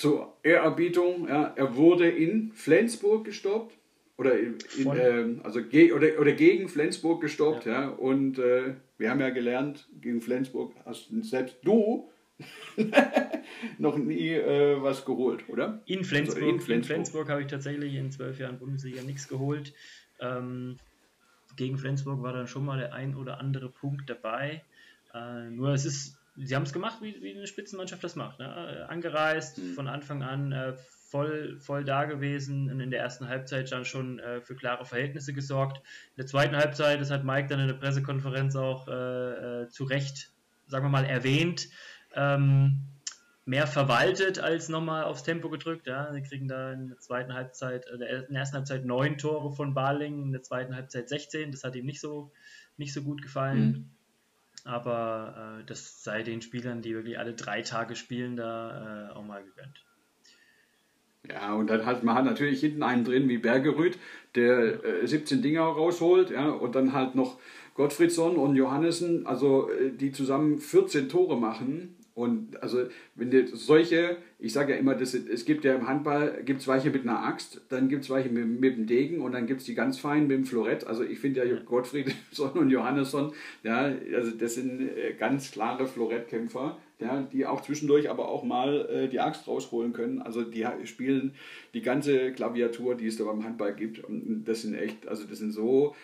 zur 0.00 0.34
Ehrerbietung, 0.42 1.28
ja, 1.28 1.52
er 1.56 1.76
wurde 1.76 2.08
in 2.08 2.52
Flensburg 2.54 3.26
gestoppt 3.26 3.76
oder 4.16 4.38
in, 4.38 4.56
äh, 4.86 5.38
also 5.42 5.62
ge 5.62 5.92
oder, 5.92 6.18
oder 6.18 6.32
gegen 6.32 6.70
Flensburg 6.70 7.20
gestoppt, 7.20 7.66
ja. 7.66 7.82
ja 7.82 7.88
und 7.90 8.38
äh, 8.38 8.76
wir 8.96 9.10
haben 9.10 9.20
ja 9.20 9.28
gelernt, 9.28 9.90
gegen 10.00 10.22
Flensburg 10.22 10.72
hast 10.86 11.10
selbst 11.20 11.58
du 11.64 12.08
noch 13.78 13.98
nie 13.98 14.30
äh, 14.30 14.82
was 14.82 15.04
geholt, 15.04 15.46
oder? 15.50 15.82
In 15.84 16.02
Flensburg, 16.02 16.44
also 16.44 16.48
in 16.48 16.60
Flensburg. 16.60 16.94
Flensburg 16.96 17.28
habe 17.28 17.42
ich 17.42 17.48
tatsächlich 17.48 17.94
in 17.94 18.10
zwölf 18.10 18.38
Jahren 18.38 18.58
Bundesliga 18.58 19.02
nichts 19.02 19.28
geholt. 19.28 19.74
Ähm, 20.18 20.78
gegen 21.56 21.76
Flensburg 21.76 22.22
war 22.22 22.32
dann 22.32 22.46
schon 22.46 22.64
mal 22.64 22.78
der 22.78 22.94
ein 22.94 23.14
oder 23.16 23.38
andere 23.38 23.68
Punkt 23.68 24.08
dabei. 24.08 24.64
Äh, 25.12 25.50
nur 25.50 25.74
es 25.74 25.84
ist 25.84 26.19
sie 26.42 26.54
haben 26.54 26.62
es 26.62 26.72
gemacht, 26.72 26.98
wie, 27.00 27.20
wie 27.22 27.34
eine 27.34 27.46
Spitzenmannschaft 27.46 28.02
das 28.02 28.16
macht. 28.16 28.38
Ne? 28.38 28.86
Angereist, 28.88 29.58
mhm. 29.58 29.74
von 29.74 29.88
Anfang 29.88 30.22
an 30.22 30.52
äh, 30.52 30.74
voll, 31.10 31.58
voll 31.60 31.84
da 31.84 32.04
gewesen 32.04 32.70
und 32.70 32.80
in 32.80 32.90
der 32.90 33.00
ersten 33.00 33.28
Halbzeit 33.28 33.70
dann 33.72 33.84
schon 33.84 34.18
äh, 34.20 34.40
für 34.40 34.54
klare 34.54 34.84
Verhältnisse 34.84 35.32
gesorgt. 35.32 35.78
In 35.78 36.16
der 36.18 36.26
zweiten 36.26 36.56
Halbzeit, 36.56 37.00
das 37.00 37.10
hat 37.10 37.24
Mike 37.24 37.48
dann 37.48 37.60
in 37.60 37.66
der 37.66 37.74
Pressekonferenz 37.74 38.56
auch 38.56 38.88
äh, 38.88 39.62
äh 39.62 39.68
zu 39.68 39.84
Recht, 39.84 40.32
sagen 40.68 40.84
wir 40.84 40.90
mal, 40.90 41.04
erwähnt, 41.04 41.68
ähm, 42.14 42.82
mehr 43.44 43.66
verwaltet 43.66 44.38
als 44.38 44.68
nochmal 44.68 45.04
aufs 45.04 45.24
Tempo 45.24 45.50
gedrückt. 45.50 45.88
Ja. 45.88 46.12
Sie 46.12 46.22
kriegen 46.22 46.46
da 46.46 46.72
in 46.72 46.88
der 46.88 46.98
zweiten 46.98 47.34
Halbzeit, 47.34 47.86
äh, 47.86 47.94
in 47.94 47.98
der 48.32 48.40
ersten 48.40 48.56
Halbzeit 48.56 48.84
neun 48.84 49.18
Tore 49.18 49.52
von 49.52 49.74
Barling, 49.74 50.22
in 50.22 50.32
der 50.32 50.42
zweiten 50.42 50.74
Halbzeit 50.76 51.08
16. 51.08 51.50
Das 51.50 51.64
hat 51.64 51.74
ihm 51.74 51.86
nicht 51.86 52.00
so, 52.00 52.30
nicht 52.76 52.92
so 52.92 53.02
gut 53.02 53.20
gefallen. 53.20 53.66
Mhm. 53.66 53.90
Aber 54.66 55.60
äh, 55.60 55.64
das 55.66 56.02
sei 56.02 56.22
den 56.22 56.42
Spielern, 56.42 56.82
die 56.82 56.94
wirklich 56.94 57.18
alle 57.18 57.34
drei 57.34 57.62
Tage 57.62 57.96
spielen, 57.96 58.36
da 58.36 59.10
äh, 59.10 59.12
auch 59.14 59.24
mal 59.24 59.42
gegönnt. 59.42 59.84
Ja, 61.28 61.54
und 61.54 61.68
dann 61.68 61.84
hat 61.84 62.02
man 62.02 62.14
hat 62.14 62.24
natürlich 62.24 62.60
hinten 62.60 62.82
einen 62.82 63.04
drin 63.04 63.28
wie 63.28 63.38
Bergerüth, 63.38 63.98
der 64.34 64.84
äh, 64.84 65.06
17 65.06 65.42
Dinger 65.42 65.62
rausholt, 65.62 66.30
ja, 66.30 66.48
und 66.48 66.74
dann 66.74 66.92
halt 66.92 67.14
noch 67.14 67.38
Gottfriedsson 67.74 68.36
und 68.36 68.56
Johannessen, 68.56 69.26
also 69.26 69.70
äh, 69.70 69.90
die 69.90 70.12
zusammen 70.12 70.58
14 70.58 71.08
Tore 71.08 71.36
machen. 71.36 71.96
Und 72.20 72.62
also, 72.62 72.84
wenn 73.14 73.30
du 73.30 73.46
solche, 73.56 74.18
ich 74.38 74.52
sage 74.52 74.74
ja 74.74 74.78
immer, 74.78 74.94
das, 74.94 75.14
es 75.14 75.46
gibt 75.46 75.64
ja 75.64 75.74
im 75.74 75.88
Handball, 75.88 76.42
gibt 76.44 76.60
es 76.60 76.68
welche 76.68 76.90
mit 76.90 77.02
einer 77.02 77.24
Axt, 77.24 77.62
dann 77.70 77.88
gibt 77.88 78.04
es 78.04 78.10
welche 78.10 78.28
mit, 78.28 78.60
mit 78.60 78.76
dem 78.76 78.86
Degen 78.86 79.22
und 79.22 79.32
dann 79.32 79.46
gibt 79.46 79.60
es 79.60 79.66
die 79.66 79.74
ganz 79.74 79.98
feinen 79.98 80.26
mit 80.26 80.36
dem 80.36 80.44
Florett. 80.44 80.86
Also 80.86 81.02
ich 81.02 81.18
finde 81.18 81.46
ja 81.46 81.58
Gottfriedsson 81.60 82.50
und 82.58 82.68
Johannesson, 82.68 83.32
ja, 83.62 83.90
also 84.14 84.32
das 84.32 84.56
sind 84.56 84.82
äh, 84.82 85.14
ganz 85.18 85.50
klare 85.50 85.86
Florettkämpfer, 85.86 86.76
ja, 86.98 87.22
die 87.22 87.46
auch 87.46 87.62
zwischendurch 87.62 88.10
aber 88.10 88.28
auch 88.28 88.44
mal 88.44 88.86
äh, 88.90 89.08
die 89.08 89.20
Axt 89.20 89.48
rausholen 89.48 89.94
können. 89.94 90.20
Also 90.20 90.42
die 90.42 90.66
spielen 90.84 91.32
die 91.72 91.80
ganze 91.80 92.32
Klaviatur, 92.32 92.96
die 92.96 93.06
es 93.06 93.16
da 93.16 93.24
beim 93.24 93.44
Handball 93.44 93.74
gibt. 93.74 94.04
Und 94.04 94.44
das 94.44 94.60
sind 94.60 94.74
echt, 94.74 95.08
also 95.08 95.24
das 95.24 95.38
sind 95.38 95.52
so 95.52 95.94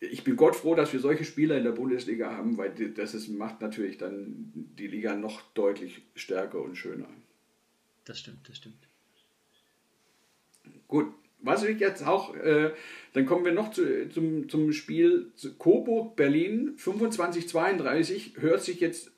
ich 0.00 0.24
bin 0.24 0.36
Gott 0.36 0.56
froh, 0.56 0.74
dass 0.74 0.92
wir 0.92 1.00
solche 1.00 1.24
Spieler 1.24 1.58
in 1.58 1.64
der 1.64 1.72
Bundesliga 1.72 2.32
haben, 2.32 2.56
weil 2.56 2.70
das 2.70 3.14
ist, 3.14 3.28
macht 3.28 3.60
natürlich 3.60 3.98
dann 3.98 4.52
die 4.54 4.86
Liga 4.86 5.14
noch 5.14 5.42
deutlich 5.52 6.02
stärker 6.14 6.62
und 6.62 6.76
schöner. 6.76 7.06
Das 8.06 8.18
stimmt, 8.18 8.48
das 8.48 8.56
stimmt. 8.56 8.76
Gut, 10.88 11.12
was 11.40 11.62
ich 11.64 11.78
jetzt 11.78 12.06
auch, 12.06 12.34
äh, 12.34 12.72
dann 13.12 13.26
kommen 13.26 13.44
wir 13.44 13.52
noch 13.52 13.72
zu, 13.72 14.08
zum, 14.08 14.48
zum 14.48 14.72
Spiel 14.72 15.32
Coburg 15.58 16.16
Berlin 16.16 16.76
25-32, 16.78 18.40
hört 18.40 18.62
sich 18.62 18.80
jetzt 18.80 19.12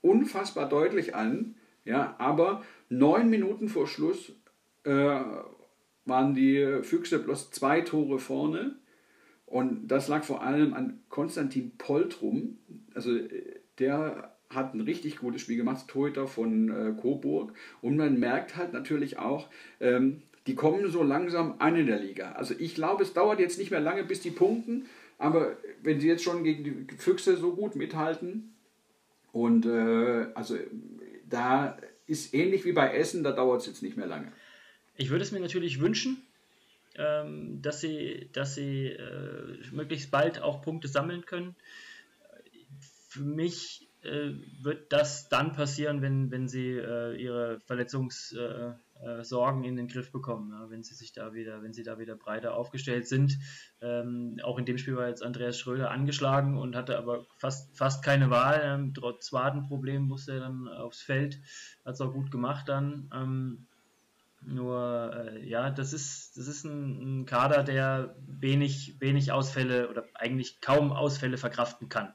unfassbar 0.00 0.68
deutlich 0.68 1.14
an, 1.14 1.54
ja, 1.84 2.16
aber 2.18 2.64
neun 2.88 3.28
Minuten 3.28 3.68
vor 3.68 3.86
Schluss 3.86 4.32
äh, 4.84 5.20
waren 6.06 6.34
die 6.34 6.80
Füchse 6.82 7.18
bloß 7.18 7.50
zwei 7.50 7.82
Tore 7.82 8.18
vorne 8.18 8.76
und 9.46 9.88
das 9.88 10.08
lag 10.08 10.24
vor 10.24 10.42
allem 10.42 10.74
an 10.74 11.00
Konstantin 11.08 11.72
Poltrum. 11.76 12.58
Also 12.94 13.18
der 13.78 14.34
hat 14.50 14.74
ein 14.74 14.80
richtig 14.80 15.18
gutes 15.18 15.42
Spiel 15.42 15.56
gemacht, 15.56 15.88
Torhüter 15.88 16.26
von 16.26 16.68
äh, 16.70 16.92
Coburg. 17.00 17.52
Und 17.80 17.96
man 17.96 18.18
merkt 18.18 18.56
halt 18.56 18.72
natürlich 18.72 19.18
auch, 19.18 19.48
ähm, 19.80 20.22
die 20.46 20.54
kommen 20.54 20.88
so 20.90 21.02
langsam 21.02 21.54
an 21.58 21.76
in 21.76 21.86
der 21.86 21.98
Liga. 21.98 22.32
Also 22.32 22.54
ich 22.58 22.74
glaube, 22.74 23.02
es 23.02 23.12
dauert 23.12 23.40
jetzt 23.40 23.58
nicht 23.58 23.70
mehr 23.70 23.80
lange, 23.80 24.04
bis 24.04 24.20
die 24.20 24.30
punkten. 24.30 24.86
Aber 25.18 25.56
wenn 25.82 26.00
sie 26.00 26.08
jetzt 26.08 26.22
schon 26.22 26.44
gegen 26.44 26.86
die 26.86 26.96
Füchse 26.96 27.36
so 27.36 27.54
gut 27.54 27.76
mithalten, 27.76 28.54
und 29.32 29.66
äh, 29.66 30.28
also 30.34 30.56
da 31.28 31.76
ist 32.06 32.34
ähnlich 32.34 32.64
wie 32.64 32.72
bei 32.72 32.94
Essen, 32.94 33.24
da 33.24 33.32
dauert 33.32 33.62
es 33.62 33.66
jetzt 33.66 33.82
nicht 33.82 33.96
mehr 33.96 34.06
lange. 34.06 34.30
Ich 34.96 35.10
würde 35.10 35.24
es 35.24 35.32
mir 35.32 35.40
natürlich 35.40 35.80
wünschen, 35.80 36.22
ähm, 36.96 37.62
dass 37.62 37.80
sie, 37.80 38.30
dass 38.32 38.54
sie 38.54 38.88
äh, 38.88 39.58
möglichst 39.72 40.10
bald 40.10 40.40
auch 40.40 40.62
Punkte 40.62 40.88
sammeln 40.88 41.24
können. 41.24 41.56
Für 43.08 43.22
mich 43.22 43.88
äh, 44.04 44.34
wird 44.60 44.92
das 44.92 45.28
dann 45.28 45.52
passieren, 45.52 46.02
wenn, 46.02 46.30
wenn 46.30 46.46
sie 46.46 46.72
äh, 46.72 47.16
ihre 47.16 47.60
Verletzungssorgen 47.60 49.64
äh, 49.64 49.66
äh, 49.66 49.68
in 49.68 49.76
den 49.76 49.88
Griff 49.88 50.12
bekommen, 50.12 50.50
ja, 50.50 50.68
wenn 50.68 50.82
sie 50.82 50.94
sich 50.94 51.12
da 51.12 51.32
wieder, 51.32 51.62
wenn 51.62 51.72
sie 51.72 51.84
da 51.84 51.98
wieder 51.98 52.14
breiter 52.14 52.54
aufgestellt 52.54 53.08
sind. 53.08 53.38
Ähm, 53.80 54.38
auch 54.42 54.58
in 54.58 54.66
dem 54.66 54.76
Spiel 54.76 54.96
war 54.96 55.08
jetzt 55.08 55.22
Andreas 55.22 55.58
Schröder 55.58 55.90
angeschlagen 55.90 56.58
und 56.58 56.76
hatte 56.76 56.98
aber 56.98 57.24
fast, 57.38 57.74
fast 57.76 58.04
keine 58.04 58.28
Wahl. 58.28 58.60
Ähm, 58.62 58.92
trotz 58.94 59.32
Wadenproblemen 59.32 60.06
musste 60.06 60.32
er 60.32 60.40
dann 60.40 60.68
aufs 60.68 61.00
Feld. 61.00 61.40
Hat 61.84 61.94
es 61.94 62.00
auch 62.02 62.12
gut 62.12 62.30
gemacht 62.30 62.68
dann. 62.68 63.10
Ähm, 63.14 63.66
nur, 64.46 65.12
äh, 65.14 65.46
ja, 65.46 65.70
das 65.70 65.92
ist, 65.92 66.36
das 66.36 66.46
ist 66.46 66.64
ein, 66.64 67.20
ein, 67.20 67.26
Kader, 67.26 67.62
der 67.62 68.16
wenig, 68.26 69.00
wenig 69.00 69.32
Ausfälle 69.32 69.88
oder 69.88 70.04
eigentlich 70.14 70.60
kaum 70.60 70.92
Ausfälle 70.92 71.36
verkraften 71.38 71.88
kann. 71.88 72.14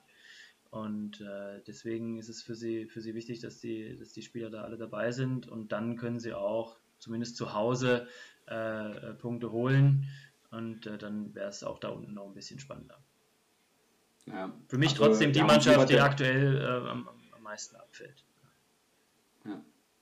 Und 0.69 1.21
äh, 1.21 1.61
deswegen 1.65 2.19
ist 2.19 2.29
es 2.29 2.43
für 2.43 2.55
sie, 2.55 2.85
für 2.85 3.01
sie 3.01 3.15
wichtig, 3.15 3.39
dass 3.39 3.59
die, 3.59 3.97
dass 3.97 4.13
die 4.13 4.21
Spieler 4.21 4.49
da 4.49 4.63
alle 4.63 4.77
dabei 4.77 5.11
sind 5.11 5.47
und 5.47 5.71
dann 5.71 5.97
können 5.97 6.19
sie 6.19 6.33
auch 6.33 6.77
zumindest 6.99 7.37
zu 7.37 7.53
Hause 7.53 8.07
äh, 8.47 8.91
äh 8.91 9.13
Punkte 9.15 9.51
holen 9.51 10.07
und 10.51 10.85
äh, 10.85 10.97
dann 10.97 11.33
wäre 11.33 11.49
es 11.49 11.63
auch 11.63 11.79
da 11.79 11.89
unten 11.89 12.13
noch 12.13 12.27
ein 12.27 12.35
bisschen 12.35 12.59
spannender. 12.59 12.99
Ja. 14.27 14.53
Für 14.67 14.77
mich 14.77 14.91
also, 14.91 15.05
trotzdem 15.05 15.33
die 15.33 15.41
Mannschaft, 15.41 15.89
die 15.89 15.99
aktuell 15.99 16.61
äh, 16.61 16.89
am, 16.89 17.09
am 17.31 17.43
meisten 17.43 17.75
abfällt. 17.75 18.23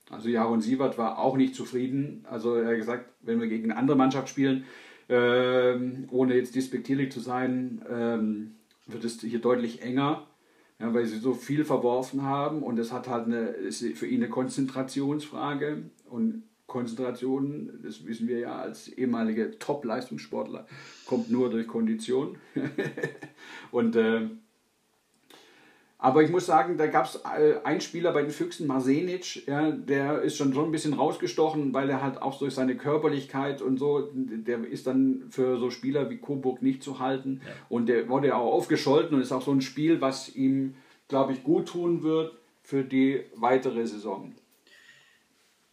Also 0.10 0.30
Jaron 0.30 0.62
Sievert 0.62 0.98
war 0.98 1.20
auch 1.20 1.36
nicht 1.36 1.56
zufrieden. 1.56 2.26
Also 2.30 2.56
er 2.56 2.70
hat 2.70 2.78
gesagt, 2.78 3.10
wenn 3.22 3.40
wir 3.40 3.48
gegen 3.48 3.66
eine 3.72 3.80
andere 3.80 3.98
Mannschaft 3.98 4.30
spielen, 4.30 4.66
ähm, 5.10 6.08
ohne 6.12 6.36
jetzt 6.36 6.56
despektierlich 6.56 7.12
zu 7.12 7.20
sein, 7.20 7.82
ähm, 7.90 8.56
wird 8.88 9.04
es 9.04 9.20
hier 9.22 9.40
deutlich 9.40 9.82
enger, 9.82 10.28
ja, 10.80 10.94
weil 10.94 11.06
sie 11.06 11.18
so 11.18 11.34
viel 11.34 11.66
verworfen 11.66 12.24
haben 12.24 12.64
und 12.64 12.80
es 12.80 12.92
hat 12.92 13.08
halt 13.08 13.26
eine, 13.26 13.48
ist 13.48 13.84
für 13.98 14.08
ihn 14.08 14.22
eine 14.22 14.30
Konzentrationsfrage 14.30 15.84
und 16.10 16.44
Konzentration, 16.68 17.80
das 17.82 18.06
wissen 18.06 18.28
wir 18.28 18.40
ja 18.40 18.60
als 18.60 18.90
ehemalige 18.90 19.58
Top-Leistungssportler, 19.58 20.68
kommt 21.06 21.32
nur 21.32 21.50
durch 21.50 21.66
Kondition. 21.66 22.38
und 23.72 23.96
äh, 23.96 24.30
aber 26.00 26.22
ich 26.22 26.30
muss 26.30 26.46
sagen, 26.46 26.78
da 26.78 26.86
gab 26.86 27.06
es 27.06 27.16
äh, 27.16 27.56
einen 27.64 27.82
Spieler 27.82 28.14
bei 28.14 28.22
den 28.22 28.30
Füchsen, 28.30 28.68
Marsenic, 28.68 29.48
ja, 29.48 29.72
der 29.72 30.22
ist 30.22 30.38
schon 30.38 30.54
so 30.54 30.64
ein 30.64 30.72
bisschen 30.72 30.94
rausgestochen, 30.94 31.74
weil 31.74 31.90
er 31.90 32.04
halt 32.04 32.22
auch 32.22 32.38
durch 32.38 32.54
seine 32.54 32.78
Körperlichkeit 32.78 33.64
und 33.64 33.78
so, 33.78 34.10
der 34.14 34.64
ist 34.64 34.86
dann 34.86 35.24
für 35.32 35.58
so 35.58 35.72
Spieler 35.72 36.10
wie 36.12 36.18
Coburg 36.18 36.62
nicht 36.62 36.84
zu 36.84 37.00
halten. 37.00 37.42
Ja. 37.44 37.52
Und 37.70 37.90
der 37.90 38.08
wurde 38.10 38.28
ja 38.28 38.38
auch 38.38 38.54
aufgescholten 38.54 39.16
und 39.16 39.22
ist 39.22 39.32
auch 39.32 39.42
so 39.42 39.52
ein 39.52 39.62
Spiel, 39.62 40.00
was 40.00 40.36
ihm, 40.36 40.76
glaube 41.08 41.34
ich, 41.34 41.44
gut 41.44 41.70
tun 41.70 42.04
wird 42.04 42.34
für 42.62 42.84
die 42.84 43.22
weitere 43.36 43.88
Saison. 43.88 44.34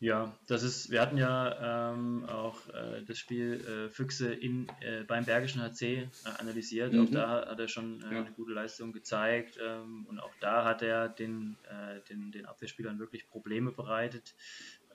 Ja, 0.05 0.37
das 0.47 0.63
ist, 0.63 0.91
wir 0.91 1.01
hatten 1.01 1.17
ja 1.17 1.93
ähm, 1.93 2.27
auch 2.27 2.69
äh, 2.69 3.03
das 3.07 3.17
Spiel 3.17 3.65
äh, 3.65 3.89
Füchse 3.89 4.35
in, 4.35 4.69
äh, 4.81 5.03
beim 5.05 5.25
Bergischen 5.25 5.63
HC 5.63 5.83
äh, 5.83 6.09
analysiert. 6.37 6.93
Mhm. 6.93 7.07
Auch 7.07 7.11
da 7.11 7.47
hat 7.49 7.59
er 7.59 7.69
schon 7.69 8.03
äh, 8.03 8.13
ja. 8.13 8.21
eine 8.21 8.33
gute 8.33 8.53
Leistung 8.53 8.93
gezeigt 8.93 9.59
ähm, 9.67 10.05
und 10.07 10.21
auch 10.21 10.35
da 10.41 10.67
hat 10.67 10.83
er 10.83 11.09
den, 11.09 11.57
äh, 11.71 12.01
den, 12.11 12.33
den 12.33 12.45
Abwehrspielern 12.45 12.99
wirklich 12.99 13.27
Probleme 13.29 13.73
bereitet. 13.73 14.35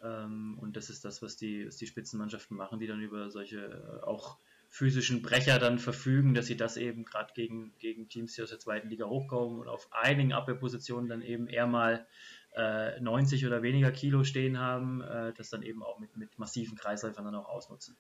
Ähm, 0.04 0.60
und 0.62 0.78
das 0.78 0.92
ist 0.92 1.04
das, 1.04 1.24
was 1.24 1.38
die, 1.38 1.66
was 1.66 1.78
die 1.78 1.88
Spitzenmannschaften 1.88 2.56
machen, 2.56 2.80
die 2.80 2.86
dann 2.86 3.02
über 3.02 3.32
solche 3.32 4.04
auch 4.06 4.38
physischen 4.70 5.24
Brecher 5.24 5.58
dann 5.58 5.80
verfügen, 5.80 6.36
dass 6.36 6.46
sie 6.46 6.56
das 6.56 6.78
eben 6.78 7.04
gerade 7.04 7.34
gegen, 7.34 7.74
gegen 7.80 8.08
Teams, 8.10 8.36
die 8.36 8.44
aus 8.44 8.52
der 8.52 8.60
zweiten 8.60 8.90
Liga 8.90 9.06
hochkommen 9.06 9.60
und 9.60 9.68
auf 9.68 9.88
einigen 9.92 10.34
Abwehrpositionen 10.34 11.10
dann 11.10 11.24
eben 11.24 11.48
eher 11.48 11.66
mal 11.66 12.06
90 12.56 13.44
äh, 13.44 13.48
oder 13.48 13.62
weniger 13.62 13.92
Kilo 13.92 14.24
stehen 14.24 14.60
haben, 14.60 15.02
äh, 15.02 15.34
das 15.34 15.50
dann 15.50 15.64
eben 15.64 15.84
auch 15.84 16.00
mit, 16.00 16.16
mit 16.18 16.38
massiven 16.40 16.78
Kreisläufern 16.78 17.26
dann 17.26 17.36
auch 17.36 17.50
ausnutzen. 17.50 17.96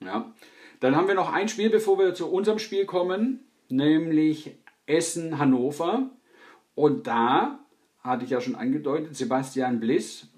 Ja, 0.00 0.32
dann 0.80 0.96
haben 0.96 1.08
wir 1.08 1.14
noch 1.14 1.32
ein 1.32 1.48
Spiel, 1.48 1.70
bevor 1.70 1.98
wir 1.98 2.14
zu 2.14 2.30
unserem 2.30 2.58
Spiel 2.58 2.86
kommen, 2.86 3.40
nämlich 3.68 4.56
Essen-Hannover. 4.86 6.10
Und 6.74 7.06
da 7.06 7.60
hatte 8.00 8.24
ich 8.24 8.30
ja 8.30 8.40
schon 8.40 8.56
angedeutet, 8.56 9.14
Sebastian 9.14 9.78
Bliss, 9.78 10.28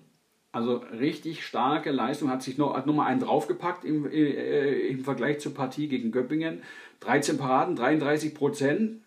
also 0.53 0.77
richtig 0.77 1.45
starke 1.45 1.91
Leistung, 1.91 2.31
hat 2.31 2.43
sich 2.43 2.59
noch, 2.59 2.77
hat 2.77 2.87
nochmal 2.87 3.09
einen 3.09 3.21
draufgepackt 3.21 3.85
im, 3.85 4.07
äh, 4.07 4.89
im 4.89 5.01
Vergleich 5.01 5.41
zur 5.41 5.55
Partie 5.55 5.89
gegen 5.89 6.13
Göppingen. 6.13 6.63
13 7.01 7.39
Paraden, 7.39 7.77
33 7.77 8.35
Prozent. 8.35 9.04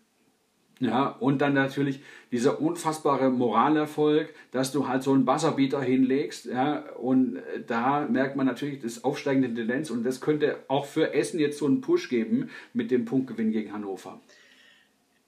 Ja, 0.80 1.08
und 1.08 1.38
dann 1.38 1.54
natürlich 1.54 2.00
dieser 2.30 2.60
unfassbare 2.60 3.30
Moralerfolg, 3.30 4.32
dass 4.52 4.70
du 4.70 4.86
halt 4.86 5.02
so 5.02 5.12
einen 5.12 5.24
Buzzerbeater 5.24 5.82
hinlegst. 5.82 6.46
Ja, 6.46 6.88
und 6.96 7.36
äh, 7.36 7.64
da 7.66 8.06
merkt 8.08 8.36
man 8.36 8.46
natürlich 8.46 8.80
das 8.80 9.02
aufsteigende 9.02 9.52
Tendenz 9.52 9.90
und 9.90 10.04
das 10.04 10.20
könnte 10.20 10.58
auch 10.68 10.86
für 10.86 11.14
Essen 11.14 11.40
jetzt 11.40 11.58
so 11.58 11.66
einen 11.66 11.80
Push 11.80 12.08
geben 12.08 12.50
mit 12.74 12.90
dem 12.90 13.06
Punktgewinn 13.06 13.50
gegen 13.50 13.72
Hannover. 13.72 14.20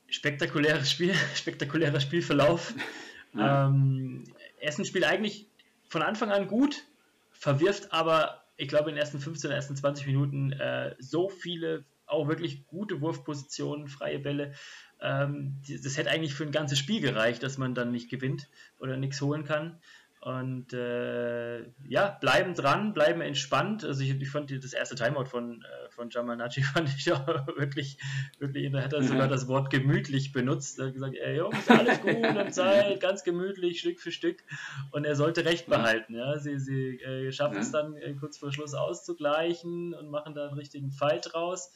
Spektakuläres 0.08 0.90
Spiel, 0.90 1.14
spektakulärer 1.34 2.00
Spielverlauf. 2.00 2.74
Ja. 3.32 3.68
Ähm, 3.68 4.24
Essen 4.58 4.84
spielt 4.84 5.04
eigentlich 5.04 5.46
von 5.88 6.02
Anfang 6.02 6.32
an 6.32 6.48
gut, 6.48 6.82
verwirft 7.30 7.92
aber, 7.92 8.42
ich 8.56 8.66
glaube, 8.66 8.90
in 8.90 8.96
den 8.96 9.00
ersten 9.00 9.20
15, 9.20 9.52
ersten 9.52 9.76
20 9.76 10.04
Minuten 10.08 10.50
äh, 10.50 10.96
so 10.98 11.28
viele 11.28 11.84
auch 12.06 12.28
wirklich 12.28 12.66
gute 12.66 13.00
Wurfpositionen, 13.00 13.86
freie 13.86 14.18
Bälle, 14.18 14.52
das 15.00 15.96
hätte 15.96 16.10
eigentlich 16.10 16.34
für 16.34 16.44
ein 16.44 16.52
ganzes 16.52 16.78
Spiel 16.78 17.00
gereicht, 17.00 17.42
dass 17.42 17.58
man 17.58 17.74
dann 17.74 17.90
nicht 17.90 18.10
gewinnt 18.10 18.48
oder 18.78 18.96
nichts 18.96 19.20
holen 19.20 19.44
kann. 19.44 19.78
Und 20.22 20.74
äh, 20.74 21.62
ja, 21.88 22.18
bleiben 22.20 22.54
dran, 22.54 22.92
bleiben 22.92 23.22
entspannt. 23.22 23.84
Also 23.84 24.02
ich, 24.02 24.10
ich 24.20 24.28
fand 24.28 24.50
das 24.50 24.74
erste 24.74 24.94
Timeout 24.94 25.24
von, 25.24 25.62
äh, 25.62 25.90
von 25.90 26.10
Jamal 26.10 26.36
Nachi 26.36 26.62
fand 26.74 26.90
ich 26.94 27.10
auch 27.10 27.26
wirklich, 27.56 27.96
wirklich, 28.38 28.70
da 28.70 28.82
hat 28.82 28.92
er 28.92 29.02
sogar 29.02 29.28
das 29.28 29.48
Wort 29.48 29.70
gemütlich 29.70 30.32
benutzt. 30.32 30.78
Er 30.78 30.88
hat 30.88 30.92
gesagt, 30.92 31.14
ey 31.16 31.38
Jungs, 31.38 31.66
alles 31.70 32.02
gut 32.02 32.16
und 32.36 32.52
Zeit, 32.52 33.00
ganz 33.00 33.24
gemütlich, 33.24 33.80
Stück 33.80 33.98
für 33.98 34.12
Stück. 34.12 34.44
Und 34.90 35.06
er 35.06 35.16
sollte 35.16 35.46
Recht 35.46 35.68
behalten. 35.68 36.14
Ja. 36.14 36.38
Sie, 36.38 36.58
sie 36.58 37.00
äh, 37.00 37.32
schaffen 37.32 37.56
es 37.56 37.72
dann 37.72 37.96
äh, 37.96 38.12
kurz 38.12 38.36
vor 38.36 38.52
Schluss 38.52 38.74
auszugleichen 38.74 39.94
und 39.94 40.10
machen 40.10 40.34
da 40.34 40.48
einen 40.48 40.58
richtigen 40.58 40.90
Fight 40.90 41.32
draus. 41.32 41.72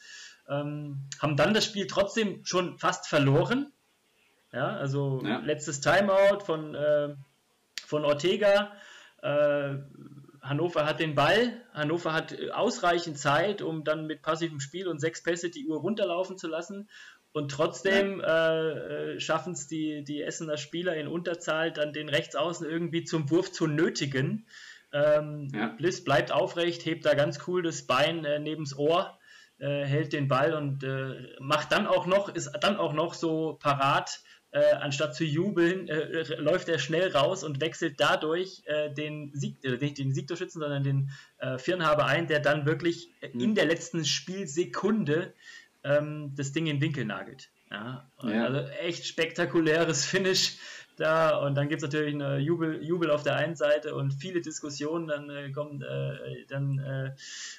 Ähm, 0.47 1.01
haben 1.19 1.35
dann 1.37 1.53
das 1.53 1.65
Spiel 1.65 1.87
trotzdem 1.87 2.45
schon 2.45 2.77
fast 2.77 3.07
verloren. 3.07 3.71
Ja, 4.51 4.77
also 4.77 5.21
ja. 5.23 5.39
letztes 5.39 5.81
Timeout 5.81 6.45
von 6.45 6.75
äh, 6.75 7.15
von 7.85 8.05
Ortega. 8.05 8.71
Äh, 9.21 9.77
Hannover 10.41 10.85
hat 10.85 10.99
den 10.99 11.15
Ball, 11.15 11.59
Hannover 11.73 12.13
hat 12.13 12.35
ausreichend 12.51 13.17
Zeit, 13.17 13.63
um 13.63 13.83
dann 13.83 14.05
mit 14.05 14.21
passivem 14.21 14.59
Spiel 14.59 14.87
und 14.87 14.99
sechs 14.99 15.23
Pässe 15.23 15.49
die 15.49 15.65
Uhr 15.65 15.79
runterlaufen 15.79 16.37
zu 16.37 16.47
lassen. 16.47 16.87
Und 17.33 17.51
trotzdem 17.51 18.21
ja. 18.21 18.61
äh, 18.61 19.19
schaffen 19.19 19.53
es 19.53 19.67
die, 19.67 20.03
die 20.03 20.21
Essener 20.21 20.57
Spieler 20.57 20.95
in 20.95 21.07
Unterzahl, 21.07 21.71
dann 21.71 21.91
den 21.91 22.07
Rechtsaußen 22.07 22.65
irgendwie 22.69 23.03
zum 23.03 23.29
Wurf 23.29 23.51
zu 23.51 23.67
nötigen. 23.67 24.45
Ähm, 24.93 25.49
ja. 25.53 25.67
Bliss 25.69 26.03
bleibt 26.03 26.31
aufrecht, 26.31 26.85
hebt 26.85 27.05
da 27.05 27.13
ganz 27.13 27.39
cool 27.47 27.61
das 27.61 27.87
Bein 27.87 28.23
äh, 28.23 28.39
nebens 28.39 28.77
Ohr, 28.77 29.19
äh, 29.59 29.83
hält 29.85 30.13
den 30.13 30.27
Ball 30.27 30.53
und 30.53 30.83
äh, 30.83 31.35
macht 31.39 31.71
dann 31.71 31.87
auch 31.87 32.05
noch, 32.05 32.29
ist 32.29 32.51
dann 32.61 32.77
auch 32.77 32.93
noch 32.93 33.13
so 33.13 33.57
parat, 33.61 34.21
äh, 34.51 34.73
anstatt 34.73 35.15
zu 35.15 35.23
jubeln, 35.23 35.87
äh, 35.87 36.23
läuft 36.37 36.69
er 36.69 36.79
schnell 36.79 37.11
raus 37.11 37.43
und 37.43 37.61
wechselt 37.61 37.99
dadurch 37.99 38.63
den 38.97 39.31
Sieg, 39.33 39.63
nicht 39.63 39.97
den 39.97 40.13
Siegtorschützen, 40.13 40.61
sondern 40.61 40.83
den 40.83 41.11
Firnhaber 41.57 42.05
ein, 42.05 42.27
der 42.27 42.39
dann 42.39 42.65
wirklich 42.65 43.09
mhm. 43.33 43.39
in 43.39 43.55
der 43.55 43.65
letzten 43.65 44.05
Spielsekunde 44.05 45.33
ähm, 45.83 46.33
das 46.35 46.51
Ding 46.51 46.67
in 46.67 46.77
den 46.77 46.81
Winkel 46.81 47.05
nagelt. 47.05 47.49
Ja, 47.71 48.09
ja. 48.23 48.45
Also 48.45 48.59
echt 48.79 49.05
spektakuläres 49.05 50.05
Finish 50.05 50.57
da 50.95 51.37
und 51.37 51.55
dann 51.55 51.69
gibt 51.69 51.81
es 51.81 51.87
natürlich 51.87 52.13
eine 52.13 52.37
Jubel, 52.37 52.83
Jubel 52.83 53.11
auf 53.11 53.23
der 53.23 53.35
einen 53.35 53.55
Seite 53.55 53.95
und 53.95 54.13
viele 54.13 54.41
Diskussionen. 54.41 55.07
Dann 55.07 55.29
äh, 55.29 55.51
kommt 55.51 55.83
äh, 55.83 56.45
dann 56.47 56.79
äh, 56.79 57.15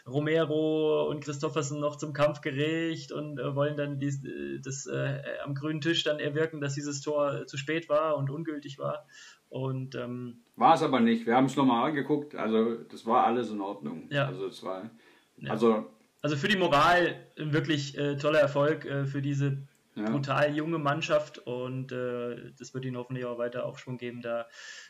Romero 0.09 1.09
und 1.09 1.23
Christoffersen 1.23 1.81
noch 1.81 1.97
zum 1.97 2.13
Kampfgericht 2.13 3.13
und 3.13 3.39
äh, 3.39 3.55
wollen 3.55 3.77
dann 3.77 3.99
dies, 3.99 4.25
äh, 4.25 4.59
das 4.61 4.87
äh, 4.87 5.23
am 5.45 5.55
grünen 5.55 5.81
Tisch 5.81 6.03
dann 6.05 6.19
erwirken, 6.19 6.61
dass 6.61 6.75
dieses 6.75 7.01
Tor 7.01 7.47
zu 7.47 7.57
spät 7.57 7.89
war 7.89 8.17
und 8.17 8.31
ungültig 8.31 8.79
war. 8.79 9.07
Und 9.49 9.95
ähm, 9.95 10.43
war 10.57 10.75
es 10.75 10.83
aber 10.83 11.01
nicht. 11.01 11.27
Wir 11.27 11.37
haben 11.37 11.47
es 11.47 11.57
nochmal 11.57 11.89
angeguckt. 11.89 12.35
Also 12.35 12.75
das 12.75 13.07
war 13.07 13.25
alles 13.27 13.51
in 13.51 13.61
Ordnung. 13.61 14.09
Ja. 14.11 14.27
Also 14.27 14.47
es 14.47 14.63
war 14.63 14.91
ja. 15.39 15.51
also 15.51 15.87
also 16.23 16.37
für 16.37 16.49
die 16.49 16.57
Moral 16.57 17.15
ein 17.39 17.53
wirklich 17.53 17.93
toller 17.93 18.41
Erfolg 18.41 18.83
für 19.07 19.23
diese 19.23 19.59
ja. 19.97 20.11
brutal 20.11 20.55
junge 20.55 20.79
Mannschaft 20.79 21.39
und 21.39 21.91
äh, 21.91 22.53
das 22.59 22.75
wird 22.75 22.85
ihnen 22.85 22.97
hoffentlich 22.97 23.25
auch 23.25 23.39
weiter 23.39 23.65
Aufschwung 23.65 23.97
geben, 23.97 24.21
da 24.21 24.47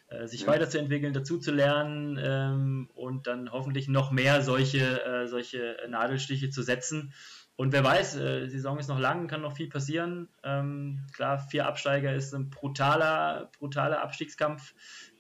äh, 0.09 0.27
sich 0.27 0.43
ja. 0.43 0.49
weiterzuentwickeln, 0.49 1.13
dazu 1.13 1.39
zu 1.39 1.53
lernen 1.53 2.19
ähm, 2.21 2.91
und 2.95 3.27
dann 3.27 3.53
hoffentlich 3.53 3.89
noch 3.89 4.11
mehr 4.11 4.43
solche, 4.43 5.05
äh, 5.05 5.27
solche 5.29 5.77
Nadelstiche 5.89 6.51
zu 6.51 6.63
setzen. 6.63 7.13
Und 7.55 7.73
wer 7.73 7.85
weiß, 7.85 8.17
äh, 8.17 8.41
die 8.45 8.51
Saison 8.51 8.79
ist 8.79 8.89
noch 8.89 8.99
lang, 8.99 9.29
kann 9.29 9.41
noch 9.41 9.57
viel 9.57 9.69
passieren. 9.69 10.29
Ähm, 10.43 11.07
klar, 11.15 11.39
vier 11.39 11.67
Absteiger 11.67 12.15
ist 12.15 12.35
ein 12.35 12.51
brutaler, 12.51 13.51
brutaler 13.59 14.03
Abstiegskampf, 14.03 14.75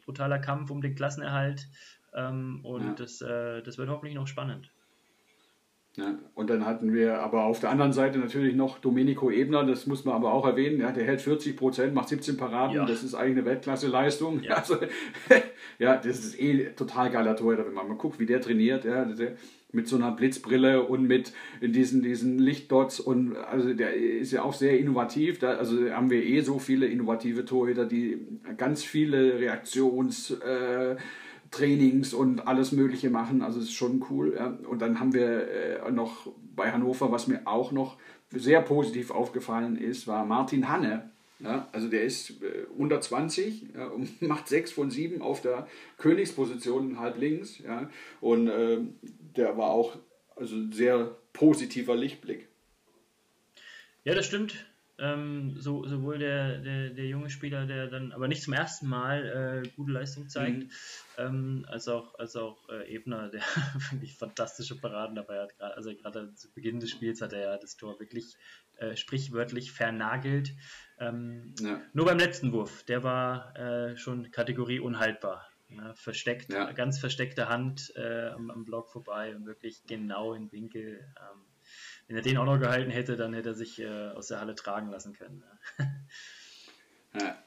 brutaler 0.05 0.39
Kampf 0.39 0.71
um 0.71 0.83
den 0.83 0.95
Klassenerhalt. 0.95 1.69
Ähm, 2.13 2.61
und 2.65 2.85
ja. 2.85 2.95
das, 2.95 3.23
äh, 3.23 3.63
das 3.63 3.79
wird 3.79 3.89
hoffentlich 3.89 4.15
noch 4.15 4.27
spannend. 4.27 4.71
Ja, 5.97 6.19
und 6.35 6.51
dann 6.51 6.67
hatten 6.67 6.93
wir 6.93 7.21
aber 7.21 7.45
auf 7.45 7.61
der 7.61 7.71
anderen 7.71 7.95
Seite 7.95 8.19
natürlich 8.19 8.55
noch 8.55 8.79
Domenico 8.79 9.31
Ebner, 9.31 9.65
das 9.65 9.87
muss 9.87 10.05
man 10.05 10.15
aber 10.15 10.35
auch 10.35 10.45
erwähnen. 10.45 10.79
Ja, 10.79 10.93
der 10.93 11.05
hält 11.05 11.23
40 11.23 11.57
Prozent, 11.57 11.95
macht 11.95 12.11
17 12.11 12.37
Paraden, 12.37 12.77
ja. 12.77 12.85
das 12.85 13.03
ist 13.03 13.15
eigentlich 13.15 13.39
eine 13.39 13.47
Weltklasse-Leistung. 13.47 14.43
Ja. 14.43 14.57
Also, 14.67 14.79
ja, 15.79 15.97
das 15.97 16.19
ist 16.19 16.41
eh 16.41 16.71
total 16.75 17.11
geiler 17.11 17.37
Torhüter, 17.37 17.67
wenn 17.67 17.75
man 17.75 17.89
mal 17.89 17.95
guckt, 17.95 18.19
wie 18.19 18.27
der 18.27 18.41
trainiert. 18.41 18.85
Ja, 18.85 19.07
mit 19.73 19.89
so 19.89 19.97
einer 19.97 20.11
Blitzbrille 20.13 20.83
und 20.83 21.07
mit 21.07 21.33
diesen, 21.61 22.03
diesen 22.03 22.39
Lichtdots 22.39 22.99
und 22.99 23.37
also 23.37 23.75
der 23.75 23.95
ist 23.95 24.33
ja 24.33 24.43
auch 24.43 24.55
sehr 24.55 24.79
innovativ. 24.79 25.39
Da, 25.39 25.53
also 25.53 25.91
haben 25.91 26.11
wir 26.11 26.25
eh 26.25 26.41
so 26.41 26.59
viele 26.59 26.87
innovative 26.87 27.45
Torhüter, 27.45 27.85
die 27.85 28.19
ganz 28.57 28.83
viele 28.83 29.39
Reaktions. 29.39 30.31
Äh, 30.31 30.97
Trainings 31.57 32.15
und 32.15 32.47
alles 32.47 32.73
Mögliche 32.73 33.11
machen. 33.11 33.43
Also 33.43 33.59
es 33.59 33.67
ist 33.67 33.75
schon 33.75 34.05
cool. 34.11 34.35
Ja. 34.37 34.47
Und 34.69 34.81
dann 34.81 35.01
haben 35.01 35.15
wir 35.15 35.49
äh, 35.49 35.91
noch 35.91 36.29
bei 36.55 36.73
Hannover, 36.73 37.13
was 37.13 37.27
mir 37.27 37.43
auch 37.47 37.73
noch 37.73 37.97
sehr 38.31 38.61
positiv 38.61 39.11
aufgefallen 39.11 39.77
ist, 39.77 40.07
war 40.07 40.25
Martin 40.25 40.69
Hanne. 40.69 41.11
Ja, 41.39 41.69
also 41.73 41.89
der 41.89 42.03
ist 42.05 42.43
äh, 42.43 42.65
unter 42.77 43.01
20 43.01 43.75
ja, 43.75 43.87
und 43.89 44.23
macht 44.27 44.49
6 44.49 44.73
von 44.73 44.91
7 44.91 45.21
auf 45.21 45.43
der 45.43 45.67
Königsposition 45.99 46.99
halb 46.99 47.19
links. 47.19 47.59
Ja, 47.59 47.91
und 48.21 48.49
äh, 48.49 48.79
der 49.37 49.57
war 49.59 49.71
auch 49.71 49.97
also 50.35 50.57
sehr 50.71 51.17
positiver 51.33 51.95
Lichtblick. 51.95 52.49
Ja, 54.05 54.15
das 54.15 54.27
stimmt. 54.27 54.67
Ähm, 54.99 55.57
so, 55.59 55.87
sowohl 55.87 56.19
der, 56.19 56.59
der, 56.59 56.91
der 56.91 57.07
junge 57.07 57.29
Spieler, 57.29 57.67
der 57.67 57.89
dann 57.89 58.13
aber 58.13 58.29
nicht 58.29 58.43
zum 58.43 58.55
ersten 58.55 58.89
Mal 58.89 59.63
äh, 59.65 59.69
gute 59.77 59.93
Leistung 59.93 60.29
zeigt, 60.31 60.65
mhm. 60.65 60.71
ähm, 61.19 61.67
als 61.69 61.87
auch, 61.89 62.19
als 62.19 62.35
auch 62.37 62.67
äh, 62.71 62.95
Ebner, 62.95 63.29
der 63.29 63.43
wirklich 63.91 64.17
fantastische 64.17 64.81
Paraden 64.81 65.17
dabei 65.17 65.41
hat. 65.41 65.61
Also 65.61 65.95
gerade 65.95 66.33
zu 66.35 66.51
Beginn 66.53 66.81
des 66.81 66.91
Spiels 66.91 67.21
hat 67.21 67.35
er 67.35 67.41
ja 67.41 67.59
das 67.59 67.77
Tor 67.77 68.01
wirklich 68.01 68.37
äh, 68.79 68.97
sprichwörtlich 68.97 69.73
vernagelt. 69.73 70.55
Ähm, 70.99 71.55
ja. 71.61 71.81
Nur 71.93 72.07
beim 72.07 72.19
letzten 72.19 72.53
Wurf, 72.53 72.83
der 72.85 73.03
war 73.03 73.55
äh, 73.57 73.97
schon 73.99 74.31
Kategorie 74.31 74.81
unhaltbar. 74.81 75.47
Ja, 75.69 75.95
versteckt, 75.95 76.53
ja. 76.53 76.71
ganz 76.73 77.01
versteckte 77.01 77.49
Hand 77.49 77.93
äh, 77.97 78.29
am, 78.29 78.51
am 78.53 78.65
Block 78.65 78.89
vorbei 78.89 79.35
und 79.35 79.47
wirklich 79.47 79.83
genau 79.87 80.33
im 80.33 80.53
Winkel. 80.53 81.13
Wenn 82.09 82.17
er 82.17 82.23
den 82.23 82.37
auch 82.39 82.45
noch 82.45 82.61
gehalten 82.61 82.91
hätte, 82.91 83.17
dann 83.17 83.35
hätte 83.35 83.51
er 83.51 83.55
sich 83.55 83.81
äh, 83.81 84.11
aus 84.15 84.29
der 84.29 84.41
Halle 84.41 84.55
tragen 84.55 84.91
lassen 84.91 85.13
können. 85.13 85.43
ja. 85.79 85.87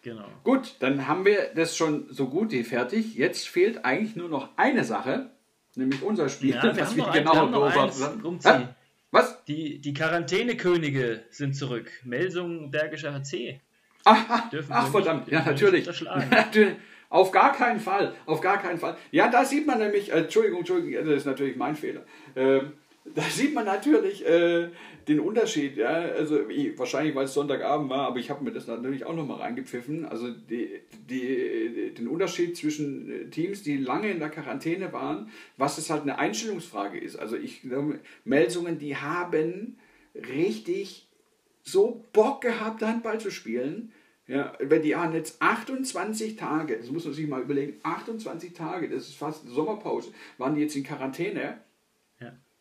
Genau. 0.01 0.25
Gut, 0.43 0.77
dann 0.79 1.07
haben 1.07 1.25
wir 1.25 1.53
das 1.53 1.77
schon 1.77 2.11
so 2.11 2.27
gut 2.27 2.51
wie 2.51 2.63
fertig. 2.63 3.13
Jetzt 3.13 3.47
fehlt 3.47 3.85
eigentlich 3.85 4.15
nur 4.15 4.27
noch 4.27 4.57
eine 4.57 4.83
Sache, 4.83 5.29
nämlich 5.75 6.01
unser 6.01 6.27
Spiel, 6.27 6.55
ja, 6.55 6.63
wir 6.63 6.75
was 6.81 6.95
wir 6.95 7.05
genau 7.11 7.45
beobachtet 7.45 8.01
haben. 8.45 8.69
Was? 9.11 9.43
Die, 9.45 9.79
die 9.79 9.93
Quarantänekönige 9.93 11.23
sind 11.29 11.55
zurück. 11.55 11.91
Melsung 12.03 12.71
Bergischer 12.71 13.13
HC. 13.13 13.61
Ach, 14.05 14.49
ach 14.69 14.87
verdammt, 14.89 15.27
ja, 15.27 15.43
natürlich. 15.45 15.87
Auf 17.09 17.31
gar 17.31 17.53
keinen 17.53 17.79
Fall, 17.79 18.13
auf 18.25 18.39
gar 18.41 18.61
keinen 18.61 18.79
Fall. 18.79 18.97
Ja, 19.11 19.29
da 19.29 19.43
sieht 19.43 19.65
man 19.65 19.79
nämlich, 19.79 20.11
äh, 20.11 20.19
Entschuldigung, 20.19 20.59
Entschuldigung, 20.59 21.05
das 21.05 21.17
ist 21.17 21.25
natürlich 21.25 21.55
mein 21.55 21.75
Fehler. 21.75 22.05
Ähm, 22.35 22.73
da 23.15 23.23
sieht 23.23 23.53
man 23.53 23.65
natürlich 23.65 24.25
äh, 24.25 24.69
den 25.07 25.19
Unterschied. 25.19 25.77
Ja? 25.77 25.89
Also 25.89 26.47
ich, 26.49 26.77
wahrscheinlich, 26.77 27.15
weil 27.15 27.25
es 27.25 27.33
Sonntagabend 27.33 27.89
war, 27.89 28.07
aber 28.07 28.19
ich 28.19 28.29
habe 28.29 28.43
mir 28.43 28.51
das 28.51 28.67
natürlich 28.67 29.05
auch 29.05 29.15
nochmal 29.15 29.39
reingepfiffen. 29.39 30.05
Also 30.05 30.29
die, 30.31 30.81
die, 31.09 31.93
den 31.97 32.07
Unterschied 32.07 32.55
zwischen 32.55 33.09
äh, 33.11 33.29
Teams, 33.29 33.63
die 33.63 33.77
lange 33.77 34.09
in 34.11 34.19
der 34.19 34.29
Quarantäne 34.29 34.93
waren, 34.93 35.29
was 35.57 35.77
es 35.77 35.89
halt 35.89 36.03
eine 36.03 36.17
Einstellungsfrage 36.19 36.99
ist. 36.99 37.15
Also 37.15 37.35
ich 37.35 37.61
glaube, 37.61 37.99
Melsungen, 38.25 38.79
die 38.79 38.95
haben 38.95 39.77
richtig 40.15 41.07
so 41.63 42.05
Bock 42.13 42.41
gehabt, 42.41 42.81
Handball 42.81 43.19
zu 43.19 43.31
spielen. 43.31 43.91
Ja, 44.27 44.53
wenn 44.59 44.83
die 44.83 44.95
haben 44.95 45.15
jetzt 45.15 45.41
28 45.41 46.35
Tage, 46.35 46.77
das 46.77 46.91
muss 46.91 47.03
man 47.05 47.15
sich 47.15 47.27
mal 47.27 47.41
überlegen, 47.41 47.79
28 47.81 48.53
Tage, 48.53 48.87
das 48.87 49.07
ist 49.07 49.15
fast 49.15 49.47
Sommerpause, 49.47 50.11
waren 50.37 50.53
die 50.53 50.61
jetzt 50.61 50.75
in 50.75 50.83
Quarantäne 50.83 51.57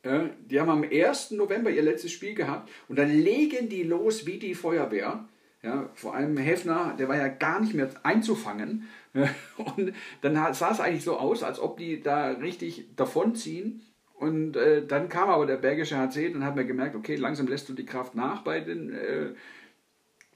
die 0.04 0.60
haben 0.60 0.70
am 0.70 0.84
1. 0.84 1.32
November 1.32 1.70
ihr 1.70 1.82
letztes 1.82 2.12
Spiel 2.12 2.34
gehabt 2.34 2.70
und 2.88 2.98
dann 2.98 3.10
legen 3.10 3.68
die 3.68 3.82
los 3.82 4.26
wie 4.26 4.38
die 4.38 4.54
Feuerwehr. 4.54 5.28
Ja, 5.62 5.90
vor 5.94 6.14
allem 6.14 6.36
Hefner, 6.36 6.94
der 6.96 7.08
war 7.08 7.16
ja 7.16 7.26
gar 7.26 7.60
nicht 7.60 7.74
mehr 7.74 7.90
einzufangen. 8.04 8.88
Und 9.56 9.92
dann 10.20 10.54
sah 10.54 10.70
es 10.70 10.78
eigentlich 10.78 11.02
so 11.02 11.16
aus, 11.16 11.42
als 11.42 11.58
ob 11.58 11.78
die 11.78 12.00
da 12.00 12.28
richtig 12.28 12.94
davonziehen. 12.94 13.82
Und 14.14 14.56
äh, 14.56 14.86
dann 14.86 15.08
kam 15.08 15.28
aber 15.28 15.46
der 15.46 15.56
Bergische 15.56 15.96
HC, 15.98 16.32
dann 16.32 16.44
hat 16.44 16.54
man 16.54 16.66
gemerkt, 16.66 16.94
okay, 16.94 17.16
langsam 17.16 17.48
lässt 17.48 17.68
du 17.68 17.72
die 17.72 17.86
Kraft 17.86 18.14
nach 18.14 18.42
bei 18.42 18.60
den 18.60 18.92
äh, 18.92 19.34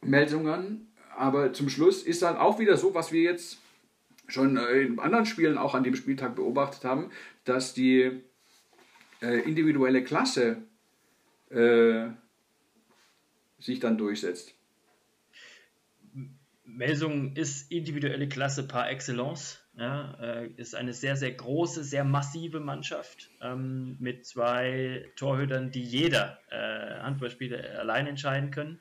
Melsungen. 0.00 0.92
Aber 1.16 1.52
zum 1.52 1.68
Schluss 1.68 2.02
ist 2.02 2.22
dann 2.22 2.36
auch 2.36 2.58
wieder 2.58 2.76
so, 2.76 2.92
was 2.94 3.12
wir 3.12 3.22
jetzt 3.22 3.58
schon 4.26 4.56
in 4.56 4.98
anderen 4.98 5.26
Spielen 5.26 5.58
auch 5.58 5.74
an 5.74 5.84
dem 5.84 5.94
Spieltag 5.94 6.34
beobachtet 6.34 6.84
haben, 6.84 7.10
dass 7.44 7.74
die 7.74 8.22
äh, 9.22 9.38
individuelle 9.40 10.04
Klasse 10.04 10.62
äh, 11.50 12.08
sich 13.58 13.80
dann 13.80 13.96
durchsetzt. 13.96 14.54
Melsung 16.64 17.36
ist 17.36 17.70
individuelle 17.70 18.28
Klasse 18.28 18.66
par 18.66 18.90
excellence. 18.90 19.58
Ja, 19.74 20.14
äh, 20.20 20.48
ist 20.56 20.74
eine 20.74 20.92
sehr, 20.92 21.16
sehr 21.16 21.32
große, 21.32 21.82
sehr 21.82 22.04
massive 22.04 22.60
Mannschaft 22.60 23.30
ähm, 23.40 23.96
mit 24.00 24.26
zwei 24.26 25.10
Torhütern, 25.16 25.70
die 25.70 25.82
jeder 25.82 26.38
äh, 26.50 27.00
Handballspieler 27.00 27.78
allein 27.78 28.06
entscheiden 28.06 28.50
können. 28.50 28.80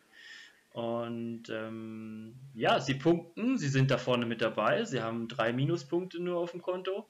Und 0.73 1.49
ähm, 1.49 2.35
ja, 2.53 2.81
sie 2.81 2.95
punkten, 2.95 3.57
sie 3.57 3.69
sind 3.69 3.89
da 3.89 3.97
vorne 3.97 4.25
mit 4.25 4.41
dabei, 4.41 4.83
sie 4.83 5.01
haben 5.01 5.29
drei 5.29 5.53
Minuspunkte 5.53 6.21
nur 6.21 6.39
auf 6.39 6.51
dem 6.51 6.61
Konto. 6.61 7.07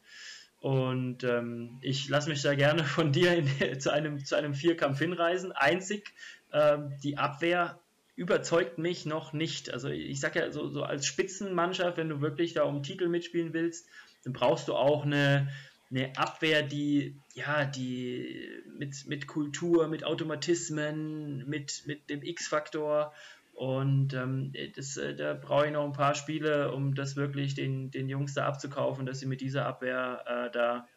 Und 0.61 1.23
ähm, 1.23 1.79
ich 1.81 2.07
lasse 2.07 2.29
mich 2.29 2.43
da 2.43 2.53
gerne 2.53 2.83
von 2.83 3.11
dir 3.11 3.33
in, 3.33 3.79
zu, 3.79 3.91
einem, 3.91 4.23
zu 4.23 4.35
einem 4.35 4.53
Vierkampf 4.53 4.99
hinreisen. 4.99 5.51
Einzig 5.51 6.13
ähm, 6.53 6.93
die 7.03 7.17
Abwehr 7.17 7.79
überzeugt 8.15 8.77
mich 8.77 9.07
noch 9.07 9.33
nicht. 9.33 9.73
Also 9.73 9.89
ich 9.89 10.19
sage 10.19 10.39
ja, 10.39 10.51
so, 10.51 10.69
so 10.69 10.83
als 10.83 11.07
Spitzenmannschaft, 11.07 11.97
wenn 11.97 12.09
du 12.09 12.21
wirklich 12.21 12.53
da 12.53 12.63
um 12.63 12.83
Titel 12.83 13.07
mitspielen 13.07 13.53
willst, 13.53 13.87
dann 14.23 14.33
brauchst 14.33 14.67
du 14.67 14.75
auch 14.75 15.03
eine, 15.03 15.51
eine 15.89 16.15
Abwehr, 16.15 16.61
die, 16.61 17.15
ja, 17.33 17.65
die 17.65 18.47
mit, 18.77 19.07
mit 19.07 19.25
Kultur, 19.25 19.87
mit 19.87 20.03
Automatismen, 20.03 21.49
mit, 21.49 21.83
mit 21.87 22.07
dem 22.11 22.21
X-Faktor 22.21 23.13
und 23.61 24.15
ähm, 24.15 24.53
das, 24.75 24.97
äh, 24.97 25.15
da 25.15 25.35
brauche 25.35 25.67
ich 25.67 25.71
noch 25.71 25.85
ein 25.85 25.93
paar 25.93 26.15
Spiele, 26.15 26.71
um 26.71 26.95
das 26.95 27.15
wirklich 27.15 27.53
den, 27.53 27.91
den 27.91 28.09
Jungs 28.09 28.33
da 28.33 28.47
abzukaufen, 28.47 29.05
dass 29.05 29.19
sie 29.19 29.27
mit 29.27 29.39
dieser 29.39 29.67
Abwehr 29.67 30.23
äh, 30.25 30.51
da 30.51 30.87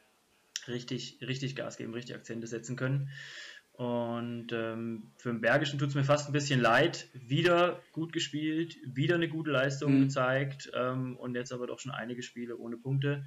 richtig, 0.67 1.19
richtig 1.21 1.57
Gas 1.57 1.77
geben, 1.77 1.93
richtig 1.93 2.17
Akzente 2.17 2.47
setzen 2.47 2.75
können. 2.75 3.11
Und 3.73 4.47
ähm, 4.55 5.13
für 5.19 5.29
den 5.29 5.43
Bergischen 5.43 5.79
tut 5.79 5.91
es 5.91 5.95
mir 5.95 6.05
fast 6.05 6.27
ein 6.27 6.33
bisschen 6.33 6.59
leid. 6.59 7.11
Wieder 7.13 7.83
gut 7.93 8.15
gespielt, 8.15 8.79
wieder 8.87 9.17
eine 9.17 9.29
gute 9.29 9.51
Leistung 9.51 9.97
mhm. 9.97 10.01
gezeigt 10.05 10.73
ähm, 10.73 11.19
und 11.19 11.35
jetzt 11.35 11.53
aber 11.53 11.67
doch 11.67 11.81
schon 11.81 11.93
einige 11.93 12.23
Spiele 12.23 12.57
ohne 12.57 12.79
Punkte. 12.79 13.27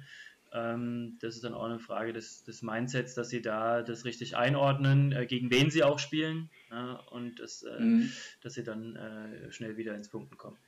Ähm, 0.52 1.16
das 1.20 1.36
ist 1.36 1.44
dann 1.44 1.54
auch 1.54 1.66
eine 1.66 1.78
Frage 1.78 2.12
des, 2.12 2.42
des, 2.42 2.62
Mindsets, 2.62 3.14
dass 3.14 3.28
sie 3.28 3.40
da 3.40 3.82
das 3.82 4.04
richtig 4.04 4.36
einordnen, 4.36 5.12
äh, 5.12 5.26
gegen 5.26 5.52
wen 5.52 5.70
sie 5.70 5.84
auch 5.84 6.00
spielen 6.00 6.50
und 7.10 7.40
das, 7.40 7.62
äh, 7.62 7.80
mhm. 7.80 8.12
dass 8.42 8.54
sie 8.54 8.64
dann 8.64 8.96
äh, 8.96 9.52
schnell 9.52 9.76
wieder 9.76 9.94
ins 9.94 10.08
Punkten 10.08 10.36
kommen. 10.36 10.58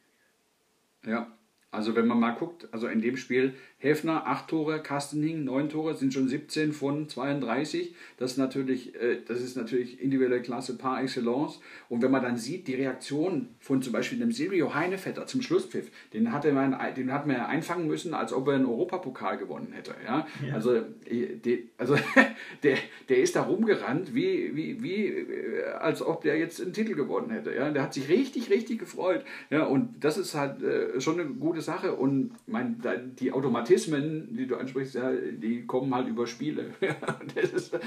Ja, 1.05 1.37
also 1.73 1.95
wenn 1.95 2.07
man 2.07 2.19
mal 2.19 2.33
guckt, 2.33 2.69
also 2.73 2.89
in 2.89 3.01
dem 3.01 3.17
Spiel 3.17 3.55
Häfner 3.79 4.27
8 4.27 4.49
Tore, 4.49 4.83
Kastening 4.83 5.45
9 5.45 5.71
Tore, 5.71 5.95
sind 5.95 6.13
schon 6.13 6.29
17 6.29 6.73
von 6.73 7.09
32. 7.09 7.95
Das 8.19 8.33
ist 8.33 8.37
natürlich, 8.37 8.95
äh, 9.01 9.23
das 9.27 9.41
ist 9.41 9.57
natürlich 9.57 10.03
individuelle 10.03 10.43
Klasse 10.43 10.77
par 10.77 11.03
excellence. 11.03 11.61
Und 11.89 12.03
wenn 12.03 12.11
man 12.11 12.23
dann 12.23 12.37
sieht, 12.37 12.69
die 12.69 12.75
Reaktion 12.75 13.49
von 13.59 13.81
zum 13.81 13.95
Beispiel 13.95 14.19
dem 14.19 14.33
Silvio 14.33 14.75
Heinevetter 14.75 15.27
zum 15.27 15.41
Schlusspfiff, 15.41 15.91
den, 16.13 16.31
hatte 16.31 16.53
man, 16.53 16.77
den 16.95 17.11
hat 17.11 17.27
man 17.27 17.37
ja 17.37 17.47
einfangen 17.47 17.87
müssen, 17.87 18.13
als 18.13 18.35
ob 18.35 18.49
er 18.49 18.55
einen 18.55 18.67
Europapokal 18.67 19.39
gewonnen 19.39 19.73
hätte. 19.73 19.95
Ja? 20.05 20.27
ja. 20.47 20.55
Also, 20.55 20.75
äh, 20.75 21.37
die, 21.43 21.71
also 21.79 21.97
der, 22.63 22.77
der 23.09 23.19
ist 23.19 23.35
da 23.35 23.43
rumgerannt, 23.43 24.15
wie, 24.15 24.55
wie, 24.55 24.83
wie, 24.83 25.07
äh, 25.07 25.65
als 25.79 26.03
ob 26.03 26.21
der 26.21 26.37
jetzt 26.37 26.61
einen 26.61 26.75
Titel 26.75 26.95
gewonnen 26.95 27.31
hätte. 27.31 27.55
Ja? 27.55 27.71
Der 27.71 27.83
hat 27.85 27.95
sich 27.95 28.11
richtig, 28.11 28.51
richtig 28.51 28.79
gefreut. 28.79 29.25
Ja? 29.49 29.65
Und 29.65 30.05
das 30.05 30.19
ist 30.19 30.35
halt 30.35 30.61
schon 30.99 31.19
eine 31.19 31.31
gute 31.31 31.60
Sache. 31.61 31.95
Und 31.95 32.33
mein, 32.47 32.83
die 33.19 33.33
Automatismen, 33.33 34.37
die 34.37 34.47
du 34.47 34.57
ansprichst, 34.57 34.95
ja, 34.95 35.13
die 35.13 35.67
kommen 35.67 35.95
halt 35.95 36.09
über 36.09 36.27
Spiele. 36.27 36.71
das, 37.35 37.53
ist, 37.53 37.79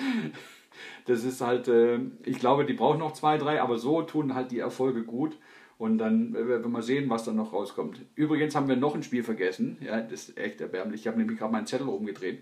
das 1.05 1.23
ist 1.23 1.41
halt, 1.41 1.67
äh, 1.67 1.99
ich 2.23 2.39
glaube, 2.39 2.65
die 2.65 2.73
brauchen 2.73 2.99
noch 2.99 3.13
zwei, 3.13 3.37
drei, 3.37 3.61
aber 3.61 3.77
so 3.77 4.01
tun 4.01 4.35
halt 4.35 4.51
die 4.51 4.59
Erfolge 4.59 5.03
gut. 5.03 5.37
Und 5.77 5.97
dann 5.97 6.33
werden 6.33 6.71
wir 6.71 6.81
sehen, 6.81 7.09
was 7.09 7.25
dann 7.25 7.35
noch 7.35 7.51
rauskommt. 7.51 7.99
Übrigens 8.15 8.55
haben 8.55 8.69
wir 8.69 8.75
noch 8.75 8.95
ein 8.95 9.03
Spiel 9.03 9.23
vergessen. 9.23 9.77
Ja, 9.81 9.99
das 10.01 10.29
ist 10.29 10.37
echt 10.37 10.61
erbärmlich. 10.61 11.01
Ich 11.01 11.07
habe 11.07 11.17
nämlich 11.17 11.37
gerade 11.37 11.51
meinen 11.51 11.65
Zettel 11.67 11.89
umgedreht. 11.89 12.39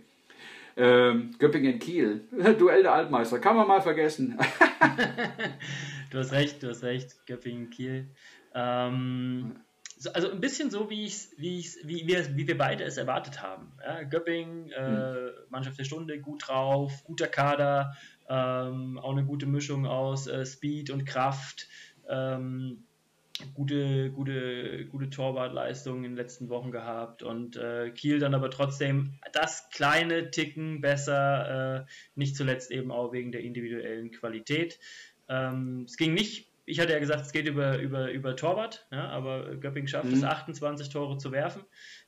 Ähm, 0.78 1.32
Göppingen-Kiel. 1.40 2.22
Duell 2.60 2.84
der 2.84 2.94
Altmeister. 2.94 3.40
Kann 3.40 3.56
man 3.56 3.68
mal 3.68 3.82
vergessen. 3.82 4.38
du 6.12 6.18
hast 6.20 6.32
recht, 6.32 6.62
du 6.62 6.70
hast 6.70 6.84
recht. 6.84 7.26
Göppingen-Kiel. 7.26 8.08
Ähm, 8.54 9.56
also 10.10 10.32
ein 10.32 10.42
bisschen 10.42 10.70
so, 10.72 10.90
wie, 10.90 11.06
ich's, 11.06 11.34
wie, 11.38 11.60
ich's, 11.60 11.78
wie, 11.84 12.08
wir, 12.08 12.36
wie 12.36 12.48
wir 12.48 12.58
beide 12.58 12.84
es 12.84 12.98
erwartet 12.98 13.42
haben. 13.42 13.72
Ja, 13.86 14.04
Göpping, 14.04 14.70
äh, 14.72 15.12
mhm. 15.12 15.30
Mannschaft 15.50 15.78
der 15.78 15.84
Stunde, 15.84 16.20
gut 16.20 16.48
drauf, 16.48 17.04
guter 17.04 17.28
Kader, 17.28 17.96
ähm, 18.28 18.98
auch 18.98 19.12
eine 19.12 19.26
gute 19.26 19.46
Mischung 19.46 19.86
aus 19.86 20.28
äh, 20.28 20.46
Speed 20.46 20.90
und 20.90 21.06
Kraft, 21.06 21.68
ähm, 22.10 22.84
gute, 23.54 24.12
gute, 24.12 24.86
gute 24.86 25.10
Torwartleistungen 25.10 26.04
in 26.04 26.12
den 26.12 26.18
letzten 26.18 26.50
Wochen 26.50 26.72
gehabt 26.72 27.24
und 27.24 27.56
äh, 27.56 27.92
Kiel 27.92 28.20
dann 28.20 28.34
aber 28.34 28.50
trotzdem 28.50 29.20
das 29.34 29.70
kleine 29.70 30.32
Ticken 30.32 30.82
besser, 30.82 31.82
äh, 31.82 31.86
nicht 32.16 32.36
zuletzt 32.36 32.72
eben 32.72 32.92
auch 32.92 33.14
wegen 33.14 33.32
der 33.32 33.42
individuellen 33.42 34.12
Qualität. 34.12 34.80
Ähm, 35.28 35.86
es 35.88 35.98
ging 35.98 36.14
nicht 36.14 36.51
ich 36.66 36.80
hatte 36.80 36.94
ja 36.94 37.00
gesagt, 37.00 37.22
es 37.22 37.32
geht 37.32 37.48
über, 37.48 37.80
über, 37.80 38.12
über 38.12 38.36
Torwart, 38.36 38.88
ja, 38.92 39.10
aber 39.10 39.56
Göpping 39.56 39.88
schafft 39.88 40.06
mhm. 40.06 40.14
es, 40.14 40.24
28 40.24 40.90
Tore 40.90 41.18
zu 41.18 41.32
werfen. 41.32 41.64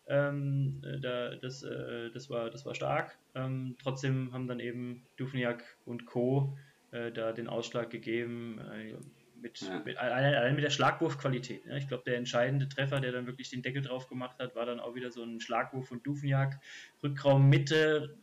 Ähm, 0.08 0.82
da, 1.02 1.36
das, 1.36 1.64
äh, 1.64 2.12
das, 2.12 2.30
war, 2.30 2.50
das 2.50 2.66
war 2.66 2.76
stark. 2.76 3.18
Ähm, 3.36 3.76
trotzdem 3.82 4.32
haben 4.34 4.48
dann 4.48 4.60
eben 4.60 5.06
Dufniak 5.18 5.64
und 5.86 6.06
Co. 6.06 6.58
Äh, 6.92 7.12
da 7.12 7.32
den 7.32 7.48
Ausschlag 7.48 7.90
gegeben. 7.90 8.60
Äh, 8.60 8.96
mit, 9.42 9.62
ja. 9.62 9.82
mit, 9.84 9.98
allein, 9.98 10.36
allein, 10.36 10.56
mit 10.56 10.64
der 10.64 10.70
Schlagwurfqualität. 10.70 11.66
Ne? 11.66 11.78
Ich 11.78 11.88
glaube, 11.88 12.04
der 12.06 12.18
entscheidende 12.18 12.70
Treffer, 12.70 13.00
der 13.02 13.12
dann 13.12 13.26
wirklich 13.26 13.50
den 13.50 13.62
Deckel 13.62 13.82
drauf 13.82 14.08
gemacht 14.08 14.40
hat, 14.40 14.56
war 14.56 14.66
dann 14.66 14.80
auch 14.80 14.96
wieder 14.96 15.12
so 15.12 15.24
ein 15.24 15.40
Schlagwurf 15.40 15.88
von 15.88 16.02
Dufniak. 16.04 16.60
Rückraum 17.02 17.50
Mitte, 17.50 18.16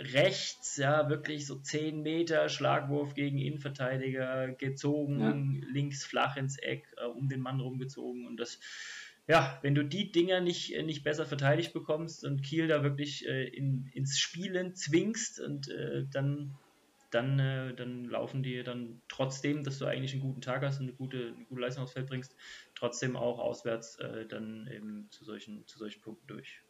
rechts, 0.00 0.76
ja, 0.76 1.08
wirklich 1.08 1.46
so 1.46 1.56
10 1.56 2.02
Meter 2.02 2.48
Schlagwurf 2.48 3.14
gegen 3.14 3.38
Innenverteidiger 3.38 4.52
gezogen, 4.52 5.20
ja. 5.20 5.68
links 5.72 6.04
flach 6.04 6.36
ins 6.36 6.58
Eck, 6.58 6.86
äh, 6.96 7.04
um 7.04 7.28
den 7.28 7.40
Mann 7.40 7.60
rumgezogen 7.60 8.26
und 8.26 8.38
das, 8.38 8.58
ja, 9.28 9.58
wenn 9.62 9.74
du 9.74 9.84
die 9.84 10.10
Dinger 10.10 10.40
nicht, 10.40 10.74
äh, 10.74 10.82
nicht 10.82 11.04
besser 11.04 11.26
verteidigt 11.26 11.72
bekommst 11.72 12.24
und 12.24 12.42
Kiel 12.42 12.66
da 12.66 12.82
wirklich 12.82 13.26
äh, 13.26 13.48
in, 13.48 13.90
ins 13.92 14.18
Spielen 14.18 14.74
zwingst 14.74 15.40
und 15.40 15.68
äh, 15.68 16.06
dann, 16.10 16.56
dann, 17.10 17.38
äh, 17.38 17.74
dann 17.74 18.04
laufen 18.04 18.42
die 18.42 18.62
dann 18.62 19.02
trotzdem, 19.08 19.64
dass 19.64 19.78
du 19.78 19.86
eigentlich 19.86 20.12
einen 20.12 20.22
guten 20.22 20.40
Tag 20.40 20.62
hast 20.62 20.80
und 20.80 20.86
eine 20.86 20.96
gute, 20.96 21.34
eine 21.36 21.44
gute 21.44 21.60
Leistung 21.60 21.84
aufs 21.84 21.92
Feld 21.92 22.08
bringst, 22.08 22.34
trotzdem 22.74 23.16
auch 23.16 23.38
auswärts 23.38 23.96
äh, 23.96 24.26
dann 24.26 24.66
eben 24.72 25.08
zu 25.10 25.24
solchen, 25.24 25.66
zu 25.66 25.78
solchen 25.78 26.00
Punkten 26.00 26.26
durch. 26.26 26.62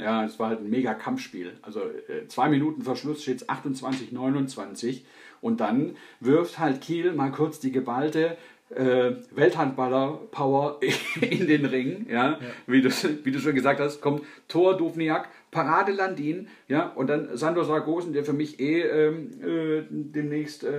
Ja, 0.00 0.24
es 0.24 0.38
war 0.38 0.48
halt 0.48 0.60
ein 0.60 0.70
mega 0.70 0.94
Kampfspiel. 0.94 1.52
Also 1.62 1.80
äh, 1.80 2.26
zwei 2.28 2.48
Minuten 2.48 2.82
vor 2.82 2.96
Schluss 2.96 3.22
steht 3.22 3.42
es 3.42 3.48
28, 3.48 4.12
29 4.12 5.04
und 5.40 5.60
dann 5.60 5.96
wirft 6.20 6.58
halt 6.58 6.80
Kiel 6.80 7.12
mal 7.12 7.30
kurz 7.30 7.60
die 7.60 7.72
geballte 7.72 8.36
äh, 8.70 9.12
Welthandballer-Power 9.34 10.80
in 11.20 11.46
den 11.46 11.66
Ring. 11.66 12.06
Ja? 12.08 12.32
ja, 12.32 12.38
Wie, 12.66 12.82
du, 12.82 12.90
wie 13.24 13.32
du 13.32 13.38
schon 13.38 13.54
gesagt 13.54 13.80
hast, 13.80 14.00
kommt 14.00 14.22
Tor 14.48 14.76
Duvniak, 14.76 15.28
Parade 15.50 15.92
Landin, 15.92 16.48
ja, 16.68 16.88
und 16.90 17.08
dann 17.08 17.36
Sandro 17.36 17.64
Sargosen, 17.64 18.12
der 18.12 18.24
für 18.24 18.32
mich 18.32 18.60
eh 18.60 18.82
ähm, 18.82 19.30
äh, 19.42 19.82
demnächst, 19.90 20.62
äh, 20.62 20.70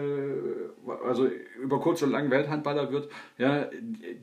also 1.06 1.30
über 1.62 1.82
kurz 1.82 2.02
oder 2.02 2.14
lang 2.14 2.32
Welthandballer 2.32 2.92
wird, 2.92 3.10
ja, 3.38 3.70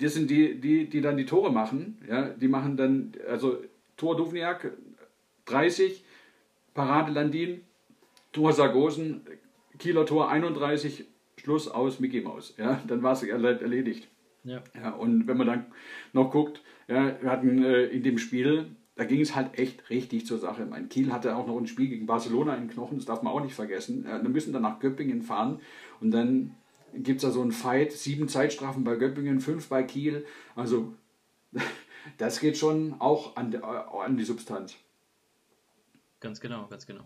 das 0.01 0.15
sind 0.15 0.31
die, 0.31 0.59
die, 0.59 0.89
die 0.89 1.03
dann 1.03 1.19
die 1.19 1.27
Tore 1.27 1.53
machen, 1.53 1.99
ja, 2.09 2.31
die 2.31 2.49
machen 2.49 2.79
dann, 2.79 3.13
also 3.29 3.59
Tor 3.99 4.17
Duvniak, 4.17 4.73
30, 5.49 6.05
Parade 6.75 7.13
Landin, 7.13 7.63
Tor 8.33 8.53
Sargosen, 8.53 9.23
Kieler 9.79 10.07
Tor 10.07 10.29
31, 10.31 11.05
Schluss 11.37 11.69
aus 11.69 12.01
Mickey 12.01 12.21
Maus. 12.21 12.55
Ja, 12.59 12.81
dann 12.87 13.03
war 13.03 13.13
es 13.13 13.23
erledigt. 13.23 14.09
Ja. 14.45 14.63
ja. 14.75 14.91
Und 14.91 15.27
wenn 15.27 15.37
man 15.37 15.47
dann 15.47 15.67
noch 16.13 16.31
guckt, 16.31 16.63
ja, 16.89 17.21
wir 17.21 17.31
hatten 17.31 17.65
äh, 17.65 17.85
in 17.87 18.03
dem 18.03 18.19
Spiel, 18.19 18.77
da 18.97 19.05
ging 19.05 19.21
es 19.21 19.35
halt 19.35 19.59
echt 19.59 19.91
richtig 19.91 20.27
zur 20.27 20.39
Sache. 20.39 20.67
Mein 20.67 20.89
Kiel 20.89 21.13
hatte 21.13 21.37
auch 21.37 21.47
noch 21.47 21.57
ein 21.57 21.67
Spiel 21.67 21.89
gegen 21.89 22.07
Barcelona 22.07 22.57
in 22.57 22.69
Knochen, 22.69 22.99
das 22.99 23.07
darf 23.07 23.23
man 23.23 23.33
auch 23.33 23.43
nicht 23.43 23.55
vergessen. 23.55 24.05
Ja, 24.09 24.21
wir 24.21 24.29
müssen 24.29 24.53
dann 24.53 24.63
nach 24.63 24.81
Göppingen 24.81 25.23
fahren 25.23 25.61
und 26.01 26.11
dann 26.11 26.55
gibt 26.95 27.19
es 27.19 27.23
da 27.23 27.31
so 27.31 27.43
einen 27.43 27.53
Fight, 27.53 27.93
sieben 27.93 28.29
Zeitstrafen 28.29 28.85
bei 28.85 28.97
Göppingen, 28.97 29.41
fünf 29.41 29.69
bei 29.69 29.83
Kiel. 29.83 30.25
Also 30.57 30.95
das 32.19 32.41
geht 32.41 32.57
schon 32.57 32.97
auch 32.99 33.37
an, 33.37 33.55
an 33.55 34.17
die 34.17 34.25
Substanz. 34.25 34.77
Ganz 36.21 36.41
genau, 36.41 36.67
ganz 36.67 36.87
genau. 36.87 37.05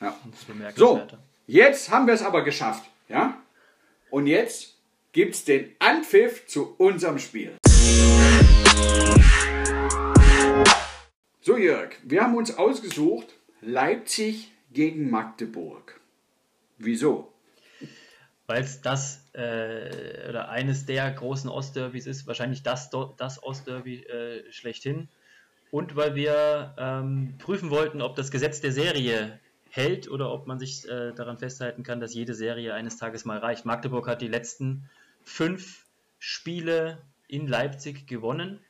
Ja. 0.00 0.18
So, 0.74 1.06
jetzt 1.46 1.90
haben 1.90 2.06
wir 2.06 2.14
es 2.14 2.22
aber 2.22 2.42
geschafft. 2.42 2.90
Ja? 3.08 3.40
Und 4.10 4.26
jetzt 4.26 4.74
gibt 5.12 5.34
es 5.34 5.44
den 5.44 5.74
Anpfiff 5.78 6.46
zu 6.46 6.74
unserem 6.78 7.18
Spiel. 7.18 7.56
So, 11.40 11.56
Jörg, 11.56 11.94
wir 12.02 12.22
haben 12.22 12.34
uns 12.34 12.56
ausgesucht 12.56 13.34
Leipzig 13.60 14.50
gegen 14.72 15.10
Magdeburg. 15.10 16.00
Wieso? 16.78 17.32
Weil 18.46 18.62
es 18.62 18.80
das 18.80 19.24
äh, 19.32 20.28
oder 20.28 20.48
eines 20.48 20.86
der 20.86 21.10
großen 21.10 21.48
Ostderbys 21.48 22.06
ist, 22.06 22.26
wahrscheinlich 22.26 22.62
das, 22.62 22.90
das 23.16 23.42
Ostderby 23.42 24.02
äh, 24.02 24.52
schlechthin. 24.52 25.08
Und 25.74 25.96
weil 25.96 26.14
wir 26.14 26.72
ähm, 26.78 27.34
prüfen 27.38 27.68
wollten, 27.68 28.00
ob 28.00 28.14
das 28.14 28.30
Gesetz 28.30 28.60
der 28.60 28.70
Serie 28.70 29.40
hält 29.70 30.08
oder 30.08 30.32
ob 30.32 30.46
man 30.46 30.60
sich 30.60 30.88
äh, 30.88 31.12
daran 31.12 31.36
festhalten 31.36 31.82
kann, 31.82 31.98
dass 31.98 32.14
jede 32.14 32.32
Serie 32.32 32.74
eines 32.74 32.96
Tages 32.96 33.24
mal 33.24 33.38
reicht. 33.38 33.64
Magdeburg 33.64 34.06
hat 34.06 34.22
die 34.22 34.28
letzten 34.28 34.88
fünf 35.24 35.84
Spiele 36.20 37.02
in 37.26 37.48
Leipzig 37.48 38.06
gewonnen. 38.06 38.60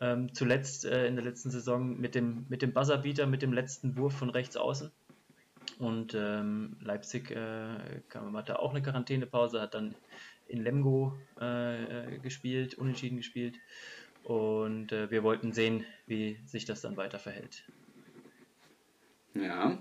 Ähm, 0.00 0.32
zuletzt 0.32 0.86
äh, 0.86 1.06
in 1.06 1.16
der 1.16 1.26
letzten 1.26 1.50
Saison 1.50 2.00
mit 2.00 2.14
dem, 2.14 2.46
mit 2.48 2.62
dem 2.62 2.72
Buzzerbeater, 2.72 3.26
mit 3.26 3.42
dem 3.42 3.52
letzten 3.52 3.98
Wurf 3.98 4.14
von 4.14 4.30
rechts 4.30 4.56
außen. 4.56 4.90
Und 5.78 6.14
ähm, 6.14 6.78
Leipzig 6.80 7.32
äh, 7.32 8.00
kam, 8.08 8.34
hatte 8.34 8.60
auch 8.60 8.70
eine 8.70 8.80
Quarantänepause, 8.80 9.60
hat 9.60 9.74
dann 9.74 9.94
in 10.48 10.64
Lemgo 10.64 11.18
äh, 11.38 12.18
gespielt, 12.22 12.76
unentschieden 12.76 13.18
gespielt. 13.18 13.56
Und 14.24 14.92
äh, 14.92 15.10
wir 15.10 15.22
wollten 15.22 15.52
sehen, 15.52 15.84
wie 16.06 16.38
sich 16.46 16.64
das 16.64 16.80
dann 16.80 16.96
weiter 16.96 17.18
verhält. 17.18 17.64
Ja. 19.34 19.78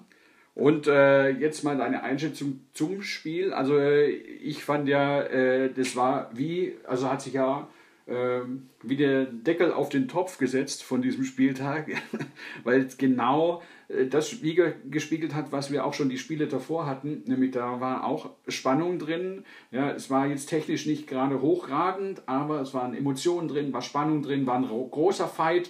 Und 0.55 0.87
äh, 0.87 1.29
jetzt 1.29 1.63
mal 1.63 1.77
deine 1.77 2.03
Einschätzung 2.03 2.61
zum 2.73 3.01
Spiel. 3.01 3.53
Also 3.53 3.77
äh, 3.77 4.07
ich 4.07 4.63
fand 4.63 4.89
ja, 4.89 5.21
äh, 5.21 5.71
das 5.71 5.95
war 5.95 6.31
wie, 6.33 6.75
also 6.85 7.09
hat 7.09 7.21
sich 7.21 7.33
ja 7.33 7.69
ähm, 8.09 8.69
wie 8.81 8.97
der 8.97 9.25
Deckel 9.25 9.71
auf 9.71 9.89
den 9.89 10.07
Topf 10.07 10.39
gesetzt 10.39 10.83
von 10.83 11.01
diesem 11.01 11.23
Spieltag, 11.23 11.87
weil 12.63 12.87
genau 12.97 13.61
äh, 13.89 14.07
das 14.07 14.37
gespiegelt 14.39 15.33
hat, 15.33 15.51
was 15.51 15.71
wir 15.71 15.85
auch 15.85 15.93
schon 15.93 16.09
die 16.09 16.17
Spiele 16.17 16.47
davor 16.47 16.85
hatten, 16.85 17.23
nämlich 17.25 17.51
da 17.51 17.81
war 17.81 18.05
auch 18.05 18.31
Spannung 18.47 18.99
drin. 18.99 19.45
Ja, 19.71 19.91
es 19.91 20.09
war 20.09 20.27
jetzt 20.27 20.47
technisch 20.47 20.85
nicht 20.85 21.07
gerade 21.07 21.41
hochragend, 21.41 22.21
aber 22.27 22.61
es 22.61 22.73
waren 22.73 22.93
Emotionen 22.93 23.47
drin, 23.47 23.73
war 23.73 23.81
Spannung 23.81 24.21
drin, 24.21 24.45
war 24.45 24.55
ein 24.55 24.67
großer 24.67 25.27
Fight 25.27 25.69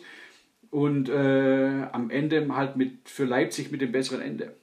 und 0.70 1.10
äh, 1.10 1.88
am 1.92 2.10
Ende 2.10 2.56
halt 2.56 2.76
mit 2.76 3.10
für 3.10 3.26
Leipzig 3.26 3.72
mit 3.72 3.82
dem 3.82 3.92
besseren 3.92 4.22
Ende. 4.22 4.54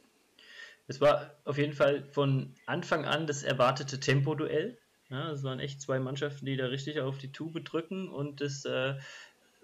Es 0.89 1.01
war 1.01 1.35
auf 1.45 1.59
jeden 1.59 1.73
Fall 1.73 2.05
von 2.13 2.55
Anfang 2.67 3.05
an 3.05 3.27
das 3.27 3.43
erwartete 3.43 3.99
Tempoduell. 3.99 4.79
Ja, 5.09 5.31
es 5.31 5.45
waren 5.45 5.61
echt 5.61 5.81
zwei 5.81 5.99
Mannschaften, 6.01 6.47
die 6.47 6.57
da 6.57 6.67
richtig 6.67 7.01
auf 7.01 7.19
die 7.19 7.31
Tube 7.31 7.65
drücken 7.65 8.09
und 8.09 8.41
das 8.41 8.65
äh, 8.65 8.95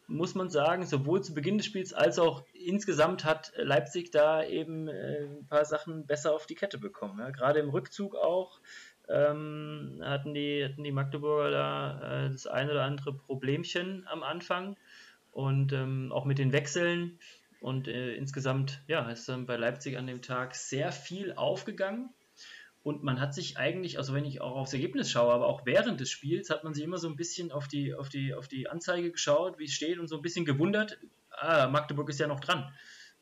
muss 0.07 0.35
man 0.35 0.51
sagen, 0.51 0.85
sowohl 0.85 1.23
zu 1.23 1.35
Beginn 1.35 1.59
des 1.59 1.67
Spiels 1.67 1.93
als 1.93 2.19
auch 2.19 2.45
insgesamt 2.53 3.25
hat 3.25 3.53
Leipzig 3.57 4.11
da 4.11 4.45
eben 4.45 4.89
äh, 4.89 5.25
ein 5.25 5.47
paar 5.47 5.65
Sachen 5.65 6.07
besser 6.07 6.35
auf 6.35 6.47
die 6.47 6.55
Kette 6.55 6.79
bekommen. 6.79 7.19
Ja. 7.19 7.31
Gerade 7.31 7.61
im 7.61 7.71
Rückzug 7.71 8.15
auch 8.15 8.61
ähm, 9.09 10.01
hatten, 10.03 10.35
die, 10.35 10.65
hatten 10.65 10.85
die 10.85 10.93
Magdeburger 10.93 11.51
da 11.51 12.27
äh, 12.27 12.31
das 12.31 12.47
eine 12.47 12.73
oder 12.73 12.85
andere 12.85 13.13
Problemchen 13.13 14.07
am 14.07 14.23
Anfang 14.23 14.77
und 15.31 15.73
ähm, 15.73 16.13
auch 16.13 16.25
mit 16.25 16.39
den 16.39 16.53
Wechseln. 16.53 17.19
Und 17.61 17.87
äh, 17.87 18.15
insgesamt 18.15 18.83
ja, 18.89 19.09
ist 19.11 19.29
dann 19.29 19.47
bei 19.47 19.57
Leipzig 19.57 19.97
an 19.97 20.07
dem 20.07 20.21
Tag 20.21 20.55
sehr 20.55 20.91
viel 20.91 21.33
aufgegangen. 21.33 22.11
Und 22.83 23.05
man 23.05 23.21
hat 23.21 23.33
sich 23.33 23.59
eigentlich, 23.59 23.99
also 23.99 24.13
wenn 24.13 24.25
ich 24.25 24.41
auch 24.41 24.57
aufs 24.57 24.73
Ergebnis 24.73 25.11
schaue, 25.11 25.33
aber 25.33 25.47
auch 25.47 25.65
während 25.65 26.01
des 26.01 26.11
Spiels, 26.11 26.51
hat 26.51 26.65
man 26.65 26.75
sich 26.75 26.83
immer 26.83 26.99
so 26.99 27.09
ein 27.09 27.17
bisschen 27.17 27.53
auf 27.53 27.69
die, 27.69 27.95
auf 27.95 28.09
die, 28.09 28.35
auf 28.35 28.49
die 28.49 28.69
Anzeige 28.69 29.13
geschaut, 29.13 29.59
wie 29.59 29.67
es 29.67 29.73
steht 29.73 30.01
und 30.01 30.09
so 30.09 30.17
ein 30.17 30.23
bisschen 30.23 30.45
gewundert, 30.45 30.99
ah, 31.31 31.69
Magdeburg 31.69 32.09
ist 32.09 32.19
ja 32.19 32.27
noch 32.27 32.41
dran. 32.41 32.73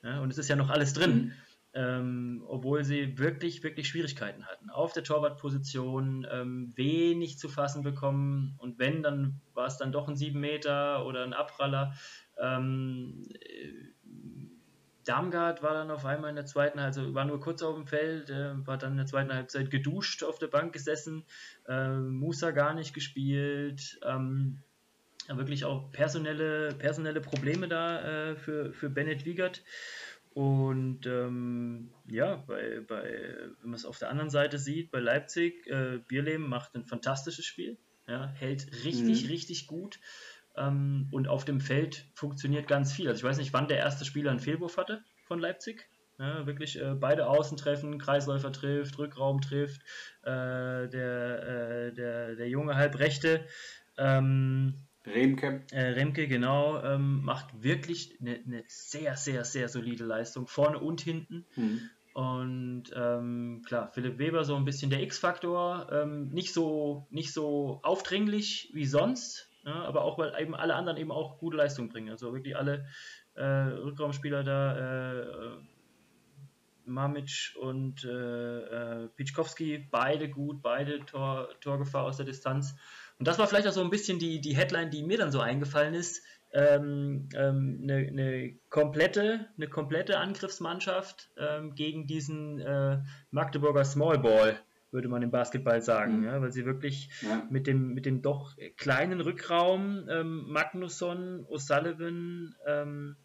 Ja, 0.02 0.20
und 0.20 0.30
es 0.30 0.38
ist 0.38 0.48
ja 0.48 0.56
noch 0.56 0.70
alles 0.70 0.94
drin. 0.94 1.16
Mhm. 1.16 1.32
Ähm, 1.72 2.44
obwohl 2.48 2.82
sie 2.82 3.16
wirklich, 3.18 3.62
wirklich 3.62 3.86
Schwierigkeiten 3.86 4.44
hatten. 4.44 4.70
Auf 4.70 4.92
der 4.92 5.04
Torwartposition 5.04 6.26
ähm, 6.28 6.72
wenig 6.74 7.38
zu 7.38 7.48
fassen 7.48 7.84
bekommen 7.84 8.56
und 8.58 8.80
wenn, 8.80 9.04
dann 9.04 9.40
war 9.54 9.68
es 9.68 9.76
dann 9.76 9.92
doch 9.92 10.08
ein 10.08 10.16
7 10.16 10.40
Meter 10.40 11.06
oder 11.06 11.22
ein 11.22 11.32
Abpraller. 11.32 11.94
Ähm, 12.40 13.24
Darmgard 15.10 15.60
war 15.60 15.74
dann 15.74 15.90
auf 15.90 16.04
einmal 16.04 16.30
in 16.30 16.36
der 16.36 16.46
zweiten, 16.46 16.78
also 16.78 17.14
war 17.14 17.24
nur 17.24 17.40
kurz 17.40 17.62
auf 17.62 17.74
dem 17.74 17.88
Feld, 17.88 18.30
äh, 18.30 18.64
war 18.64 18.78
dann 18.78 18.92
in 18.92 18.98
der 18.98 19.06
zweiten 19.06 19.34
Halbzeit 19.34 19.68
geduscht 19.68 20.22
auf 20.22 20.38
der 20.38 20.46
Bank 20.46 20.72
gesessen, 20.72 21.24
äh, 21.66 21.96
Musa 21.96 22.52
gar 22.52 22.74
nicht 22.74 22.94
gespielt, 22.94 23.98
ähm, 24.06 24.62
wirklich 25.26 25.64
auch 25.64 25.90
personelle, 25.90 26.74
personelle 26.74 27.20
Probleme 27.20 27.66
da 27.66 28.30
äh, 28.30 28.36
für, 28.36 28.72
für 28.72 28.88
Bennett 28.88 29.24
Wiegert. 29.24 29.64
Und 30.32 31.06
ähm, 31.06 31.90
ja, 32.06 32.36
bei, 32.46 32.80
bei, 32.86 33.02
wenn 33.60 33.70
man 33.70 33.74
es 33.74 33.84
auf 33.84 33.98
der 33.98 34.10
anderen 34.10 34.30
Seite 34.30 34.60
sieht, 34.60 34.92
bei 34.92 35.00
Leipzig, 35.00 35.66
äh, 35.66 35.98
Bierleben 36.06 36.48
macht 36.48 36.76
ein 36.76 36.84
fantastisches 36.84 37.44
Spiel, 37.46 37.78
ja, 38.06 38.28
hält 38.28 38.84
richtig, 38.84 39.24
mhm. 39.24 39.30
richtig 39.30 39.66
gut. 39.66 39.98
Ähm, 40.56 41.08
und 41.12 41.28
auf 41.28 41.44
dem 41.44 41.60
Feld 41.60 42.06
funktioniert 42.14 42.66
ganz 42.68 42.92
viel. 42.92 43.08
Also 43.08 43.18
ich 43.18 43.24
weiß 43.24 43.38
nicht, 43.38 43.52
wann 43.52 43.68
der 43.68 43.78
erste 43.78 44.04
Spieler 44.04 44.30
einen 44.30 44.40
Fehlwurf 44.40 44.76
hatte 44.76 45.02
von 45.26 45.38
Leipzig. 45.38 45.88
Ja, 46.18 46.46
wirklich 46.46 46.78
äh, 46.78 46.94
beide 46.94 47.28
Außen 47.28 47.56
treffen, 47.56 47.98
Kreisläufer 47.98 48.52
trifft, 48.52 48.98
Rückraum 48.98 49.40
trifft, 49.40 49.80
äh, 50.22 50.86
der, 50.88 50.88
äh, 50.90 51.92
der, 51.94 52.36
der 52.36 52.48
junge 52.48 52.76
Halbrechte. 52.76 53.46
Ähm, 53.96 54.74
Remke. 55.06 55.62
Äh, 55.70 55.92
Remke, 55.92 56.28
genau, 56.28 56.82
ähm, 56.82 57.22
macht 57.24 57.62
wirklich 57.62 58.18
eine, 58.20 58.38
eine, 58.44 58.64
sehr, 58.68 59.16
sehr, 59.16 59.44
sehr 59.44 59.70
solide 59.70 60.04
Leistung, 60.04 60.46
vorne 60.46 60.78
und 60.78 61.00
hinten. 61.00 61.46
Mhm. 61.56 61.90
Und 62.12 62.84
ähm, 62.94 63.62
klar, 63.66 63.90
Philipp 63.92 64.18
Weber 64.18 64.44
so 64.44 64.56
ein 64.56 64.64
bisschen 64.64 64.90
der 64.90 65.02
X-Faktor, 65.02 65.88
ähm, 65.92 66.28
nicht, 66.30 66.52
so, 66.52 67.06
nicht 67.10 67.32
so 67.32 67.80
aufdringlich 67.82 68.70
wie 68.74 68.84
sonst, 68.84 69.49
ja, 69.64 69.84
aber 69.84 70.02
auch 70.04 70.18
weil 70.18 70.34
eben 70.40 70.54
alle 70.54 70.74
anderen 70.74 70.98
eben 70.98 71.12
auch 71.12 71.38
gute 71.38 71.56
Leistung 71.56 71.88
bringen. 71.88 72.10
Also 72.10 72.32
wirklich 72.32 72.56
alle 72.56 72.86
äh, 73.34 73.44
Rückraumspieler 73.44 74.42
da, 74.42 74.76
äh, 74.76 75.20
äh 75.20 75.56
Mamic 76.86 77.54
und 77.60 78.04
äh, 78.04 78.58
äh, 79.04 79.08
Pitschkowski, 79.08 79.86
beide 79.90 80.28
gut, 80.28 80.60
beide 80.60 81.04
Tor, 81.06 81.48
Torgefahr 81.60 82.04
aus 82.04 82.16
der 82.16 82.26
Distanz. 82.26 82.74
Und 83.18 83.28
das 83.28 83.38
war 83.38 83.46
vielleicht 83.46 83.68
auch 83.68 83.72
so 83.72 83.82
ein 83.82 83.90
bisschen 83.90 84.18
die, 84.18 84.40
die 84.40 84.56
Headline, 84.56 84.90
die 84.90 85.02
mir 85.02 85.18
dann 85.18 85.30
so 85.30 85.40
eingefallen 85.40 85.94
ist. 85.94 86.24
Ähm, 86.52 87.28
ähm, 87.34 87.80
eine, 87.82 88.08
eine, 88.08 88.54
komplette, 88.70 89.46
eine 89.56 89.68
komplette 89.68 90.18
Angriffsmannschaft 90.18 91.30
ähm, 91.38 91.76
gegen 91.76 92.08
diesen 92.08 92.58
äh, 92.58 92.98
Magdeburger 93.30 93.84
Smallball 93.84 94.58
würde 94.90 95.08
man 95.08 95.22
im 95.22 95.30
Basketball 95.30 95.82
sagen, 95.82 96.18
mhm. 96.18 96.24
ja, 96.24 96.40
weil 96.40 96.52
sie 96.52 96.64
wirklich 96.64 97.10
ja. 97.22 97.46
mit, 97.50 97.66
dem, 97.66 97.94
mit 97.94 98.06
dem 98.06 98.22
doch 98.22 98.56
kleinen 98.76 99.20
Rückraum 99.20 100.08
ähm, 100.08 100.44
Magnusson, 100.48 101.46
O'Sullivan 101.48 102.54
ähm, 102.66 103.16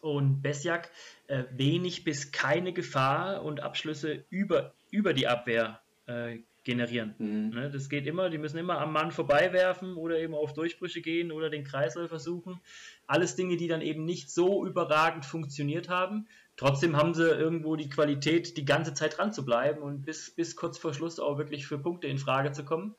und 0.00 0.42
Besjak 0.42 0.90
äh, 1.26 1.44
wenig 1.52 2.04
bis 2.04 2.32
keine 2.32 2.72
Gefahr 2.72 3.42
und 3.42 3.60
Abschlüsse 3.60 4.24
über, 4.30 4.74
über 4.90 5.14
die 5.14 5.26
Abwehr 5.26 5.80
äh, 6.06 6.38
generieren. 6.64 7.14
Mhm. 7.18 7.50
Ne, 7.50 7.70
das 7.70 7.88
geht 7.88 8.06
immer, 8.06 8.30
die 8.30 8.38
müssen 8.38 8.58
immer 8.58 8.78
am 8.78 8.92
Mann 8.92 9.12
vorbeiwerfen 9.12 9.96
oder 9.96 10.18
eben 10.18 10.34
auf 10.34 10.54
Durchbrüche 10.54 11.02
gehen 11.02 11.30
oder 11.30 11.50
den 11.50 11.64
Kreislauf 11.64 12.08
versuchen. 12.08 12.60
Alles 13.06 13.36
Dinge, 13.36 13.56
die 13.56 13.68
dann 13.68 13.82
eben 13.82 14.04
nicht 14.04 14.30
so 14.30 14.66
überragend 14.66 15.26
funktioniert 15.26 15.88
haben. 15.88 16.26
Trotzdem 16.56 16.96
haben 16.96 17.14
sie 17.14 17.28
irgendwo 17.28 17.74
die 17.76 17.88
Qualität, 17.88 18.56
die 18.56 18.64
ganze 18.64 18.94
Zeit 18.94 19.18
dran 19.18 19.32
zu 19.32 19.44
bleiben 19.44 19.82
und 19.82 20.02
bis, 20.04 20.30
bis 20.30 20.54
kurz 20.54 20.78
vor 20.78 20.94
Schluss 20.94 21.18
auch 21.18 21.36
wirklich 21.38 21.66
für 21.66 21.78
Punkte 21.78 22.06
in 22.06 22.18
Frage 22.18 22.52
zu 22.52 22.64
kommen. 22.64 22.94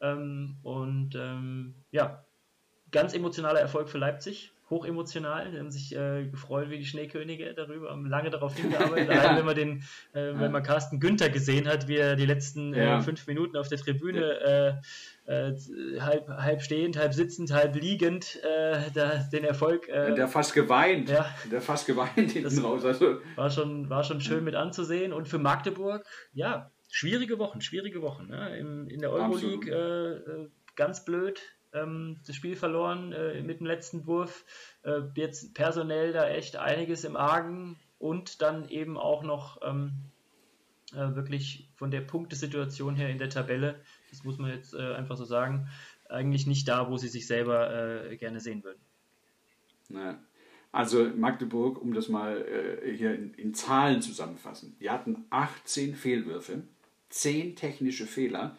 Ähm, 0.00 0.56
und 0.62 1.14
ähm, 1.14 1.74
ja, 1.90 2.24
ganz 2.90 3.14
emotionaler 3.14 3.60
Erfolg 3.60 3.88
für 3.88 3.98
Leipzig 3.98 4.52
hochemotional, 4.70 5.50
die 5.50 5.58
haben 5.58 5.70
sich 5.70 5.94
äh, 5.94 6.26
gefreut 6.26 6.70
wie 6.70 6.78
die 6.78 6.86
Schneekönige 6.86 7.52
darüber, 7.54 7.90
haben 7.90 8.06
lange 8.06 8.30
darauf 8.30 8.56
hingearbeitet. 8.56 9.10
ja. 9.10 9.36
wenn 9.36 9.44
man 9.44 9.56
den, 9.56 9.82
äh, 10.12 10.32
wenn 10.34 10.52
man 10.52 10.62
Carsten 10.62 11.00
Günther 11.00 11.28
gesehen 11.28 11.68
hat, 11.68 11.88
wie 11.88 11.96
er 11.96 12.16
die 12.16 12.24
letzten 12.26 12.72
äh, 12.72 12.84
ja. 12.84 12.98
äh, 12.98 13.02
fünf 13.02 13.26
Minuten 13.26 13.56
auf 13.56 13.68
der 13.68 13.78
Tribüne 13.78 14.80
äh, 15.26 15.52
äh, 15.52 16.00
halb, 16.00 16.28
halb 16.28 16.62
stehend, 16.62 16.96
halb 16.96 17.12
sitzend, 17.12 17.52
halb 17.52 17.74
liegend 17.74 18.38
da, 18.94 19.18
den 19.32 19.44
Erfolg. 19.44 19.86
der 19.86 20.28
fast 20.28 20.54
geweint. 20.54 21.08
Ja, 21.08 21.26
der 21.50 21.60
fast 21.60 21.86
geweint 21.86 22.32
hinten 22.32 22.58
raus. 22.58 22.84
Also. 22.84 23.20
War 23.36 23.50
schon, 23.50 23.88
war 23.90 24.02
schon 24.02 24.20
schön 24.20 24.42
mit 24.42 24.54
anzusehen. 24.54 25.12
Und 25.12 25.28
für 25.28 25.38
Magdeburg, 25.38 26.04
ja, 26.32 26.70
schwierige 26.90 27.38
Wochen, 27.38 27.60
schwierige 27.60 28.02
Wochen. 28.02 28.26
Ne? 28.28 28.58
In, 28.58 28.88
in 28.88 29.00
der 29.00 29.12
Euroleague 29.12 30.50
ganz 30.74 31.04
blöd 31.04 31.40
ähm, 31.72 32.20
das 32.26 32.36
Spiel 32.36 32.56
verloren 32.56 33.12
äh, 33.12 33.42
mit 33.42 33.60
dem 33.60 33.66
letzten 33.66 34.06
Wurf. 34.06 34.44
Äh, 34.82 35.02
jetzt 35.14 35.54
personell 35.54 36.12
da 36.12 36.28
echt 36.28 36.56
einiges 36.56 37.04
im 37.04 37.16
Argen 37.16 37.76
und 37.98 38.42
dann 38.42 38.68
eben 38.68 38.96
auch 38.96 39.22
noch 39.22 39.60
ähm, 39.62 39.92
äh, 40.92 41.14
wirklich 41.14 41.68
von 41.76 41.90
der 41.90 42.00
Punktesituation 42.00 42.96
her 42.96 43.10
in 43.10 43.18
der 43.18 43.30
Tabelle, 43.30 43.80
das 44.10 44.24
muss 44.24 44.38
man 44.38 44.50
jetzt 44.50 44.74
äh, 44.74 44.94
einfach 44.94 45.16
so 45.16 45.24
sagen, 45.24 45.68
eigentlich 46.08 46.46
nicht 46.46 46.66
da, 46.66 46.90
wo 46.90 46.96
sie 46.96 47.08
sich 47.08 47.26
selber 47.26 48.10
äh, 48.10 48.16
gerne 48.16 48.40
sehen 48.40 48.64
würden. 48.64 48.80
Na, 49.88 50.18
also 50.72 51.04
Magdeburg, 51.04 51.80
um 51.80 51.94
das 51.94 52.08
mal 52.08 52.42
äh, 52.42 52.96
hier 52.96 53.14
in, 53.14 53.34
in 53.34 53.54
Zahlen 53.54 54.02
zusammenfassen, 54.02 54.76
die 54.80 54.90
hatten 54.90 55.24
18 55.30 55.94
Fehlwürfe, 55.94 56.62
10 57.10 57.56
technische 57.56 58.06
Fehler 58.06 58.56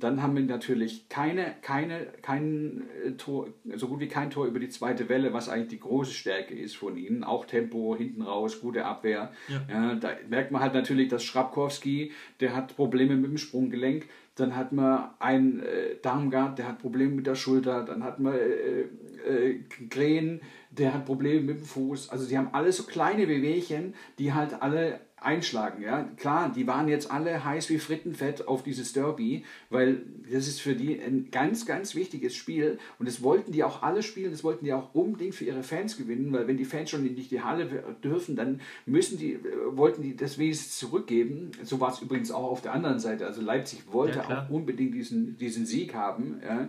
Dann 0.00 0.22
haben 0.22 0.34
wir 0.34 0.42
natürlich 0.42 1.08
keine, 1.08 1.54
keine, 1.62 2.06
kein 2.22 2.84
äh, 3.04 3.12
Tor, 3.12 3.48
so 3.76 3.88
gut 3.88 4.00
wie 4.00 4.08
kein 4.08 4.30
Tor 4.30 4.46
über 4.46 4.58
die 4.58 4.68
zweite 4.68 5.08
Welle, 5.08 5.32
was 5.32 5.48
eigentlich 5.48 5.68
die 5.68 5.80
große 5.80 6.12
Stärke 6.12 6.54
ist 6.54 6.76
von 6.76 6.96
ihnen. 6.96 7.22
Auch 7.22 7.44
Tempo 7.44 7.94
hinten 7.96 8.22
raus, 8.22 8.60
gute 8.60 8.84
Abwehr. 8.84 9.32
Ja. 9.48 9.60
Ja, 9.68 9.94
da 9.94 10.10
merkt 10.28 10.50
man 10.50 10.62
halt 10.62 10.74
natürlich, 10.74 11.08
dass 11.08 11.22
Schrabkowski, 11.22 12.12
der 12.40 12.56
hat 12.56 12.74
Probleme 12.76 13.16
mit 13.16 13.30
dem 13.30 13.38
Sprunggelenk. 13.38 14.06
Dann 14.36 14.56
hat 14.56 14.72
man 14.72 15.10
einen 15.18 15.60
äh, 15.60 15.96
Darmgard, 16.02 16.58
der 16.58 16.68
hat 16.68 16.78
Probleme 16.78 17.14
mit 17.14 17.26
der 17.26 17.34
Schulter. 17.34 17.84
Dann 17.84 18.02
hat 18.02 18.20
man 18.20 18.34
äh, 18.34 18.86
äh, 19.28 19.60
Krähen, 19.90 20.40
der 20.70 20.94
hat 20.94 21.04
Probleme 21.04 21.42
mit 21.42 21.58
dem 21.58 21.64
Fuß. 21.64 22.08
Also 22.10 22.24
sie 22.24 22.38
haben 22.38 22.48
alle 22.52 22.72
so 22.72 22.84
kleine 22.84 23.28
Wehwehchen, 23.28 23.94
die 24.18 24.32
halt 24.32 24.62
alle 24.62 25.00
einschlagen. 25.20 25.82
Ja? 25.82 26.04
Klar, 26.16 26.52
die 26.54 26.66
waren 26.66 26.88
jetzt 26.88 27.10
alle 27.10 27.44
heiß 27.44 27.68
wie 27.70 27.78
Frittenfett 27.78 28.48
auf 28.48 28.62
dieses 28.62 28.92
Derby, 28.92 29.44
weil 29.68 30.02
das 30.30 30.48
ist 30.48 30.60
für 30.60 30.74
die 30.74 30.98
ein 31.00 31.30
ganz, 31.30 31.66
ganz 31.66 31.94
wichtiges 31.94 32.34
Spiel 32.34 32.78
und 32.98 33.06
das 33.06 33.22
wollten 33.22 33.52
die 33.52 33.62
auch 33.62 33.82
alle 33.82 34.02
spielen, 34.02 34.30
das 34.30 34.44
wollten 34.44 34.64
die 34.64 34.72
auch 34.72 34.94
unbedingt 34.94 35.34
für 35.34 35.44
ihre 35.44 35.62
Fans 35.62 35.96
gewinnen, 35.96 36.32
weil 36.32 36.48
wenn 36.48 36.56
die 36.56 36.64
Fans 36.64 36.90
schon 36.90 37.02
nicht 37.02 37.30
die 37.30 37.42
Halle 37.42 37.66
dürfen, 38.02 38.34
dann 38.34 38.60
müssen 38.86 39.18
die, 39.18 39.34
äh, 39.34 39.40
wollten 39.72 40.02
die 40.02 40.16
das 40.16 40.38
wenigstens 40.38 40.78
zurückgeben. 40.78 41.50
So 41.62 41.80
war 41.80 41.92
es 41.92 42.00
übrigens 42.00 42.30
auch 42.30 42.50
auf 42.50 42.62
der 42.62 42.72
anderen 42.72 42.98
Seite. 42.98 43.26
Also 43.26 43.42
Leipzig 43.42 43.92
wollte 43.92 44.18
ja, 44.18 44.44
auch 44.46 44.50
unbedingt 44.50 44.94
diesen, 44.94 45.36
diesen 45.36 45.66
Sieg 45.66 45.94
haben. 45.94 46.40
Ja? 46.42 46.68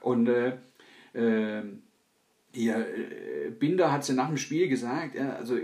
Und 0.00 0.28
äh, 0.28 0.56
äh, 1.12 1.62
hier, 2.54 2.76
äh, 2.76 3.50
Binder 3.50 3.92
hat 3.92 4.02
es 4.02 4.08
ja 4.08 4.14
nach 4.14 4.28
dem 4.28 4.36
Spiel 4.36 4.68
gesagt, 4.68 5.14
ja, 5.14 5.34
also 5.34 5.56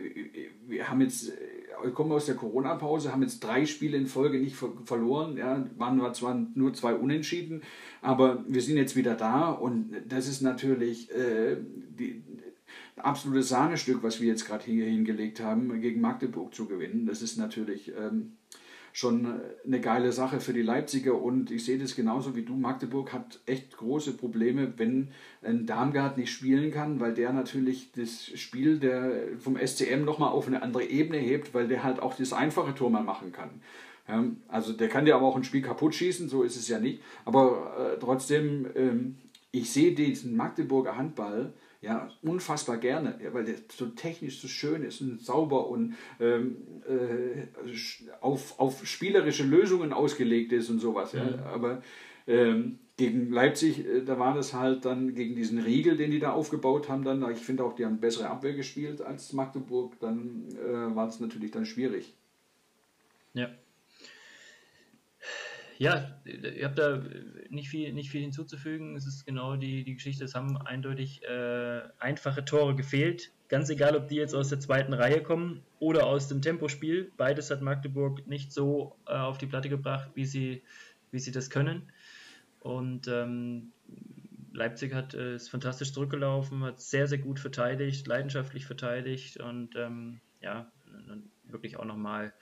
wir 0.66 0.88
haben 0.88 1.00
jetzt 1.00 1.28
wir 1.28 1.57
kommen 1.94 2.12
aus 2.12 2.26
der 2.26 2.34
Corona-Pause, 2.34 3.12
haben 3.12 3.22
jetzt 3.22 3.40
drei 3.40 3.66
Spiele 3.66 3.96
in 3.96 4.06
Folge 4.06 4.38
nicht 4.38 4.56
ver 4.56 4.72
verloren. 4.84 5.36
Ja, 5.36 5.66
waren 5.76 6.14
zwar 6.14 6.34
nur 6.54 6.74
zwei 6.74 6.94
Unentschieden, 6.94 7.62
aber 8.02 8.44
wir 8.46 8.62
sind 8.62 8.76
jetzt 8.76 8.96
wieder 8.96 9.14
da 9.14 9.50
und 9.50 9.92
das 10.08 10.28
ist 10.28 10.40
natürlich 10.42 11.10
äh, 11.10 11.56
die, 11.98 12.22
absolutes 12.96 13.48
Sahnestück, 13.48 14.02
was 14.02 14.20
wir 14.20 14.28
jetzt 14.28 14.46
gerade 14.46 14.64
hier 14.64 14.86
hingelegt 14.86 15.40
haben, 15.40 15.80
gegen 15.80 16.00
Magdeburg 16.00 16.54
zu 16.54 16.66
gewinnen. 16.66 17.06
Das 17.06 17.22
ist 17.22 17.36
natürlich 17.36 17.92
ähm, 17.96 18.37
schon 18.98 19.40
eine 19.64 19.80
geile 19.80 20.10
Sache 20.10 20.40
für 20.40 20.52
die 20.52 20.62
Leipziger 20.62 21.14
und 21.14 21.52
ich 21.52 21.64
sehe 21.64 21.78
das 21.78 21.94
genauso 21.94 22.34
wie 22.34 22.42
du. 22.42 22.56
Magdeburg 22.56 23.12
hat 23.12 23.38
echt 23.46 23.76
große 23.76 24.14
Probleme, 24.14 24.72
wenn 24.76 25.12
ein 25.40 25.66
Darmgard 25.66 26.18
nicht 26.18 26.32
spielen 26.32 26.72
kann, 26.72 26.98
weil 26.98 27.14
der 27.14 27.32
natürlich 27.32 27.92
das 27.92 28.26
Spiel 28.34 28.80
der, 28.80 29.38
vom 29.38 29.56
SCM 29.56 30.04
nochmal 30.04 30.30
auf 30.30 30.48
eine 30.48 30.62
andere 30.62 30.84
Ebene 30.84 31.18
hebt, 31.18 31.54
weil 31.54 31.68
der 31.68 31.84
halt 31.84 32.00
auch 32.00 32.16
das 32.16 32.32
einfache 32.32 32.74
Tor 32.74 32.90
mal 32.90 33.04
machen 33.04 33.30
kann. 33.30 33.60
Also 34.48 34.72
der 34.72 34.88
kann 34.88 35.04
dir 35.04 35.14
aber 35.14 35.26
auch 35.26 35.36
ein 35.36 35.44
Spiel 35.44 35.62
kaputt 35.62 35.94
schießen, 35.94 36.28
so 36.28 36.42
ist 36.42 36.56
es 36.56 36.66
ja 36.66 36.80
nicht. 36.80 37.00
Aber 37.24 37.94
äh, 37.94 38.00
trotzdem, 38.00 38.66
ähm, 38.74 39.18
ich 39.52 39.70
sehe 39.70 39.94
diesen 39.94 40.34
Magdeburger 40.34 40.96
Handball 40.96 41.52
ja, 41.80 42.10
unfassbar 42.22 42.78
gerne, 42.78 43.18
ja, 43.22 43.32
weil 43.32 43.44
der 43.44 43.56
so 43.70 43.86
technisch 43.86 44.40
so 44.40 44.48
schön 44.48 44.82
ist 44.82 45.00
und 45.00 45.20
sauber 45.20 45.68
und 45.68 45.94
ähm, 46.18 46.56
äh, 46.88 47.46
auf, 48.20 48.58
auf 48.58 48.84
spielerische 48.84 49.44
Lösungen 49.44 49.92
ausgelegt 49.92 50.52
ist 50.52 50.70
und 50.70 50.80
sowas. 50.80 51.12
Ja. 51.12 51.24
Mhm. 51.24 51.38
Aber 51.44 51.82
ähm, 52.26 52.78
gegen 52.96 53.30
Leipzig, 53.30 53.86
äh, 53.86 54.02
da 54.04 54.18
war 54.18 54.34
das 54.34 54.54
halt 54.54 54.84
dann 54.84 55.14
gegen 55.14 55.36
diesen 55.36 55.60
Riegel, 55.60 55.96
den 55.96 56.10
die 56.10 56.18
da 56.18 56.32
aufgebaut 56.32 56.88
haben, 56.88 57.04
dann, 57.04 57.30
ich 57.30 57.38
finde 57.38 57.64
auch, 57.64 57.74
die 57.74 57.84
haben 57.84 58.00
bessere 58.00 58.28
Abwehr 58.28 58.54
gespielt 58.54 59.00
als 59.00 59.32
Magdeburg, 59.32 59.98
dann 60.00 60.48
äh, 60.56 60.94
war 60.96 61.06
es 61.06 61.20
natürlich 61.20 61.52
dann 61.52 61.64
schwierig. 61.64 62.12
Ja. 63.34 63.50
Ja, 65.78 66.20
ihr 66.24 66.64
habt 66.64 66.78
da 66.78 67.04
nicht 67.50 67.68
viel, 67.68 67.92
nicht 67.92 68.10
viel 68.10 68.22
hinzuzufügen. 68.22 68.96
Es 68.96 69.06
ist 69.06 69.24
genau 69.24 69.54
die, 69.54 69.84
die 69.84 69.94
Geschichte. 69.94 70.24
Es 70.24 70.34
haben 70.34 70.56
eindeutig 70.56 71.22
äh, 71.22 71.82
einfache 72.00 72.44
Tore 72.44 72.74
gefehlt. 72.74 73.30
Ganz 73.48 73.70
egal, 73.70 73.96
ob 73.96 74.08
die 74.08 74.16
jetzt 74.16 74.34
aus 74.34 74.48
der 74.48 74.58
zweiten 74.58 74.92
Reihe 74.92 75.22
kommen 75.22 75.62
oder 75.78 76.06
aus 76.06 76.26
dem 76.26 76.42
Tempospiel. 76.42 77.12
Beides 77.16 77.52
hat 77.52 77.62
Magdeburg 77.62 78.26
nicht 78.26 78.52
so 78.52 78.96
äh, 79.06 79.12
auf 79.12 79.38
die 79.38 79.46
Platte 79.46 79.68
gebracht, 79.68 80.10
wie 80.14 80.26
sie, 80.26 80.64
wie 81.12 81.20
sie 81.20 81.30
das 81.30 81.48
können. 81.48 81.92
Und 82.58 83.06
ähm, 83.06 83.70
Leipzig 84.52 84.92
hat 84.94 85.14
äh, 85.14 85.36
ist 85.36 85.48
fantastisch 85.48 85.92
zurückgelaufen, 85.92 86.64
hat 86.64 86.80
sehr, 86.80 87.06
sehr 87.06 87.18
gut 87.18 87.38
verteidigt, 87.38 88.04
leidenschaftlich 88.08 88.66
verteidigt 88.66 89.36
und 89.36 89.76
ähm, 89.76 90.20
ja, 90.40 90.72
wirklich 91.44 91.76
auch 91.76 91.84
nochmal 91.84 92.32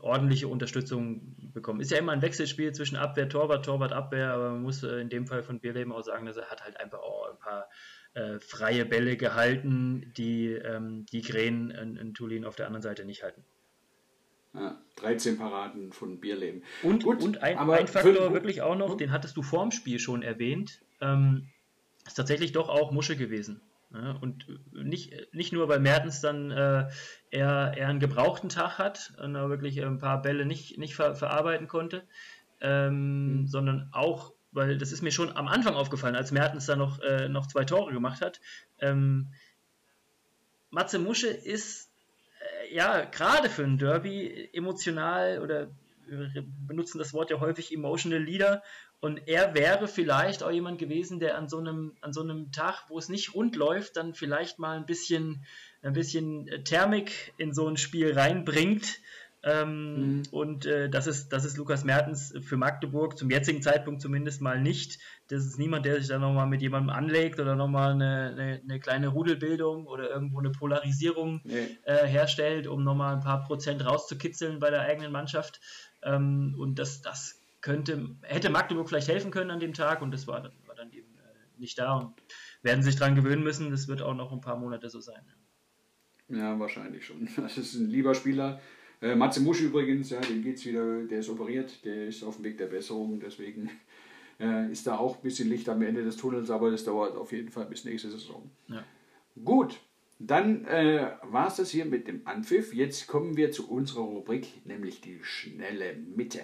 ordentliche 0.00 0.48
Unterstützung 0.48 1.52
bekommen. 1.52 1.80
Ist 1.80 1.90
ja 1.90 1.98
immer 1.98 2.12
ein 2.12 2.22
Wechselspiel 2.22 2.72
zwischen 2.72 2.96
Abwehr, 2.96 3.28
Torwart, 3.28 3.64
Torwart, 3.64 3.92
Abwehr, 3.92 4.32
aber 4.32 4.50
man 4.50 4.62
muss 4.62 4.82
äh, 4.82 5.00
in 5.00 5.08
dem 5.08 5.26
Fall 5.26 5.42
von 5.42 5.60
Bierleben 5.60 5.92
auch 5.92 6.02
sagen, 6.02 6.26
dass 6.26 6.36
er 6.36 6.50
hat 6.50 6.64
halt 6.64 6.78
einfach 6.78 6.98
auch 6.98 7.30
ein 7.30 7.38
paar 7.38 7.68
äh, 8.14 8.38
freie 8.40 8.84
Bälle 8.84 9.16
gehalten, 9.16 10.12
die 10.16 10.52
ähm, 10.52 11.06
die 11.12 11.22
Krähen 11.22 11.70
in, 11.70 11.96
in 11.96 12.14
Tulin 12.14 12.44
auf 12.44 12.56
der 12.56 12.66
anderen 12.66 12.82
Seite 12.82 13.04
nicht 13.04 13.22
halten. 13.22 13.44
Ja, 14.54 14.80
13 14.96 15.36
Paraden 15.36 15.92
von 15.92 16.18
Bierleben. 16.18 16.62
Und, 16.82 17.04
Gut, 17.04 17.22
und 17.22 17.42
ein, 17.42 17.58
ein 17.58 17.88
Faktor 17.88 18.32
wirklich 18.32 18.62
auch 18.62 18.76
noch, 18.76 18.96
den 18.96 19.12
hattest 19.12 19.36
du 19.36 19.42
vorm 19.42 19.70
Spiel 19.70 19.98
schon 19.98 20.22
erwähnt, 20.22 20.80
ähm, 21.00 21.48
ist 22.06 22.14
tatsächlich 22.14 22.52
doch 22.52 22.68
auch 22.70 22.90
Musche 22.90 23.16
gewesen. 23.16 23.60
Ja, 23.92 24.12
und 24.20 24.46
nicht, 24.72 25.32
nicht 25.32 25.52
nur, 25.52 25.68
weil 25.68 25.78
Mertens 25.78 26.20
dann 26.20 26.50
äh, 26.50 26.88
eher, 27.30 27.74
eher 27.76 27.88
einen 27.88 28.00
gebrauchten 28.00 28.48
Tag 28.48 28.78
hat 28.78 29.12
und 29.22 29.34
er 29.34 29.48
wirklich 29.48 29.82
ein 29.82 29.98
paar 29.98 30.20
Bälle 30.22 30.44
nicht, 30.44 30.76
nicht 30.78 30.96
ver 30.96 31.14
verarbeiten 31.14 31.68
konnte, 31.68 32.02
ähm, 32.60 33.42
mhm. 33.42 33.46
sondern 33.46 33.88
auch, 33.92 34.32
weil 34.50 34.76
das 34.78 34.92
ist 34.92 35.02
mir 35.02 35.12
schon 35.12 35.36
am 35.36 35.46
Anfang 35.46 35.74
aufgefallen, 35.74 36.16
als 36.16 36.32
Mertens 36.32 36.66
da 36.66 36.74
noch, 36.74 37.00
äh, 37.00 37.28
noch 37.28 37.46
zwei 37.46 37.64
Tore 37.64 37.92
gemacht 37.92 38.20
hat. 38.20 38.40
Ähm, 38.80 39.32
Matze 40.70 40.98
Musche 40.98 41.28
ist 41.28 41.90
äh, 42.40 42.74
ja 42.74 43.04
gerade 43.04 43.48
für 43.48 43.62
ein 43.62 43.78
Derby 43.78 44.50
emotional 44.52 45.40
oder 45.40 45.68
wir 46.08 46.44
benutzen 46.66 46.98
das 46.98 47.12
Wort 47.12 47.30
ja 47.30 47.40
häufig 47.40 47.72
emotional 47.72 48.22
Leader 48.22 48.62
und 49.00 49.28
er 49.28 49.54
wäre 49.54 49.88
vielleicht 49.88 50.42
auch 50.42 50.50
jemand 50.50 50.78
gewesen, 50.78 51.20
der 51.20 51.36
an 51.36 51.48
so 51.48 51.58
einem, 51.58 51.96
an 52.00 52.12
so 52.12 52.22
einem 52.22 52.50
Tag, 52.50 52.84
wo 52.88 52.98
es 52.98 53.08
nicht 53.08 53.34
rund 53.34 53.54
läuft, 53.54 53.96
dann 53.96 54.14
vielleicht 54.14 54.58
mal 54.58 54.76
ein 54.76 54.86
bisschen, 54.86 55.44
ein 55.82 55.92
bisschen 55.92 56.48
äh, 56.48 56.62
Thermik 56.62 57.34
in 57.36 57.52
so 57.52 57.68
ein 57.68 57.76
Spiel 57.76 58.12
reinbringt. 58.12 58.98
Ähm, 59.44 60.16
mhm. 60.16 60.22
Und 60.32 60.66
äh, 60.66 60.88
das, 60.88 61.06
ist, 61.06 61.28
das 61.28 61.44
ist 61.44 61.56
Lukas 61.56 61.84
Mertens 61.84 62.34
für 62.40 62.56
Magdeburg 62.56 63.16
zum 63.16 63.30
jetzigen 63.30 63.62
Zeitpunkt 63.62 64.00
zumindest 64.00 64.40
mal 64.40 64.60
nicht. 64.60 64.98
Das 65.28 65.44
ist 65.44 65.58
niemand, 65.58 65.84
der 65.84 65.98
sich 66.00 66.08
da 66.08 66.18
nochmal 66.18 66.46
mit 66.46 66.62
jemandem 66.62 66.90
anlegt 66.90 67.38
oder 67.38 67.54
nochmal 67.54 67.92
eine, 67.92 68.30
eine, 68.32 68.60
eine 68.64 68.80
kleine 68.80 69.08
Rudelbildung 69.08 69.86
oder 69.86 70.10
irgendwo 70.10 70.40
eine 70.40 70.50
Polarisierung 70.50 71.42
nee. 71.44 71.78
äh, 71.84 72.06
herstellt, 72.06 72.66
um 72.66 72.82
nochmal 72.82 73.14
ein 73.14 73.22
paar 73.22 73.44
Prozent 73.44 73.84
rauszukitzeln 73.84 74.58
bei 74.58 74.70
der 74.70 74.80
eigenen 74.80 75.12
Mannschaft. 75.12 75.60
Ähm, 76.02 76.56
und 76.58 76.78
das, 76.80 77.02
das 77.02 77.38
könnte, 77.66 78.16
hätte 78.22 78.48
Magdeburg 78.48 78.88
vielleicht 78.88 79.08
helfen 79.08 79.32
können 79.32 79.50
an 79.50 79.58
dem 79.58 79.74
Tag 79.74 80.00
und 80.00 80.12
das 80.12 80.28
war 80.28 80.40
dann, 80.40 80.52
war 80.66 80.76
dann 80.76 80.92
eben 80.92 81.08
äh, 81.18 81.58
nicht 81.60 81.76
da 81.76 81.96
und 81.96 82.14
werden 82.62 82.84
sich 82.84 82.94
daran 82.94 83.16
gewöhnen 83.16 83.42
müssen. 83.42 83.72
Das 83.72 83.88
wird 83.88 84.02
auch 84.02 84.14
noch 84.14 84.30
ein 84.30 84.40
paar 84.40 84.56
Monate 84.56 84.88
so 84.88 85.00
sein. 85.00 85.20
Ja, 86.28 86.56
wahrscheinlich 86.60 87.04
schon. 87.04 87.28
Das 87.36 87.58
ist 87.58 87.74
ein 87.74 87.90
lieber 87.90 88.14
Spieler. 88.14 88.60
Äh, 89.02 89.16
Matze 89.16 89.40
Musch 89.40 89.60
übrigens, 89.62 90.10
ja, 90.10 90.20
dem 90.20 90.44
geht's 90.44 90.64
wieder, 90.64 91.02
der 91.02 91.18
ist 91.18 91.28
operiert, 91.28 91.84
der 91.84 92.06
ist 92.06 92.22
auf 92.22 92.36
dem 92.36 92.44
Weg 92.44 92.56
der 92.56 92.66
Besserung, 92.66 93.18
deswegen 93.18 93.68
äh, 94.40 94.70
ist 94.70 94.86
da 94.86 94.96
auch 94.96 95.16
ein 95.16 95.22
bisschen 95.22 95.48
Licht 95.48 95.68
am 95.68 95.82
Ende 95.82 96.04
des 96.04 96.16
Tunnels, 96.16 96.50
aber 96.50 96.70
das 96.70 96.84
dauert 96.84 97.16
auf 97.16 97.32
jeden 97.32 97.50
Fall 97.50 97.66
bis 97.66 97.84
nächste 97.84 98.12
Saison. 98.12 98.48
Ja. 98.68 98.84
Gut, 99.44 99.80
dann 100.20 100.64
äh, 100.66 101.16
war 101.24 101.48
es 101.48 101.56
das 101.56 101.70
hier 101.70 101.84
mit 101.84 102.06
dem 102.06 102.28
Anpfiff. 102.28 102.72
Jetzt 102.72 103.08
kommen 103.08 103.36
wir 103.36 103.50
zu 103.50 103.68
unserer 103.68 104.02
Rubrik, 104.02 104.64
nämlich 104.64 105.00
die 105.00 105.18
schnelle 105.24 105.96
Mitte. 105.96 106.42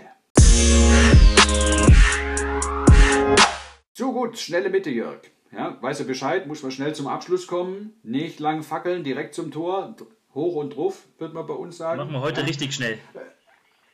So 3.95 4.13
gut, 4.13 4.39
schnelle 4.39 4.71
Mitte, 4.71 4.91
Jörg. 4.91 5.21
Ja, 5.53 5.77
weiß 5.81 6.01
er 6.01 6.07
Bescheid, 6.07 6.47
muss 6.47 6.63
man 6.63 6.73
schnell 6.73 6.95
zum 6.95 7.07
Abschluss 7.07 7.47
kommen, 7.47 7.93
nicht 8.03 8.41
lang 8.41 8.63
fackeln, 8.63 9.05
direkt 9.05 9.35
zum 9.35 9.51
Tor, 9.51 9.95
hoch 10.35 10.57
und 10.57 10.77
drauf, 10.77 11.07
wird 11.19 11.35
man 11.35 11.47
bei 11.47 11.55
uns 11.55 11.77
sagen. 11.77 11.99
Machen 11.99 12.13
wir 12.13 12.23
heute 12.23 12.41
ja. 12.41 12.47
richtig 12.47 12.73
schnell. 12.73 12.99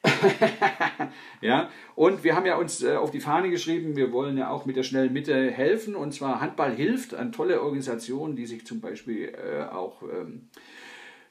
ja, 1.41 1.69
und 1.97 2.23
wir 2.25 2.37
haben 2.37 2.47
ja 2.47 2.57
uns 2.57 2.83
äh, 2.83 2.95
auf 2.95 3.11
die 3.11 3.21
Fahne 3.21 3.51
geschrieben, 3.51 3.97
wir 3.97 4.13
wollen 4.13 4.39
ja 4.39 4.51
auch 4.51 4.65
mit 4.67 4.77
der 4.77 4.85
schnellen 4.85 5.13
Mitte 5.13 5.51
helfen. 5.51 5.97
Und 5.97 6.13
zwar 6.13 6.41
Handball 6.41 6.75
hilft, 6.75 7.15
eine 7.15 7.31
tolle 7.33 7.61
Organisation, 7.63 8.37
die 8.37 8.47
sich 8.47 8.67
zum 8.67 8.81
Beispiel 8.81 9.35
äh, 9.35 9.65
auch 9.65 10.03
ähm, 10.03 10.49
äh, 10.55 10.61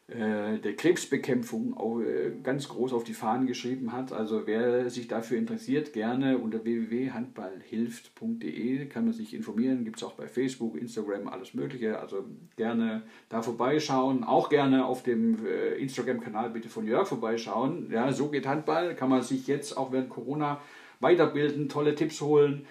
der 0.09 0.73
Krebsbekämpfung 0.77 1.75
auch, 1.75 1.99
äh, 1.99 2.31
ganz 2.41 2.69
groß 2.69 2.93
auf 2.93 3.03
die 3.03 3.13
Fahnen 3.13 3.45
geschrieben 3.45 3.91
hat. 3.91 4.13
Also 4.13 4.47
wer 4.47 4.89
sich 4.89 5.09
dafür 5.09 5.37
interessiert, 5.37 5.91
gerne 5.91 6.37
unter 6.37 6.63
www.handballhilft.de 6.63 8.85
kann 8.85 9.03
man 9.03 9.13
sich 9.13 9.33
informieren. 9.33 9.83
Gibt 9.83 9.97
es 9.97 10.03
auch 10.03 10.13
bei 10.13 10.29
Facebook, 10.29 10.77
Instagram, 10.77 11.27
alles 11.27 11.53
Mögliche. 11.53 11.99
Also 11.99 12.23
gerne 12.55 13.03
da 13.27 13.41
vorbeischauen. 13.41 14.23
Auch 14.23 14.47
gerne 14.47 14.85
auf 14.85 15.03
dem 15.03 15.45
äh, 15.45 15.75
Instagram-Kanal 15.75 16.51
bitte 16.51 16.69
von 16.69 16.87
Jörg 16.87 17.09
vorbeischauen. 17.09 17.91
Ja, 17.91 18.13
so 18.13 18.29
geht 18.29 18.47
Handball. 18.47 18.95
Kann 18.95 19.09
man 19.09 19.23
sich 19.23 19.45
jetzt 19.47 19.75
auch 19.75 19.91
während 19.91 20.09
Corona 20.09 20.61
weiterbilden, 21.01 21.67
tolle 21.67 21.95
Tipps 21.95 22.21
holen 22.21 22.65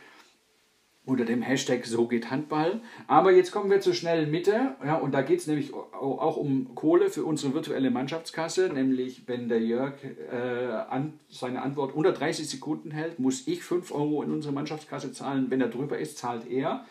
unter 1.07 1.25
dem 1.25 1.41
Hashtag 1.41 1.87
So 1.87 2.07
geht 2.07 2.31
Handball. 2.31 2.81
Aber 3.07 3.33
jetzt 3.33 3.53
kommen 3.53 3.71
wir 3.71 3.81
zur 3.81 3.95
schnellen 3.95 4.31
Mitte. 4.31 4.75
Ja, 4.85 4.97
und 4.97 5.13
da 5.13 5.23
geht 5.23 5.39
es 5.39 5.47
nämlich 5.47 5.73
auch 5.73 6.37
um 6.37 6.75
Kohle 6.75 7.09
für 7.11 7.25
unsere 7.25 7.55
virtuelle 7.55 7.91
Mannschaftskasse. 7.91 8.69
Nämlich, 8.69 9.23
wenn 9.27 9.49
der 9.49 9.61
Jörg 9.61 9.95
äh, 10.05 10.67
an, 10.91 11.15
seine 11.31 11.63
Antwort 11.63 11.95
unter 11.95 12.13
30 12.13 12.49
Sekunden 12.49 12.91
hält, 12.91 13.21
muss 13.21 13.47
ich 13.47 13.63
5 13.63 13.93
Euro 13.93 14.23
in 14.23 14.33
unsere 14.33 14.53
Mannschaftskasse 14.53 15.13
zahlen. 15.13 15.47
Wenn 15.49 15.61
er 15.61 15.69
drüber 15.69 15.97
ist, 15.97 16.19
zahlt 16.19 16.51
er. 16.51 16.85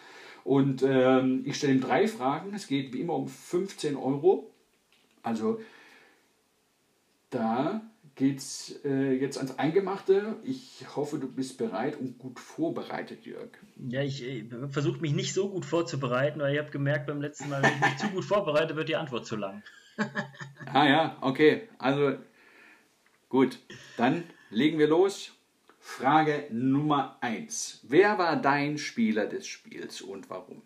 Und 0.46 0.82
ähm, 0.88 1.44
ich 1.46 1.58
stelle 1.58 1.74
ihm 1.74 1.82
drei 1.82 2.08
Fragen. 2.08 2.54
Es 2.56 2.68
geht 2.68 2.94
wie 2.94 3.02
immer 3.02 3.16
um 3.16 3.28
15 3.28 3.98
Euro. 3.98 4.50
Also 5.24 5.60
da 7.32 7.82
geht 8.16 8.40
es 8.40 8.80
äh, 8.86 9.14
jetzt 9.14 9.38
ans 9.38 9.60
Eingemachte. 9.60 10.38
Ich 10.44 10.86
hoffe, 10.96 11.18
du 11.18 11.32
bist 11.32 11.58
bereit 11.58 11.98
und 12.00 12.18
gut 12.18 12.40
vorbereitet, 12.40 13.26
Jörg. 13.26 13.50
Ja, 13.78 14.02
ich 14.02 14.24
äh, 14.24 14.46
versuche 14.70 15.00
mich 15.00 15.14
nicht 15.14 15.34
so 15.34 15.50
gut 15.50 15.66
vorzubereiten, 15.66 16.40
weil 16.40 16.54
ich 16.54 16.60
habe 16.60 16.72
gemerkt 16.72 17.08
beim 17.08 17.22
letzten 17.22 17.50
Mal, 17.50 17.62
wenn 17.62 17.74
ich 17.74 17.82
mich 17.82 17.98
zu 17.98 18.08
gut 18.08 18.26
vorbereite, 18.26 18.76
wird 18.76 18.90
die 18.90 18.96
Antwort 18.96 19.26
zu 19.26 19.36
lang. 19.36 19.62
ah 20.74 20.88
ja, 20.88 21.18
okay. 21.22 21.68
Also 21.78 22.18
gut, 23.30 23.60
dann 23.98 24.24
legen 24.50 24.80
wir 24.80 24.88
los. 24.88 25.32
Frage 25.78 26.48
Nummer 26.52 27.18
1. 27.22 27.82
Wer 27.84 28.18
war 28.18 28.42
dein 28.42 28.78
Spieler 28.78 29.28
des 29.28 29.46
Spiels 29.46 30.02
und 30.02 30.30
warum? 30.30 30.64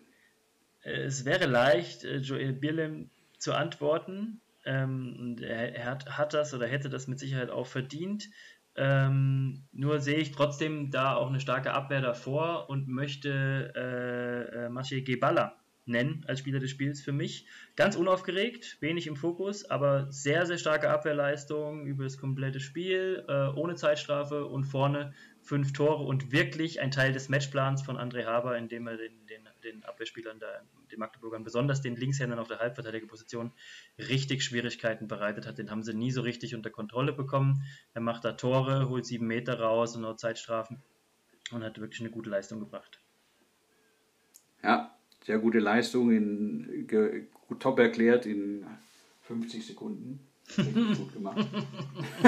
Es 0.82 1.24
wäre 1.24 1.46
leicht, 1.46 2.04
äh, 2.04 2.16
Joel 2.18 2.52
Bierlem 2.52 3.10
zu 3.38 3.52
antworten. 3.52 4.40
Ähm, 4.70 5.36
er, 5.40 5.74
er 5.74 5.84
hat, 5.86 6.16
hat, 6.16 6.32
das 6.32 6.54
oder 6.54 6.68
hätte 6.68 6.88
das 6.88 7.08
mit 7.08 7.18
Sicherheit 7.18 7.50
auch 7.50 7.66
verdient. 7.66 8.28
Ähm, 8.76 9.64
nur 9.72 9.98
sehe 9.98 10.18
ich 10.18 10.30
trotzdem 10.30 10.92
da 10.92 11.16
auch 11.16 11.28
eine 11.28 11.40
starke 11.40 11.72
Abwehr 11.72 12.00
davor 12.00 12.70
und 12.70 12.86
möchte 12.86 13.72
äh, 13.74 14.66
äh, 14.66 14.68
Maciej 14.68 15.02
Gebala 15.02 15.56
nennen 15.86 16.24
als 16.28 16.38
Spieler 16.38 16.60
des 16.60 16.70
Spiels 16.70 17.02
für 17.02 17.10
mich. 17.10 17.46
Ganz 17.74 17.96
unaufgeregt, 17.96 18.78
wenig 18.80 19.08
im 19.08 19.16
Fokus, 19.16 19.68
aber 19.68 20.06
sehr, 20.12 20.46
sehr 20.46 20.58
starke 20.58 20.88
Abwehrleistung 20.88 21.84
über 21.84 22.04
das 22.04 22.16
komplette 22.16 22.60
Spiel, 22.60 23.24
äh, 23.26 23.48
ohne 23.58 23.74
Zeitstrafe 23.74 24.46
und 24.46 24.64
vorne 24.64 25.14
fünf 25.42 25.72
Tore 25.72 26.04
und 26.04 26.30
wirklich 26.30 26.80
ein 26.80 26.92
Teil 26.92 27.12
des 27.12 27.28
Matchplans 27.28 27.82
von 27.82 27.96
André 27.96 28.24
Haber, 28.24 28.56
indem 28.56 28.86
er 28.86 28.98
den, 28.98 29.26
den, 29.26 29.48
den 29.64 29.84
Abwehrspielern, 29.84 30.38
der, 30.38 30.62
den 30.90 30.98
Magdeburgern, 30.98 31.44
besonders 31.44 31.80
den 31.80 31.96
Linkshändern 31.96 32.38
auf 32.38 32.48
der 32.48 32.58
Halbverteidigerposition, 32.58 33.52
richtig 33.98 34.42
Schwierigkeiten 34.42 35.08
bereitet 35.08 35.46
hat. 35.46 35.58
Den 35.58 35.70
haben 35.70 35.82
sie 35.82 35.94
nie 35.94 36.10
so 36.10 36.22
richtig 36.22 36.54
unter 36.54 36.70
Kontrolle 36.70 37.12
bekommen. 37.12 37.62
Er 37.94 38.00
macht 38.00 38.24
da 38.24 38.32
Tore, 38.32 38.88
holt 38.88 39.06
sieben 39.06 39.26
Meter 39.26 39.60
raus 39.60 39.96
und 39.96 40.02
noch 40.02 40.16
Zeitstrafen 40.16 40.82
und 41.52 41.62
hat 41.64 41.80
wirklich 41.80 42.00
eine 42.00 42.10
gute 42.10 42.30
Leistung 42.30 42.60
gebracht. 42.60 43.00
Ja, 44.62 44.94
sehr 45.24 45.38
gute 45.38 45.58
Leistung, 45.58 46.10
in, 46.10 46.86
ge, 46.86 47.26
top 47.58 47.78
erklärt 47.78 48.26
in 48.26 48.66
50 49.22 49.66
Sekunden. 49.66 50.26
gut 50.56 51.12
gemacht. 51.12 51.46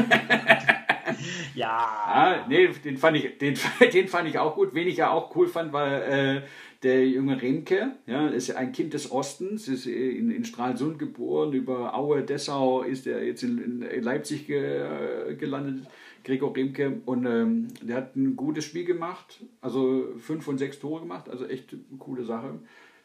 ja. 1.55 2.35
ja. 2.35 2.47
Nee, 2.49 2.69
den 2.69 2.97
fand, 2.97 3.17
ich, 3.17 3.39
den, 3.39 3.59
den 3.93 4.09
fand 4.09 4.29
ich 4.29 4.39
auch 4.39 4.55
gut. 4.55 4.75
Wen 4.75 4.87
ich 4.87 4.99
ja 4.99 5.11
auch 5.11 5.35
cool 5.35 5.49
fand, 5.49 5.73
war 5.73 6.03
äh, 6.07 6.43
der 6.83 7.07
junge 7.07 7.41
Remke. 7.41 7.93
Ja, 8.07 8.29
ist 8.29 8.49
ja 8.49 8.57
ein 8.57 8.73
Kind 8.73 8.95
des 8.95 9.11
Ostens, 9.11 9.69
ist 9.69 9.87
in, 9.87 10.31
in 10.31 10.45
Stralsund 10.45 10.99
geboren. 10.99 11.53
Über 11.53 11.95
Aue, 11.95 12.23
Dessau 12.23 12.83
ist 12.83 13.07
er 13.07 13.25
jetzt 13.25 13.43
in, 13.43 13.83
in 13.83 14.03
Leipzig 14.03 14.47
ge, 14.47 15.35
gelandet. 15.37 15.87
Gregor 16.25 16.55
Remke 16.55 17.01
und 17.05 17.27
ähm, 17.27 17.69
der 17.83 17.97
hat 17.97 18.17
ein 18.17 18.37
gutes 18.37 18.65
Spiel 18.65 18.85
gemacht, 18.85 19.41
also 19.61 20.15
fünf 20.19 20.45
von 20.45 20.59
sechs 20.59 20.79
Tore 20.79 21.01
gemacht, 21.01 21.29
also 21.29 21.47
echt 21.47 21.73
eine 21.73 21.99
coole 21.99 22.25
Sache. 22.25 22.61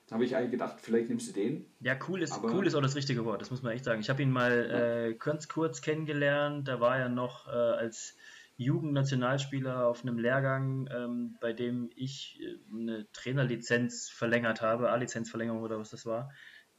Da 0.07 0.13
habe 0.13 0.23
ich 0.23 0.35
eigentlich 0.35 0.51
gedacht, 0.51 0.77
vielleicht 0.81 1.09
nimmst 1.09 1.29
du 1.29 1.33
den. 1.33 1.65
Ja, 1.81 1.97
cool 2.07 2.21
ist, 2.21 2.39
cool 2.43 2.65
ist 2.65 2.75
auch 2.75 2.81
das 2.81 2.95
richtige 2.95 3.25
Wort, 3.25 3.41
das 3.41 3.51
muss 3.51 3.61
man 3.61 3.73
echt 3.73 3.83
sagen. 3.83 3.99
Ich 3.99 4.09
habe 4.09 4.21
ihn 4.21 4.31
mal 4.31 5.11
äh, 5.11 5.15
ganz 5.15 5.47
kurz 5.47 5.81
kennengelernt, 5.81 6.67
da 6.67 6.79
war 6.79 6.97
er 6.97 7.09
noch 7.09 7.47
äh, 7.47 7.51
als 7.51 8.15
Jugendnationalspieler 8.57 9.85
auf 9.85 10.01
einem 10.01 10.17
Lehrgang, 10.17 10.89
ähm, 10.91 11.37
bei 11.39 11.53
dem 11.53 11.89
ich 11.95 12.39
äh, 12.41 12.57
eine 12.73 13.07
Trainerlizenz 13.13 14.09
verlängert 14.09 14.61
habe, 14.61 14.89
A-Lizenzverlängerung 14.89 15.61
oder 15.61 15.79
was 15.79 15.91
das 15.91 16.05
war, 16.05 16.31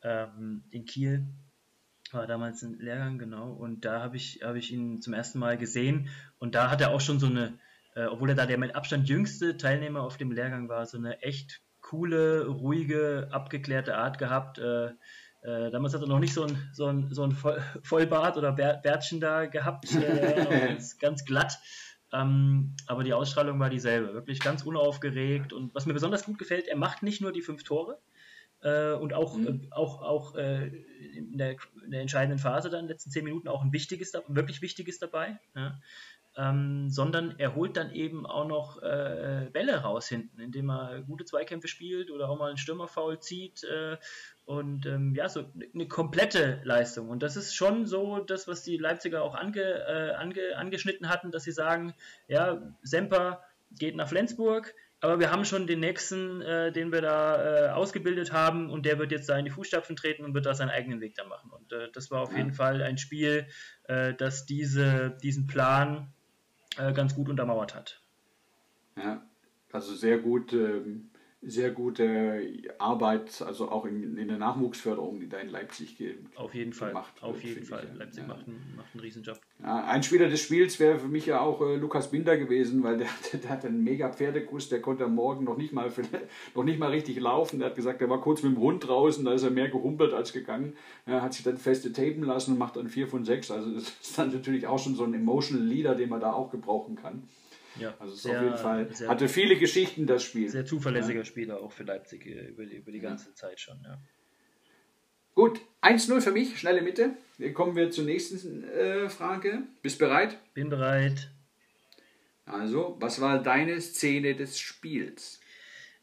ähm, 0.02 0.64
in 0.70 0.84
Kiel. 0.84 1.26
War 2.10 2.26
damals 2.26 2.62
ein 2.62 2.78
Lehrgang, 2.78 3.18
genau. 3.18 3.52
Und 3.52 3.84
da 3.84 4.02
habe 4.02 4.16
ich, 4.16 4.40
hab 4.42 4.56
ich 4.56 4.72
ihn 4.72 5.00
zum 5.00 5.12
ersten 5.12 5.38
Mal 5.38 5.58
gesehen. 5.58 6.08
Und 6.38 6.54
da 6.54 6.70
hat 6.70 6.80
er 6.80 6.90
auch 6.90 7.00
schon 7.00 7.20
so 7.20 7.26
eine, 7.26 7.58
äh, 7.94 8.06
obwohl 8.06 8.30
er 8.30 8.34
da 8.34 8.46
der 8.46 8.58
mit 8.58 8.74
Abstand 8.74 9.08
jüngste 9.08 9.56
Teilnehmer 9.56 10.02
auf 10.02 10.16
dem 10.16 10.32
Lehrgang 10.32 10.68
war, 10.68 10.86
so 10.86 10.96
eine 10.96 11.22
echt 11.22 11.60
coole, 11.80 12.46
ruhige, 12.46 13.28
abgeklärte 13.30 13.96
Art 13.96 14.18
gehabt. 14.18 14.58
Äh, 14.58 14.92
äh, 15.42 15.70
damals 15.70 15.94
hat 15.94 16.00
er 16.00 16.08
noch 16.08 16.18
nicht 16.18 16.34
so 16.34 16.44
ein, 16.44 16.70
so 16.72 16.86
ein, 16.86 17.12
so 17.12 17.22
ein 17.22 17.32
Vollbart 17.82 18.36
oder 18.36 18.52
Bärtchen 18.52 19.20
da 19.20 19.46
gehabt, 19.46 19.94
äh, 19.94 20.46
ganz, 20.68 20.98
ganz, 20.98 21.24
glatt. 21.24 21.58
Ähm, 22.12 22.74
aber 22.86 23.04
die 23.04 23.12
Ausstrahlung 23.12 23.60
war 23.60 23.70
dieselbe, 23.70 24.14
wirklich 24.14 24.40
ganz 24.40 24.62
unaufgeregt. 24.62 25.52
Und 25.52 25.74
was 25.74 25.86
mir 25.86 25.92
besonders 25.92 26.24
gut 26.24 26.38
gefällt, 26.38 26.66
er 26.66 26.76
macht 26.76 27.02
nicht 27.02 27.20
nur 27.20 27.32
die 27.32 27.42
fünf 27.42 27.62
Tore 27.62 27.98
äh, 28.62 28.92
und 28.92 29.14
auch, 29.14 29.36
mhm. 29.36 29.68
auch, 29.70 30.02
auch 30.02 30.34
äh, 30.34 30.68
in, 31.14 31.38
der, 31.38 31.56
in, 31.84 31.90
der, 31.92 32.00
entscheidenden 32.00 32.38
Phase 32.38 32.70
dann, 32.70 32.80
in 32.80 32.86
den 32.86 32.92
letzten 32.92 33.10
zehn 33.10 33.24
Minuten, 33.24 33.46
auch 33.46 33.62
ein 33.62 33.72
wichtiges, 33.72 34.12
wirklich 34.26 34.62
Wichtiges 34.62 34.98
dabei. 34.98 35.38
Ja 35.54 35.78
ähm, 36.38 36.88
sondern 36.88 37.34
er 37.38 37.56
holt 37.56 37.76
dann 37.76 37.92
eben 37.92 38.24
auch 38.24 38.46
noch 38.46 38.80
äh, 38.80 39.50
Bälle 39.52 39.78
raus 39.78 40.08
hinten, 40.08 40.40
indem 40.40 40.70
er 40.70 41.02
gute 41.02 41.24
Zweikämpfe 41.24 41.66
spielt 41.66 42.10
oder 42.12 42.28
auch 42.28 42.38
mal 42.38 42.48
einen 42.48 42.58
Stürmerfoul 42.58 43.18
zieht 43.18 43.64
äh, 43.64 43.96
und 44.48 44.86
ähm, 44.86 45.14
ja, 45.14 45.28
so 45.28 45.44
eine 45.74 45.88
komplette 45.88 46.62
Leistung. 46.64 47.10
Und 47.10 47.22
das 47.22 47.36
ist 47.36 47.54
schon 47.54 47.84
so 47.84 48.18
das, 48.20 48.48
was 48.48 48.62
die 48.62 48.78
Leipziger 48.78 49.22
auch 49.22 49.34
ange, 49.34 49.60
äh, 49.60 50.14
ange, 50.14 50.56
angeschnitten 50.56 51.10
hatten, 51.10 51.30
dass 51.30 51.44
sie 51.44 51.52
sagen, 51.52 51.92
ja, 52.28 52.74
Semper 52.82 53.42
geht 53.72 53.94
nach 53.94 54.08
Flensburg, 54.08 54.74
aber 55.02 55.20
wir 55.20 55.30
haben 55.30 55.44
schon 55.44 55.66
den 55.66 55.80
nächsten, 55.80 56.40
äh, 56.40 56.72
den 56.72 56.92
wir 56.92 57.02
da 57.02 57.66
äh, 57.66 57.68
ausgebildet 57.72 58.32
haben 58.32 58.70
und 58.70 58.86
der 58.86 58.98
wird 58.98 59.12
jetzt 59.12 59.28
da 59.28 59.38
in 59.38 59.44
die 59.44 59.50
Fußstapfen 59.50 59.96
treten 59.96 60.24
und 60.24 60.32
wird 60.32 60.46
da 60.46 60.54
seinen 60.54 60.70
eigenen 60.70 61.02
Weg 61.02 61.14
dann 61.14 61.28
machen. 61.28 61.50
Und 61.50 61.70
äh, 61.74 61.90
das 61.92 62.10
war 62.10 62.22
auf 62.22 62.32
ja. 62.32 62.38
jeden 62.38 62.54
Fall 62.54 62.80
ein 62.80 62.96
Spiel, 62.96 63.46
äh, 63.84 64.14
das 64.14 64.46
diese, 64.46 65.10
diesen 65.22 65.46
Plan 65.46 66.10
äh, 66.78 66.94
ganz 66.94 67.14
gut 67.14 67.28
untermauert 67.28 67.74
hat. 67.74 68.00
Ja, 68.96 69.22
also 69.72 69.94
sehr 69.94 70.16
gut 70.16 70.54
ähm, 70.54 71.10
sehr 71.40 71.70
gute 71.70 72.42
Arbeit, 72.78 73.42
also 73.42 73.70
auch 73.70 73.84
in, 73.84 74.18
in 74.18 74.26
der 74.26 74.38
Nachwuchsförderung, 74.38 75.20
die 75.20 75.28
da 75.28 75.38
in 75.38 75.48
Leipzig 75.48 75.96
ge 75.96 76.16
Auf 76.34 76.52
jeden 76.52 76.72
Fall, 76.72 76.88
gemacht 76.88 77.12
auf 77.22 77.42
jeden 77.44 77.64
Fall. 77.64 77.88
Ich, 77.92 77.98
Leipzig 77.98 78.22
ja. 78.22 78.28
macht, 78.28 78.48
einen, 78.48 78.74
macht 78.76 78.88
einen 78.92 79.00
Riesenjob. 79.00 79.38
Ja, 79.62 79.84
ein 79.84 80.02
Spieler 80.02 80.28
des 80.28 80.40
Spiels 80.40 80.80
wäre 80.80 80.98
für 80.98 81.06
mich 81.06 81.26
ja 81.26 81.40
auch 81.40 81.60
äh, 81.60 81.76
Lukas 81.76 82.10
Binder 82.10 82.36
gewesen, 82.36 82.82
weil 82.82 82.98
der, 82.98 83.08
der, 83.32 83.40
der 83.40 83.50
hat 83.50 83.64
einen 83.64 83.84
mega 83.84 84.12
Pferdekuss, 84.12 84.68
der 84.68 84.82
konnte 84.82 85.04
am 85.04 85.14
Morgen 85.14 85.44
noch 85.44 85.56
nicht, 85.56 85.72
mal, 85.72 85.92
noch 86.56 86.64
nicht 86.64 86.80
mal 86.80 86.90
richtig 86.90 87.20
laufen. 87.20 87.60
Der 87.60 87.68
hat 87.68 87.76
gesagt, 87.76 88.00
er 88.00 88.10
war 88.10 88.20
kurz 88.20 88.42
mit 88.42 88.56
dem 88.56 88.60
Hund 88.60 88.88
draußen, 88.88 89.24
da 89.24 89.32
ist 89.32 89.44
er 89.44 89.50
mehr 89.50 89.68
gehumpelt 89.68 90.12
als 90.14 90.32
gegangen. 90.32 90.76
Er 91.06 91.22
hat 91.22 91.34
sich 91.34 91.44
dann 91.44 91.56
feste 91.56 91.92
tapen 91.92 92.24
lassen 92.24 92.52
und 92.52 92.58
macht 92.58 92.74
dann 92.74 92.88
4 92.88 93.06
von 93.06 93.24
6. 93.24 93.52
Also 93.52 93.72
das 93.74 93.84
ist 93.84 94.18
dann 94.18 94.32
natürlich 94.32 94.66
auch 94.66 94.80
schon 94.80 94.96
so 94.96 95.04
ein 95.04 95.14
Emotional 95.14 95.64
Leader, 95.64 95.94
den 95.94 96.08
man 96.08 96.20
da 96.20 96.32
auch 96.32 96.50
gebrauchen 96.50 96.96
kann. 96.96 97.28
Ja, 97.78 97.94
also 97.98 98.14
es 98.14 98.22
sehr, 98.22 98.38
auf 98.38 98.44
jeden 98.44 98.56
Fall 98.58 98.92
sehr, 98.92 99.08
hatte 99.08 99.28
viele 99.28 99.56
Geschichten 99.56 100.06
das 100.06 100.22
Spiel. 100.22 100.48
Sehr 100.48 100.64
zuverlässiger 100.64 101.20
ja. 101.20 101.24
Spieler 101.24 101.60
auch 101.60 101.72
für 101.72 101.84
Leipzig 101.84 102.26
äh, 102.26 102.48
über 102.48 102.66
die, 102.66 102.76
über 102.76 102.92
die 102.92 103.00
ganze 103.00 103.28
ja. 103.30 103.34
Zeit 103.34 103.60
schon. 103.60 103.80
Ja. 103.84 103.98
Gut, 105.34 105.60
1-0 105.82 106.20
für 106.20 106.32
mich, 106.32 106.58
schnelle 106.58 106.82
Mitte. 106.82 107.10
Dann 107.38 107.54
kommen 107.54 107.76
wir 107.76 107.90
zur 107.90 108.04
nächsten 108.04 108.64
äh, 108.64 109.08
Frage. 109.08 109.62
Bist 109.82 109.98
bereit? 109.98 110.36
Bin 110.54 110.68
bereit. 110.68 111.30
Also, 112.44 112.96
was 112.98 113.20
war 113.20 113.42
deine 113.42 113.80
Szene 113.80 114.34
des 114.34 114.58
Spiels? 114.58 115.40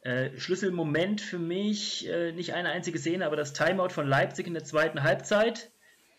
Äh, 0.00 0.38
Schlüsselmoment 0.38 1.20
für 1.20 1.38
mich, 1.38 2.08
äh, 2.08 2.32
nicht 2.32 2.54
eine 2.54 2.70
einzige 2.70 2.98
Szene, 2.98 3.26
aber 3.26 3.36
das 3.36 3.52
Timeout 3.52 3.88
von 3.88 4.06
Leipzig 4.06 4.46
in 4.46 4.54
der 4.54 4.64
zweiten 4.64 5.02
Halbzeit. 5.02 5.70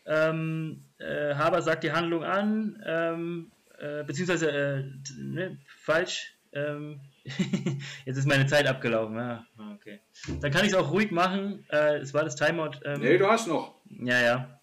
Ähm, 0.06 0.84
äh, 1.00 1.36
Haber 1.36 1.62
sagt 1.62 1.84
die 1.84 1.94
Handlung 1.94 2.24
an, 2.24 2.84
ähm, 2.86 3.52
äh, 3.78 4.04
beziehungsweise 4.04 4.52
äh, 4.52 4.84
ne, 5.18 5.58
falsch. 5.80 6.34
Ähm, 6.54 7.02
jetzt 8.06 8.18
ist 8.18 8.28
meine 8.28 8.46
Zeit 8.48 8.68
abgelaufen. 8.68 9.16
Ja, 9.16 9.46
okay. 9.76 10.00
Dann 10.42 10.52
kann 10.52 10.66
ich 10.66 10.72
es 10.72 10.78
auch 10.78 10.92
ruhig 10.92 11.12
machen. 11.12 11.66
Äh, 11.70 11.98
es 11.98 12.14
war 12.14 12.24
das 12.24 12.36
Timeout. 12.36 12.80
Ähm, 12.86 13.02
nee, 13.02 13.18
du 13.18 13.28
hast 13.28 13.48
noch. 13.48 13.76
Ja, 13.90 14.20
ja. 14.22 14.60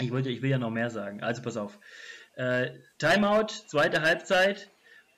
Ich, 0.00 0.10
wollte, 0.10 0.30
ich 0.30 0.42
will 0.42 0.50
ja 0.50 0.58
noch 0.58 0.70
mehr 0.70 0.90
sagen. 0.90 1.22
Also 1.22 1.42
pass 1.42 1.56
auf. 1.56 1.78
Äh, 2.34 2.70
Timeout, 2.98 3.48
zweite 3.66 4.02
Halbzeit. 4.02 4.70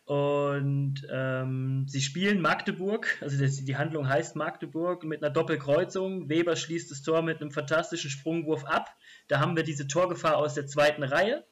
Und 0.09 1.07
ähm, 1.13 1.85
sie 1.87 2.01
spielen 2.01 2.41
Magdeburg, 2.41 3.19
also 3.21 3.39
das, 3.39 3.63
die 3.63 3.77
Handlung 3.77 4.09
heißt 4.09 4.37
Magdeburg 4.37 5.05
mit 5.05 5.23
einer 5.23 5.31
Doppelkreuzung. 5.31 6.31
Weber 6.31 6.57
schließt 6.57 6.91
das 6.91 7.03
Tor 7.03 7.21
mit 7.21 7.43
einem 7.43 7.51
fantastischen 7.51 8.09
Sprungwurf 8.09 8.65
ab. 8.65 8.89
Da 9.29 9.41
haben 9.41 9.55
wir 9.55 9.65
diese 9.65 9.87
Torgefahr 9.87 10.39
aus 10.39 10.55
der 10.55 10.67
zweiten 10.67 11.03
Reihe. 11.03 11.45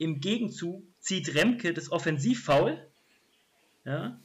Im 0.00 0.20
Gegenzug 0.20 0.82
zieht 0.98 1.34
Remke 1.34 1.74
das 1.74 1.92
Offensivfoul 1.92 2.78
Ja? 3.84 4.18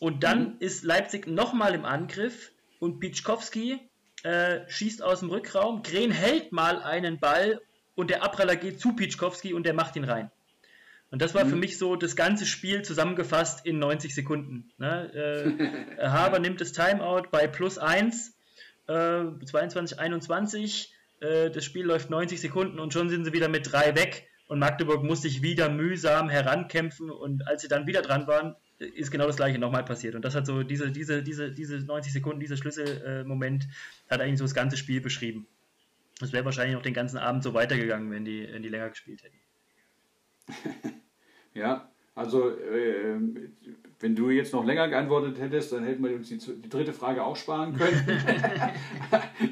Und 0.00 0.24
dann 0.24 0.54
mhm. 0.54 0.56
ist 0.58 0.82
Leipzig 0.82 1.26
nochmal 1.26 1.74
im 1.74 1.84
Angriff 1.84 2.50
und 2.80 2.98
Pitschkowski 2.98 3.78
äh, 4.24 4.60
schießt 4.68 5.02
aus 5.02 5.20
dem 5.20 5.30
Rückraum. 5.30 5.82
Gren 5.82 6.10
hält 6.10 6.50
mal 6.52 6.82
einen 6.82 7.20
Ball 7.20 7.60
und 7.94 8.10
der 8.10 8.24
Abpraller 8.24 8.56
geht 8.56 8.80
zu 8.80 8.94
Pitschkowski 8.96 9.54
und 9.54 9.64
der 9.64 9.74
macht 9.74 9.94
ihn 9.94 10.04
rein. 10.04 10.30
Und 11.12 11.22
das 11.22 11.34
war 11.34 11.44
mhm. 11.44 11.50
für 11.50 11.56
mich 11.56 11.78
so 11.78 11.94
das 11.94 12.16
ganze 12.16 12.46
Spiel 12.46 12.82
zusammengefasst 12.82 13.64
in 13.64 13.78
90 13.78 14.14
Sekunden. 14.14 14.72
Ne? 14.78 15.12
Äh, 15.98 16.02
Haber 16.08 16.40
nimmt 16.40 16.60
das 16.60 16.72
Timeout 16.72 17.28
bei 17.30 17.46
plus 17.46 17.78
1, 17.78 18.34
äh, 18.88 19.24
22, 19.44 20.00
21. 20.00 20.92
Äh, 21.20 21.50
das 21.50 21.64
Spiel 21.64 21.84
läuft 21.84 22.10
90 22.10 22.40
Sekunden 22.40 22.80
und 22.80 22.92
schon 22.92 23.08
sind 23.08 23.24
sie 23.24 23.32
wieder 23.32 23.48
mit 23.48 23.70
drei 23.70 23.94
weg. 23.94 24.29
Und 24.50 24.58
Magdeburg 24.58 25.04
muss 25.04 25.22
sich 25.22 25.42
wieder 25.42 25.68
mühsam 25.68 26.28
herankämpfen. 26.28 27.08
Und 27.08 27.46
als 27.46 27.62
sie 27.62 27.68
dann 27.68 27.86
wieder 27.86 28.02
dran 28.02 28.26
waren, 28.26 28.56
ist 28.80 29.12
genau 29.12 29.28
das 29.28 29.36
gleiche 29.36 29.60
nochmal 29.60 29.84
passiert. 29.84 30.16
Und 30.16 30.24
das 30.24 30.34
hat 30.34 30.44
so 30.44 30.64
diese, 30.64 30.90
diese, 30.90 31.22
diese, 31.22 31.52
diese 31.52 31.78
90 31.78 32.12
Sekunden, 32.12 32.40
dieser 32.40 32.56
Schlüsselmoment, 32.56 33.68
hat 34.10 34.20
eigentlich 34.20 34.38
so 34.38 34.44
das 34.44 34.54
ganze 34.54 34.76
Spiel 34.76 35.00
beschrieben. 35.00 35.46
Das 36.18 36.32
wäre 36.32 36.44
wahrscheinlich 36.44 36.74
noch 36.74 36.82
den 36.82 36.94
ganzen 36.94 37.16
Abend 37.16 37.44
so 37.44 37.54
weitergegangen, 37.54 38.10
wenn 38.10 38.24
die, 38.24 38.48
wenn 38.50 38.64
die 38.64 38.68
länger 38.68 38.90
gespielt 38.90 39.22
hätten. 39.22 39.38
ja, 41.54 41.88
also 42.16 42.50
äh, 42.50 43.20
wenn 44.00 44.16
du 44.16 44.30
jetzt 44.30 44.52
noch 44.52 44.64
länger 44.64 44.88
geantwortet 44.88 45.38
hättest, 45.38 45.70
dann 45.70 45.84
hätten 45.84 46.02
wir 46.02 46.16
uns 46.16 46.28
die, 46.28 46.38
die 46.38 46.68
dritte 46.68 46.92
Frage 46.92 47.22
auch 47.22 47.36
sparen 47.36 47.76
können. 47.76 48.04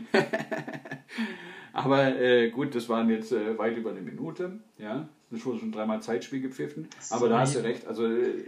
Aber 1.73 2.21
äh, 2.21 2.51
gut, 2.51 2.75
das 2.75 2.89
waren 2.89 3.09
jetzt 3.11 3.33
äh, 3.33 3.59
weit 3.59 3.77
über 3.77 3.91
eine 3.91 4.01
Minute. 4.01 4.61
Ja, 4.79 5.09
das 5.31 5.45
wurde 5.45 5.61
schon 5.61 5.73
dreimal 5.73 6.03
Zeitspiel 6.03 6.41
gepfiffen. 6.41 6.89
Aber 7.11 7.29
da 7.29 7.41
hast 7.41 7.57
du 7.57 7.61
recht. 7.61 7.87
Also, 7.87 8.07
äh, 8.07 8.45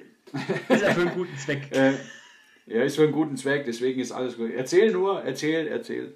ist 0.69 0.83
ja 0.83 0.93
für 0.93 1.01
einen 1.03 1.15
guten 1.15 1.37
Zweck. 1.37 1.69
Äh, 1.73 1.93
ja, 2.67 2.85
ist 2.85 2.97
für 2.97 3.03
einen 3.03 3.13
guten 3.13 3.37
Zweck, 3.37 3.65
deswegen 3.65 4.01
ist 4.01 4.13
alles 4.13 4.37
gut. 4.37 4.53
Erzähl 4.55 4.93
nur, 4.93 5.25
erzähl, 5.25 5.67
erzähl. 5.67 6.15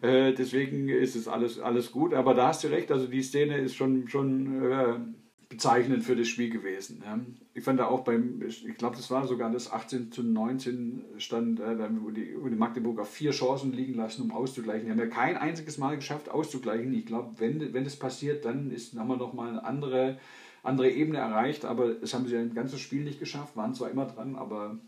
Äh, 0.00 0.32
deswegen 0.32 0.88
ist 0.88 1.16
es 1.16 1.26
alles, 1.26 1.58
alles 1.58 1.90
gut. 1.90 2.14
Aber 2.14 2.34
da 2.34 2.48
hast 2.48 2.62
du 2.62 2.68
recht, 2.68 2.92
also 2.92 3.08
die 3.08 3.22
Szene 3.22 3.58
ist 3.58 3.74
schon, 3.74 4.06
schon 4.06 5.16
bezeichnend 5.48 6.04
für 6.04 6.14
das 6.14 6.28
Spiel 6.28 6.50
gewesen. 6.50 7.02
Ja. 7.04 7.18
Ich 7.58 7.64
fand 7.64 7.80
da 7.80 7.88
auch 7.88 8.04
beim, 8.04 8.40
ich 8.46 8.76
glaube, 8.76 8.94
das 8.94 9.10
war 9.10 9.26
sogar 9.26 9.50
das 9.50 9.72
18 9.72 10.12
zu 10.12 10.22
19 10.22 11.04
stand, 11.18 11.58
äh, 11.58 11.76
wo, 12.00 12.10
die, 12.10 12.36
wo 12.38 12.46
die 12.46 12.54
Magdeburger 12.54 13.04
vier 13.04 13.32
Chancen 13.32 13.72
liegen 13.72 13.94
lassen, 13.94 14.22
um 14.22 14.30
auszugleichen. 14.30 14.84
Die 14.84 14.92
haben 14.92 15.00
ja 15.00 15.06
kein 15.06 15.36
einziges 15.36 15.76
Mal 15.76 15.96
geschafft, 15.96 16.30
auszugleichen. 16.30 16.94
Ich 16.94 17.04
glaube, 17.04 17.32
wenn, 17.38 17.74
wenn 17.74 17.82
das 17.82 17.96
passiert, 17.96 18.44
dann 18.44 18.70
ist, 18.70 18.96
haben 18.96 19.08
wir 19.08 19.16
nochmal 19.16 19.48
eine 19.48 19.64
andere, 19.64 20.18
andere 20.62 20.88
Ebene 20.88 21.18
erreicht, 21.18 21.64
aber 21.64 21.94
das 21.94 22.14
haben 22.14 22.28
sie 22.28 22.34
ja 22.34 22.40
ein 22.40 22.54
ganzes 22.54 22.78
Spiel 22.78 23.02
nicht 23.02 23.18
geschafft, 23.18 23.56
waren 23.56 23.74
zwar 23.74 23.90
immer 23.90 24.06
dran, 24.06 24.36
aber 24.36 24.78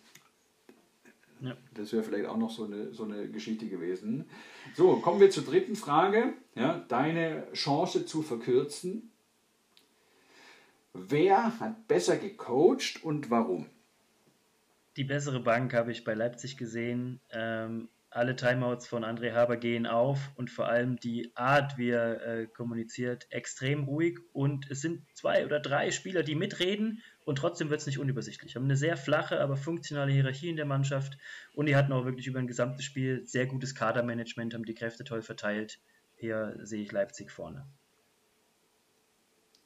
ja. 1.41 1.57
Das 1.75 1.93
wäre 1.93 2.05
vielleicht 2.05 2.27
auch 2.27 2.37
noch 2.37 2.51
so 2.51 2.66
eine, 2.66 2.93
so 2.93 3.03
eine 3.03 3.29
Geschichte 3.29 3.66
gewesen. 3.66 4.27
So, 4.77 4.97
kommen 4.97 5.18
wir 5.18 5.31
zur 5.31 5.43
dritten 5.43 5.75
Frage. 5.75 6.35
Ja, 6.55 6.85
deine 6.87 7.49
Chance 7.53 8.07
zu 8.07 8.23
verkürzen. 8.23 9.10
Wer 10.93 11.61
hat 11.61 11.86
besser 11.88 12.16
gecoacht 12.16 13.03
und 13.03 13.30
warum? 13.30 13.66
Die 14.97 15.05
bessere 15.05 15.41
Bank 15.41 15.72
habe 15.72 15.93
ich 15.93 16.05
bei 16.05 16.14
Leipzig 16.14 16.57
gesehen. 16.57 17.20
Ähm, 17.30 17.88
alle 18.11 18.34
Timeouts 18.34 18.88
von 18.88 19.05
André 19.05 19.32
Haber 19.32 19.57
gehen 19.57 19.86
auf 19.86 20.32
und 20.34 20.51
vor 20.51 20.68
allem 20.68 20.97
die 20.97 21.30
Art, 21.36 21.78
wie 21.78 21.91
er 21.91 22.26
äh, 22.26 22.47
kommuniziert, 22.49 23.28
extrem 23.30 23.84
ruhig. 23.84 24.18
Und 24.32 24.68
es 24.68 24.80
sind 24.80 25.05
zwei 25.14 25.47
oder 25.47 25.61
drei 25.61 25.93
Spieler, 25.93 26.24
die 26.24 26.34
mitreden 26.34 27.03
und 27.24 27.36
trotzdem 27.36 27.70
wird 27.70 27.80
es 27.80 27.86
nicht 27.86 28.01
unübersichtlich. 28.01 28.57
Haben 28.57 28.64
eine 28.64 28.76
sehr 28.76 28.97
flache, 28.97 29.41
aber 29.41 29.57
funktionale 29.57 30.11
Hierarchie 30.11 30.51
in 30.51 30.57
der 30.57 30.66
Mannschaft 30.66 31.18
und 31.55 31.66
die 31.66 31.76
hatten 31.76 31.93
auch 31.93 32.05
wirklich 32.05 32.26
über 32.26 32.41
ein 32.41 32.49
gesamtes 32.49 32.84
Spiel 32.84 33.24
sehr 33.26 33.47
gutes 33.47 33.76
Kadermanagement, 33.76 34.55
haben 34.55 34.64
die 34.64 34.74
Kräfte 34.74 35.05
toll 35.05 35.22
verteilt. 35.22 35.78
Hier 36.16 36.59
sehe 36.62 36.82
ich 36.82 36.91
Leipzig 36.91 37.30
vorne. 37.30 37.64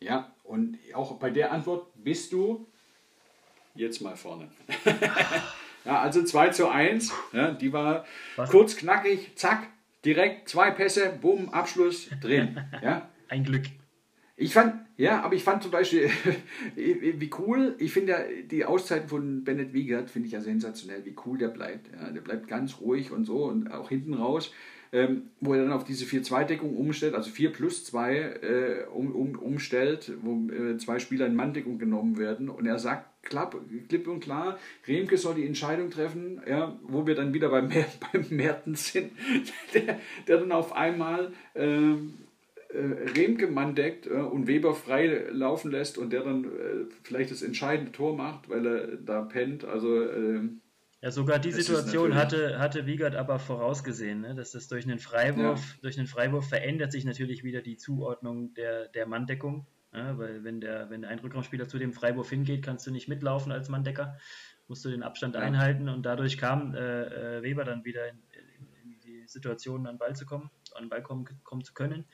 Ja, 0.04 0.30
und 0.44 0.78
auch 0.92 1.18
bei 1.18 1.30
der 1.30 1.50
Antwort 1.50 1.86
bist 1.96 2.32
du 2.32 2.66
jetzt 3.74 4.02
mal 4.02 4.16
vorne. 4.16 4.48
ja, 5.86 6.00
also 6.00 6.22
2 6.22 6.50
zu 6.50 6.68
1, 6.68 7.10
ja, 7.32 7.52
die 7.52 7.72
war 7.72 8.04
Was? 8.36 8.50
kurz, 8.50 8.76
knackig, 8.76 9.32
zack, 9.34 9.66
direkt 10.04 10.50
zwei 10.50 10.70
Pässe, 10.70 11.18
bumm, 11.20 11.48
Abschluss 11.48 12.10
drin. 12.20 12.60
Ja? 12.82 13.08
Ein 13.28 13.44
Glück. 13.44 13.64
Ich 14.36 14.52
fand, 14.52 14.74
ja, 14.98 15.22
aber 15.22 15.36
ich 15.36 15.42
fand 15.42 15.62
zum 15.62 15.72
Beispiel, 15.72 16.10
wie 16.74 17.30
cool, 17.38 17.74
ich 17.78 17.90
finde 17.90 18.12
ja 18.12 18.18
die 18.44 18.66
Auszeiten 18.66 19.08
von 19.08 19.42
Bennett 19.42 19.72
Wiegert, 19.72 20.10
finde 20.10 20.26
ich 20.26 20.32
ja 20.32 20.42
sensationell, 20.42 21.06
wie 21.06 21.16
cool 21.24 21.38
der 21.38 21.48
bleibt. 21.48 21.88
Ja, 21.94 22.10
der 22.10 22.20
bleibt 22.20 22.46
ganz 22.46 22.78
ruhig 22.80 23.10
und 23.10 23.24
so 23.24 23.44
und 23.44 23.72
auch 23.72 23.88
hinten 23.88 24.12
raus, 24.12 24.52
ähm, 24.94 25.30
wo 25.40 25.54
er 25.54 25.64
dann 25.64 25.72
auf 25.72 25.82
diese 25.82 26.04
4-2-Deckung 26.04 26.76
umstellt, 26.76 27.14
also 27.14 27.28
4 27.28 27.52
plus 27.52 27.84
2 27.84 28.16
äh, 28.16 28.86
um, 28.94 29.12
um, 29.12 29.36
umstellt, 29.36 30.12
wo 30.22 30.48
äh, 30.52 30.78
zwei 30.78 31.00
Spieler 31.00 31.26
in 31.26 31.34
Manndeckung 31.34 31.80
genommen 31.80 32.16
werden 32.16 32.48
und 32.48 32.64
er 32.64 32.78
sagt 32.78 33.24
klapp, 33.24 33.56
klipp 33.88 34.06
und 34.06 34.20
klar, 34.20 34.56
Remke 34.86 35.18
soll 35.18 35.34
die 35.34 35.46
Entscheidung 35.46 35.90
treffen, 35.90 36.40
ja, 36.48 36.78
wo 36.82 37.08
wir 37.08 37.16
dann 37.16 37.34
wieder 37.34 37.48
beim, 37.48 37.70
beim 38.12 38.24
Mertens 38.30 38.92
sind, 38.92 39.10
der, 39.74 39.98
der 40.28 40.38
dann 40.38 40.52
auf 40.52 40.72
einmal. 40.72 41.32
Ähm, 41.56 42.14
äh, 42.68 43.10
Remke 43.16 43.46
Mann 43.46 43.74
deckt 43.74 44.06
äh, 44.06 44.10
und 44.10 44.46
Weber 44.46 44.74
frei 44.74 45.26
laufen 45.30 45.70
lässt 45.70 45.96
und 45.96 46.12
der 46.12 46.22
dann 46.22 46.44
äh, 46.44 46.48
vielleicht 47.02 47.30
das 47.30 47.42
entscheidende 47.42 47.92
Tor 47.92 48.16
macht, 48.16 48.48
weil 48.48 48.66
er 48.66 48.86
da 48.96 49.22
pennt. 49.22 49.64
Also 49.64 50.02
äh, 50.02 50.40
ja, 51.04 51.10
sogar 51.10 51.38
die 51.38 51.52
Situation 51.52 52.14
hatte, 52.14 52.58
hatte 52.58 52.86
Wiegert 52.86 53.14
aber 53.14 53.38
vorausgesehen, 53.38 54.22
ne? 54.22 54.34
dass 54.34 54.52
das 54.52 54.68
durch 54.68 54.86
einen 54.86 54.98
Freiwurf, 54.98 55.74
ja. 55.74 55.78
durch 55.82 55.98
einen 55.98 56.06
Freiwurf 56.06 56.48
verändert 56.48 56.92
sich 56.92 57.04
natürlich 57.04 57.44
wieder 57.44 57.60
die 57.60 57.76
Zuordnung 57.76 58.54
der, 58.54 58.88
der 58.88 59.06
Manndeckung. 59.06 59.66
Ja, 59.92 60.16
weil 60.16 60.44
wenn 60.44 60.62
der, 60.62 60.88
wenn 60.88 61.04
ein 61.04 61.18
Rückraumspieler 61.18 61.68
zu 61.68 61.78
dem 61.78 61.92
Freiwurf 61.92 62.30
hingeht, 62.30 62.64
kannst 62.64 62.86
du 62.86 62.90
nicht 62.90 63.06
mitlaufen 63.06 63.52
als 63.52 63.68
Manndecker, 63.68 64.16
musst 64.66 64.82
du 64.86 64.88
den 64.88 65.02
Abstand 65.02 65.34
ja. 65.34 65.42
einhalten 65.42 65.90
und 65.90 66.06
dadurch 66.06 66.38
kam 66.38 66.74
äh, 66.74 66.78
äh 66.78 67.42
Weber 67.42 67.64
dann 67.64 67.84
wieder 67.84 68.08
in, 68.08 68.22
in, 68.32 68.92
in, 68.92 69.00
die 69.00 69.28
Situation, 69.28 69.86
an 69.86 69.96
den 69.96 69.98
Ball 69.98 70.16
zu 70.16 70.24
kommen, 70.24 70.50
an 70.74 70.84
den 70.84 70.88
Ball 70.88 71.02
kommen, 71.02 71.26
kommen 71.44 71.64
zu 71.64 71.74
können. 71.74 72.06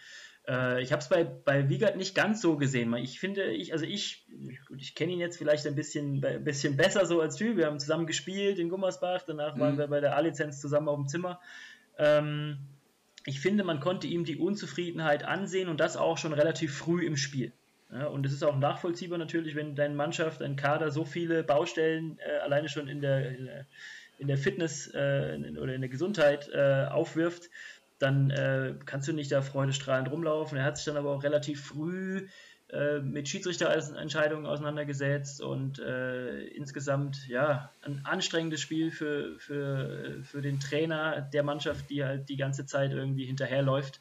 Äh, 0.47 0.83
ich 0.83 0.93
habe 0.93 1.01
es 1.01 1.09
bei, 1.09 1.25
bei 1.25 1.69
Wiegert 1.69 1.97
nicht 1.97 2.15
ganz 2.15 2.41
so 2.41 2.57
gesehen. 2.57 2.95
Ich 2.97 3.21
finde, 3.21 3.45
ich, 3.45 3.73
also 3.73 3.85
ich, 3.85 4.27
gut, 4.67 4.81
ich 4.81 4.95
kenne 4.95 5.13
ihn 5.13 5.21
jetzt 5.21 5.39
vielleicht 5.39 5.67
ein 5.67 5.75
bisschen, 5.75 6.25
ein 6.25 6.45
bisschen 6.45 6.77
besser 6.77 7.07
so 7.07 7.21
als 7.21 7.37
Typ. 7.37 7.57
Wir 7.57 7.67
haben 7.67 7.79
zusammen 7.79 8.07
gespielt 8.07 8.59
in 8.59 8.69
Gummersbach, 8.69 9.23
danach 9.27 9.57
mhm. 9.57 9.61
waren 9.61 9.79
wir 9.79 9.87
bei 9.89 10.01
der 10.01 10.17
A-Lizenz 10.17 10.61
zusammen 10.61 10.89
auf 10.89 10.97
dem 10.97 11.09
Zimmer. 11.09 11.41
Ähm, 11.99 12.59
ich 13.27 13.41
finde, 13.41 13.65
man 13.65 13.81
konnte 13.81 14.07
ihm 14.07 14.25
die 14.25 14.37
Unzufriedenheit 14.37 15.25
ansehen 15.25 15.69
und 15.69 15.79
das 15.79 15.97
auch 15.97 16.19
schon 16.19 16.33
relativ 16.33 16.77
früh 16.77 17.05
im 17.05 17.17
Spiel. 17.17 17.53
Ja, 17.93 18.07
und 18.07 18.25
es 18.25 18.33
ist 18.33 18.45
auch 18.45 18.57
nachvollziehbar 18.57 19.19
natürlich, 19.19 19.57
wenn 19.57 19.75
deine 19.75 19.95
Mannschaft, 19.95 20.41
dein 20.41 20.57
Kader 20.57 20.91
so 20.91 21.05
viele 21.05 21.43
Baustellen 21.43 22.19
äh, 22.21 22.39
alleine 22.39 22.69
schon 22.69 22.87
in 22.89 23.01
der, 23.01 23.37
in 24.19 24.29
der 24.29 24.39
Fitness 24.39 24.87
äh, 24.95 25.39
oder 25.61 25.75
in 25.75 25.81
der 25.81 25.91
Gesundheit 25.91 26.49
äh, 26.53 26.87
aufwirft, 26.89 27.51
dann 28.01 28.31
äh, 28.31 28.75
kannst 28.87 29.07
du 29.07 29.13
nicht 29.13 29.31
da 29.31 29.43
freudestrahlend 29.43 30.11
rumlaufen. 30.11 30.59
Er 30.59 30.65
hat 30.65 30.77
sich 30.77 30.87
dann 30.87 30.97
aber 30.97 31.11
auch 31.11 31.23
relativ 31.23 31.63
früh 31.63 32.27
äh, 32.71 33.01
mit 33.01 33.29
Schiedsrichterentscheidungen 33.29 34.47
auseinandergesetzt 34.47 35.43
und 35.43 35.79
äh, 35.79 36.47
insgesamt 36.49 37.29
ja 37.29 37.71
ein 37.83 38.01
anstrengendes 38.05 38.61
Spiel 38.61 38.91
für, 38.91 39.39
für, 39.39 40.23
für 40.23 40.41
den 40.41 40.61
Trainer 40.61 41.21
der 41.21 41.43
Mannschaft, 41.43 41.91
die 41.91 42.03
halt 42.03 42.29
die 42.29 42.37
ganze 42.37 42.67
Zeit 42.67 42.93
irgendwie 42.93 43.27
hinterherläuft. 43.27 44.01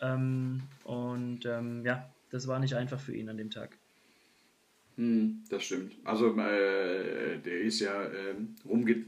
Ähm, 0.00 0.62
und 0.84 1.46
ähm, 1.46 1.84
ja, 1.86 2.12
das 2.30 2.48
war 2.48 2.58
nicht 2.58 2.74
einfach 2.74 2.98
für 2.98 3.14
ihn 3.14 3.28
an 3.28 3.36
dem 3.36 3.50
Tag. 3.50 3.78
Hm, 4.96 5.44
das 5.50 5.62
stimmt. 5.62 5.92
Also 6.04 6.36
äh, 6.36 7.38
der 7.38 7.60
ist 7.60 7.80
ja 7.80 8.02
äh, 8.02 8.34
rumge... 8.68 9.04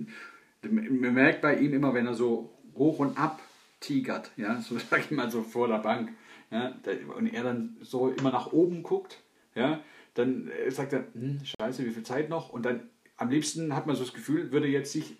Man 0.62 1.14
merkt 1.14 1.40
bei 1.40 1.56
ihm 1.56 1.72
immer, 1.72 1.94
wenn 1.94 2.06
er 2.06 2.14
so 2.14 2.58
hoch 2.74 2.98
und 2.98 3.16
ab 3.16 3.37
tigert, 3.80 4.30
ja, 4.36 4.60
so 4.60 4.78
sag 4.90 5.00
ich 5.00 5.10
mal 5.10 5.30
so 5.30 5.42
vor 5.42 5.68
der 5.68 5.78
Bank, 5.78 6.12
ja, 6.50 6.74
und 7.16 7.26
er 7.32 7.42
dann 7.42 7.76
so 7.80 8.10
immer 8.10 8.30
nach 8.30 8.52
oben 8.52 8.82
guckt, 8.82 9.22
ja, 9.54 9.80
dann 10.14 10.48
äh, 10.48 10.70
sagt 10.70 10.92
er, 10.92 11.06
hm, 11.12 11.40
scheiße, 11.44 11.84
wie 11.84 11.90
viel 11.90 12.02
Zeit 12.02 12.28
noch? 12.28 12.50
Und 12.50 12.64
dann 12.64 12.88
am 13.16 13.30
liebsten 13.30 13.74
hat 13.74 13.86
man 13.86 13.96
so 13.96 14.04
das 14.04 14.14
Gefühl, 14.14 14.52
würde 14.52 14.68
jetzt 14.68 14.92
sich 14.92 15.16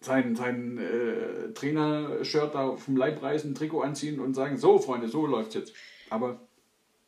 sein, 0.00 0.36
sein 0.36 0.78
äh, 0.78 1.52
Trainer-Shirt 1.52 2.54
da 2.54 2.76
vom 2.76 2.96
Leib 2.96 3.22
reißen, 3.22 3.54
Trikot 3.54 3.82
anziehen 3.82 4.20
und 4.20 4.34
sagen, 4.34 4.56
so 4.56 4.78
Freunde, 4.78 5.08
so 5.08 5.26
läuft's 5.26 5.54
jetzt. 5.54 5.74
Aber 6.08 6.40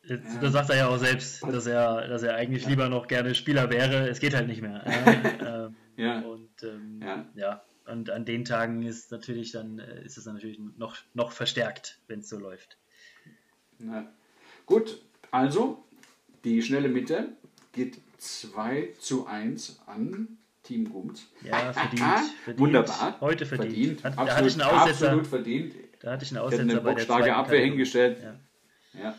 Jetzt, 0.03 0.35
ja. 0.35 0.41
Da 0.41 0.51
sagt 0.51 0.71
er 0.71 0.77
ja 0.77 0.89
auch 0.89 0.97
selbst, 0.97 1.43
dass 1.45 1.67
er, 1.67 2.09
dass 2.09 2.23
er 2.23 2.35
eigentlich 2.35 2.63
ja. 2.63 2.71
lieber 2.71 2.89
noch 2.89 3.07
gerne 3.07 3.35
Spieler 3.35 3.71
wäre. 3.71 4.09
Es 4.09 4.19
geht 4.19 4.35
halt 4.35 4.49
nicht 4.49 4.63
mehr. 4.63 4.83
Ja. 4.87 5.67
ähm, 5.67 5.77
ja. 5.97 6.21
Und 6.21 6.63
ähm, 6.63 7.01
ja. 7.03 7.27
ja. 7.35 7.63
Und 7.91 8.11
an 8.11 8.25
den 8.25 8.45
Tagen 8.45 8.83
ist 8.83 9.11
natürlich 9.11 9.53
dann 9.53 9.79
äh, 9.79 10.05
ist 10.05 10.17
es 10.17 10.25
dann 10.25 10.35
natürlich 10.35 10.61
noch, 10.79 10.97
noch 11.15 11.33
verstärkt, 11.33 11.99
wenn 12.07 12.21
es 12.21 12.29
so 12.29 12.39
läuft. 12.39 12.77
Na, 13.79 14.07
gut, 14.67 15.01
also 15.31 15.85
die 16.45 16.63
schnelle 16.63 16.89
Mitte 16.89 17.29
geht 17.73 18.01
2 18.19 18.95
zu 18.99 19.27
1 19.27 19.81
an 19.87 20.39
Team 20.63 20.91
Gums. 20.91 21.27
Ja, 21.43 21.73
verdient, 21.73 22.01
verdient. 22.45 22.59
Wunderbar. 22.59 23.21
Heute 23.21 23.47
verdient. 23.47 24.01
verdient. 24.01 24.05
Hat, 24.05 24.19
absolut, 24.19 24.29
da 24.29 24.37
hatte 24.37 24.49
ich 24.49 24.55
einen 24.55 24.63
Aussetzer. 24.63 25.07
Absolut 25.07 25.27
verdient. 25.27 25.75
Da 26.01 26.13
hatte 26.13 26.25
ich 26.25 26.31
einen 26.31 26.39
Aussetzer 26.39 26.63
eine 26.63 26.81
bei 26.81 26.95
der 26.95 27.03
starke 27.03 27.35
Abwehr 27.35 27.65
hingestellt. 27.65 28.19
Ja. 28.23 29.01
ja. 29.01 29.15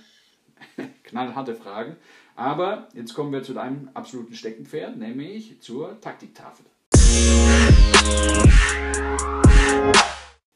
Knallharte 1.03 1.55
Fragen. 1.55 1.95
Aber 2.35 2.87
jetzt 2.93 3.13
kommen 3.13 3.33
wir 3.33 3.43
zu 3.43 3.53
deinem 3.53 3.89
absoluten 3.93 4.33
Steckenpferd, 4.33 4.97
nämlich 4.97 5.59
zur 5.61 5.99
Taktiktafel. 5.99 6.65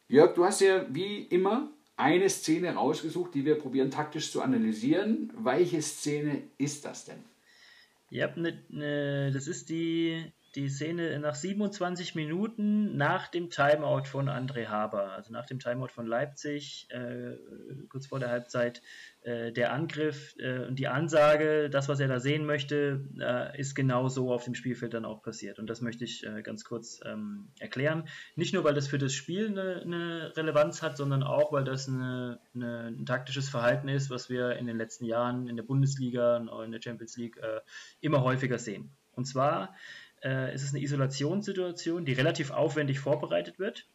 Jörg, 0.08 0.34
du 0.34 0.46
hast 0.46 0.62
ja 0.62 0.86
wie 0.90 1.24
immer 1.24 1.70
eine 1.98 2.30
Szene 2.30 2.74
rausgesucht, 2.74 3.34
die 3.34 3.46
wir 3.46 3.56
probieren 3.56 3.92
taktisch 3.92 4.32
zu 4.32 4.42
analysieren. 4.42 5.32
Welche 5.38 5.82
Szene 5.82 6.44
ist 6.58 6.86
das 6.86 7.06
denn? 7.06 7.24
Ja, 8.10 8.30
ne, 8.36 8.64
ne, 8.70 9.32
das 9.32 9.48
ist 9.48 9.70
die 9.70 10.32
die 10.56 10.70
Szene 10.70 11.20
nach 11.20 11.36
27 11.36 12.16
Minuten 12.16 12.96
nach 12.96 13.28
dem 13.28 13.50
Timeout 13.50 14.06
von 14.06 14.30
André 14.30 14.68
Haber, 14.68 15.12
also 15.12 15.34
nach 15.34 15.46
dem 15.46 15.60
Timeout 15.60 15.90
von 15.90 16.08
Leipzig, 16.08 16.88
äh, 16.92 17.36
kurz 17.90 18.08
vor 18.08 18.20
der 18.20 18.30
Halbzeit, 18.30 18.82
äh, 19.26 19.52
der 19.52 19.74
Angriff 19.74 20.36
äh, 20.38 20.60
und 20.68 20.78
die 20.78 20.88
Ansage, 20.88 21.68
das, 21.72 21.90
was 21.90 22.00
er 22.00 22.08
da 22.08 22.20
sehen 22.20 22.46
möchte, 22.46 23.04
äh, 23.20 23.60
ist 23.60 23.74
genau 23.74 24.08
so 24.08 24.32
auf 24.32 24.44
dem 24.44 24.54
Spielfeld 24.54 24.94
dann 24.94 25.04
auch 25.04 25.24
passiert. 25.24 25.58
Und 25.58 25.68
das 25.68 25.82
möchte 25.82 26.04
ich 26.04 26.24
äh, 26.24 26.44
ganz 26.44 26.64
kurz 26.64 27.00
ähm, 27.04 27.48
erklären. 27.60 28.08
Nicht 28.36 28.54
nur, 28.54 28.64
weil 28.64 28.76
das 28.76 28.88
für 28.88 29.00
das 29.00 29.14
Spiel 29.14 29.48
eine, 29.48 29.82
eine 29.82 30.38
Relevanz 30.38 30.84
hat, 30.84 30.96
sondern 30.96 31.24
auch, 31.24 31.52
weil 31.52 31.64
das 31.64 31.88
eine, 31.88 32.40
eine, 32.54 32.92
ein 32.92 33.06
taktisches 33.08 33.50
Verhalten 33.50 33.88
ist, 33.88 34.12
was 34.12 34.30
wir 34.30 34.58
in 34.58 34.68
den 34.68 34.78
letzten 34.78 35.06
Jahren 35.06 35.48
in 35.48 35.56
der 35.56 35.64
Bundesliga 35.64 36.38
und 36.38 36.66
in 36.66 36.72
der 36.72 36.82
Champions 36.82 37.18
League 37.18 37.38
äh, 37.38 37.62
immer 38.02 38.22
häufiger 38.22 38.60
sehen. 38.60 38.92
Und 39.14 39.26
zwar 39.26 39.74
äh, 40.24 40.54
ist 40.54 40.62
es 40.62 40.72
eine 40.72 40.84
Isolationssituation, 40.84 42.06
die 42.06 42.14
relativ 42.14 42.52
aufwendig 42.52 43.00
vorbereitet 43.00 43.58
wird. 43.58 43.88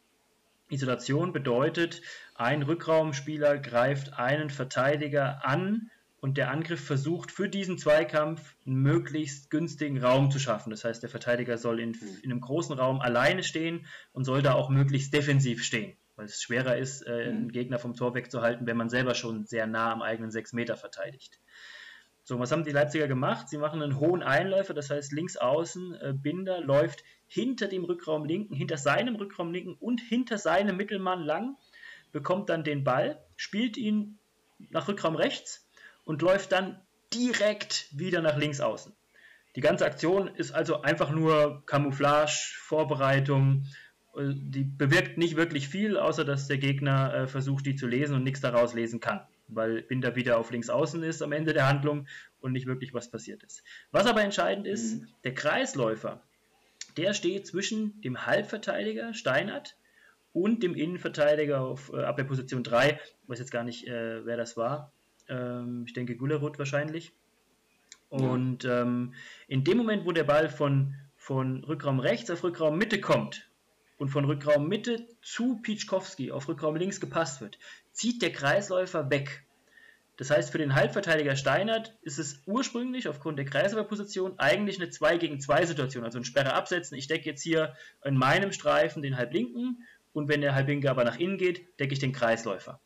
Isolation 0.71 1.33
bedeutet, 1.33 2.03
ein 2.35 2.63
Rückraumspieler 2.63 3.59
greift 3.59 4.15
einen 4.19 4.51
Verteidiger 4.51 5.45
an 5.45 5.91
und 6.21 6.37
der 6.37 6.51
Angriff 6.51 6.85
versucht 6.85 7.31
für 7.31 7.49
diesen 7.49 7.79
Zweikampf 7.79 8.55
einen 8.67 8.77
möglichst 8.77 9.51
günstigen 9.51 10.03
Raum 10.03 10.31
zu 10.31 10.39
schaffen. 10.39 10.71
Das 10.71 10.85
heißt, 10.85 11.03
der 11.03 11.11
Verteidiger 11.11 11.59
soll 11.59 11.81
in, 11.81 11.95
in 12.23 12.31
einem 12.31 12.41
großen 12.41 12.79
Raum 12.79 13.01
alleine 13.01 13.43
stehen 13.43 13.87
und 14.13 14.25
soll 14.25 14.43
da 14.43 14.55
auch 14.55 14.69
möglichst 14.69 15.15
defensiv 15.15 15.65
stehen, 15.65 15.97
weil 16.17 16.27
es 16.27 16.43
schwerer 16.43 16.77
ist, 16.77 17.07
äh, 17.07 17.25
einen 17.29 17.45
mhm. 17.45 17.53
Gegner 17.53 17.79
vom 17.79 17.95
Tor 17.95 18.15
wegzuhalten, 18.15 18.67
wenn 18.67 18.77
man 18.77 18.91
selber 18.91 19.15
schon 19.15 19.47
sehr 19.47 19.67
nah 19.67 19.93
am 19.93 20.03
eigenen 20.03 20.31
6 20.31 20.53
Meter 20.53 20.77
verteidigt. 20.77 21.41
So, 22.31 22.39
was 22.39 22.53
haben 22.53 22.63
die 22.63 22.71
Leipziger 22.71 23.09
gemacht? 23.09 23.49
Sie 23.49 23.59
machen 23.59 23.83
einen 23.83 23.99
hohen 23.99 24.23
Einläufer, 24.23 24.73
das 24.73 24.89
heißt 24.89 25.11
links 25.11 25.37
außen, 25.37 25.95
äh, 25.95 26.13
Binder 26.13 26.61
läuft 26.61 27.03
hinter 27.27 27.67
dem 27.67 27.83
Rückraum 27.83 28.25
linken, 28.25 28.55
hinter 28.55 28.77
seinem 28.77 29.17
Rückraum 29.17 29.53
linken 29.53 29.75
und 29.81 30.01
hinter 30.01 30.39
seinem 30.39 30.77
Mittelmann 30.77 31.25
lang, 31.25 31.57
bekommt 32.13 32.49
dann 32.49 32.63
den 32.63 32.85
Ball, 32.85 33.21
spielt 33.37 33.77
ihn 33.77 34.21
nach 34.69 34.87
Rückraum 34.87 35.17
rechts 35.17 35.69
und 36.05 36.23
läuft 36.23 36.53
dann 36.53 36.81
direkt 37.13 37.89
wieder 37.91 38.23
nach 38.23 38.37
links 38.37 38.61
außen. 38.61 38.93
Die 39.57 39.61
ganze 39.61 39.85
Aktion 39.85 40.29
ist 40.29 40.53
also 40.53 40.83
einfach 40.83 41.11
nur 41.11 41.67
Camouflage, 41.67 42.55
Vorbereitung, 42.61 43.67
äh, 44.17 44.35
die 44.37 44.63
bewirkt 44.63 45.19
nicht 45.19 45.35
wirklich 45.35 45.69
viel, 45.69 45.97
außer 45.97 46.25
dass 46.25 46.47
der 46.47 46.59
Gegner 46.59 47.13
äh, 47.13 47.27
versucht, 47.27 47.67
die 47.67 47.75
zu 47.75 47.89
lesen 47.89 48.15
und 48.15 48.23
nichts 48.23 48.41
daraus 48.41 48.73
lesen 48.73 49.01
kann 49.01 49.27
weil 49.55 49.83
Binder 49.83 50.17
wieder 50.17 50.39
auf 50.39 50.51
links 50.51 50.71
außen 50.71 51.03
ist 51.03 51.23
am 51.23 51.33
Ende 51.33 51.53
der 51.53 51.69
Handlung 51.69 52.07
und 52.41 52.53
nicht 52.53 52.67
wirklich 52.67 52.95
was 52.95 53.11
passiert 53.11 53.43
ist. 53.43 53.63
Was 53.91 54.07
aber 54.07 54.23
entscheidend 54.23 54.67
ist, 54.67 55.01
mhm. 55.01 55.09
der 55.25 55.35
Kreisläufer, 55.35 56.23
der 56.97 57.15
steht 57.15 57.47
zwischen 57.47 58.01
dem 58.01 58.27
Halbverteidiger 58.27 59.15
Steinert 59.15 59.77
und 60.33 60.63
dem 60.63 60.75
Innenverteidiger 60.75 61.61
auf 61.61 61.93
äh, 61.93 62.03
Abwehrposition 62.03 62.63
3. 62.63 63.01
Ich 63.23 63.29
weiß 63.29 63.39
jetzt 63.39 63.53
gar 63.53 63.65
nicht, 63.65 63.87
äh, 63.87 64.25
wer 64.25 64.37
das 64.37 64.57
war. 64.57 64.93
Ähm, 65.29 65.85
ich 65.87 65.93
denke 65.93 66.17
Gullerud 66.17 66.59
wahrscheinlich. 66.59 67.13
Und 68.09 68.65
ja. 68.65 68.83
ähm, 68.83 69.15
in 69.47 69.65
dem 69.65 69.79
Moment, 69.79 70.05
wo 70.05 70.13
der 70.13 70.25
Ball 70.25 70.49
von, 70.49 70.95
von 71.17 71.63
Rückraum 71.65 72.01
rechts 72.01 72.31
auf 72.31 72.43
Rückraum 72.43 72.77
Mitte 72.77 73.01
kommt 73.01 73.49
und 73.99 74.09
von 74.09 74.25
Rückraum 74.25 74.67
Mitte 74.67 75.07
zu 75.23 75.61
Piczkowski 75.63 76.33
auf 76.33 76.49
Rückraum 76.49 76.75
links 76.75 77.01
gepasst 77.01 77.41
wird, 77.41 77.59
zieht 77.93 78.23
der 78.23 78.33
Kreisläufer 78.33 79.11
weg. 79.11 79.45
Das 80.21 80.31
heißt, 80.31 80.53
für 80.53 80.59
den 80.59 80.75
Halbverteidiger 80.75 81.35
Steinert 81.35 81.97
ist 82.03 82.19
es 82.19 82.43
ursprünglich 82.45 83.09
aufgrund 83.09 83.39
der 83.39 83.47
Kreisläuferposition 83.47 84.39
eigentlich 84.39 84.79
eine 84.79 84.91
2 84.91 85.17
gegen 85.17 85.41
2 85.41 85.65
Situation, 85.65 86.05
also 86.05 86.19
ein 86.19 86.27
Sperre 86.27 86.53
absetzen. 86.53 86.99
Ich 86.99 87.07
decke 87.07 87.25
jetzt 87.25 87.43
hier 87.43 87.75
in 88.05 88.19
meinem 88.19 88.53
Streifen 88.53 89.01
den 89.01 89.17
Halblinken 89.17 89.83
und 90.13 90.29
wenn 90.29 90.43
der 90.43 90.55
Halblinke 90.55 90.91
aber 90.91 91.05
nach 91.05 91.19
innen 91.19 91.39
geht, 91.39 91.79
decke 91.81 91.95
ich 91.95 92.01
den 92.01 92.13
Kreisläufer. 92.13 92.81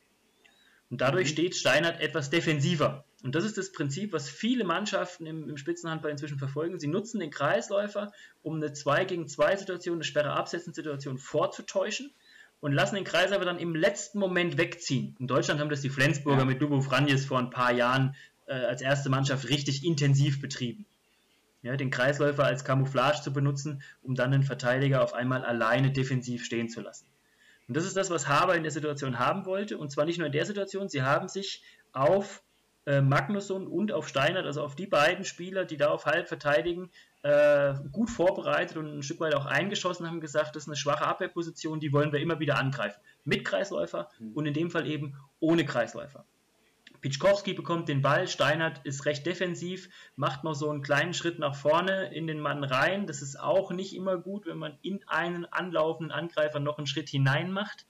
Und 0.91 1.01
dadurch 1.01 1.31
mhm. 1.31 1.33
steht 1.33 1.57
Steinert 1.57 2.01
etwas 2.01 2.31
defensiver. 2.31 3.05
Und 3.25 3.35
das 3.35 3.45
ist 3.45 3.59
das 3.59 3.73
Prinzip, 3.73 4.13
was 4.13 4.29
viele 4.29 4.63
Mannschaften 4.63 5.27
im, 5.27 5.49
im 5.49 5.57
Spitzenhandball 5.57 6.13
inzwischen 6.13 6.39
verfolgen. 6.39 6.79
Sie 6.79 6.87
nutzen 6.87 7.19
den 7.19 7.31
Kreisläufer, 7.31 8.13
um 8.43 8.57
eine 8.57 8.75
2 8.75 9.07
gegen 9.07 9.27
2 9.27 9.57
Situation, 9.57 9.97
eine 9.97 10.05
Sperre 10.05 10.35
absetzen 10.35 10.73
Situation 10.73 11.19
vorzutäuschen 11.19 12.15
und 12.65 12.73
lassen 12.73 12.95
den 12.95 13.05
Kreis 13.05 13.31
aber 13.31 13.45
dann 13.45 13.59
im 13.59 13.75
letzten 13.75 14.19
Moment 14.19 14.57
wegziehen. 14.57 15.15
In 15.19 15.27
Deutschland 15.27 15.61
haben 15.61 15.69
das 15.69 15.83
die 15.83 15.91
Flensburger 15.91 16.41
ja. 16.41 16.45
mit 16.47 16.63
Lubo 16.63 16.81
Franjes 16.81 17.27
vor 17.27 17.39
ein 17.39 17.51
paar 17.51 17.73
Jahren 17.73 18.17
äh, 18.47 18.55
als 18.55 18.81
erste 18.81 19.11
Mannschaft 19.11 19.51
richtig 19.51 19.85
intensiv 19.85 20.41
betrieben. 20.41 20.87
Ja, 21.61 21.77
den 21.77 21.91
Kreisläufer 21.91 22.47
als 22.47 22.65
Camouflage 22.65 23.21
zu 23.21 23.35
benutzen, 23.35 23.83
um 24.01 24.15
dann 24.15 24.33
den 24.33 24.45
Verteidiger 24.45 25.03
auf 25.03 25.13
einmal 25.13 25.45
alleine 25.45 25.91
defensiv 25.91 26.43
stehen 26.43 26.71
zu 26.71 26.81
lassen. 26.81 27.05
Und 27.69 27.77
das 27.77 27.85
ist 27.85 27.99
das, 27.99 28.09
was 28.09 28.29
Haber 28.29 28.57
in 28.57 28.63
der 28.63 28.73
Situation 28.73 29.19
haben 29.19 29.45
wollte. 29.45 29.77
Und 29.77 29.93
zwar 29.93 30.07
nicht 30.07 30.17
nur 30.17 30.29
in 30.29 30.33
der 30.33 30.47
Situation, 30.47 30.89
sie 30.89 31.03
haben 31.03 31.29
sich 31.29 31.63
auf 31.93 32.43
äh, 32.87 33.01
Magnusson 33.01 33.67
und 33.67 33.93
auf 33.93 34.09
Steinert, 34.09 34.47
also 34.47 34.63
auf 34.63 34.77
die 34.77 34.87
beiden 34.87 35.25
Spieler, 35.25 35.65
die 35.65 35.77
da 35.77 35.89
auf 35.89 36.07
halb 36.07 36.29
verteidigen, 36.29 36.91
äh, 37.23 37.75
gut 37.93 38.11
vorbereitet 38.11 38.77
und 38.77 38.99
ein 38.99 39.03
Stück 39.03 39.21
weit 39.21 39.35
auch 39.35 39.47
eingeschossen, 39.47 40.07
haben 40.07 40.21
gesagt, 40.21 40.55
das 40.55 40.65
ist 40.65 40.69
eine 40.69 40.77
schwache 40.77 41.07
Abwehrposition, 41.07 41.81
die 41.81 41.93
wollen 41.93 42.13
wir 42.13 42.21
immer 42.21 42.41
wieder 42.41 42.59
angreifen. 42.59 43.01
Mit 43.25 43.45
Kreisläufer 43.45 44.11
mhm. 44.19 44.33
und 44.33 44.47
in 44.47 44.55
dem 44.55 44.71
Fall 44.71 44.87
eben 44.87 45.17
ohne 45.41 45.65
Kreisläufer. 45.65 46.27
Pitschkowski 47.05 47.53
bekommt 47.53 47.91
den 47.91 48.01
Ball, 48.01 48.29
Steinert 48.29 48.81
ist 48.85 49.05
recht 49.05 49.27
defensiv, 49.27 49.91
macht 50.17 50.43
noch 50.43 50.55
so 50.55 50.71
einen 50.71 50.81
kleinen 50.81 51.13
Schritt 51.13 51.39
nach 51.39 51.55
vorne 51.55 52.15
in 52.15 52.27
den 52.27 52.41
Mann 52.41 52.65
rein. 52.65 53.07
Das 53.07 53.21
ist 53.21 53.39
auch 53.39 53.73
nicht 53.73 53.95
immer 53.95 54.17
gut, 54.17 54.47
wenn 54.47 54.57
man 54.57 54.79
in 54.81 55.07
einen 55.07 55.45
anlaufenden 55.45 56.11
Angreifer 56.11 56.61
noch 56.61 56.79
einen 56.79 56.87
Schritt 56.87 57.11
hinein 57.11 57.53
macht. 57.53 57.85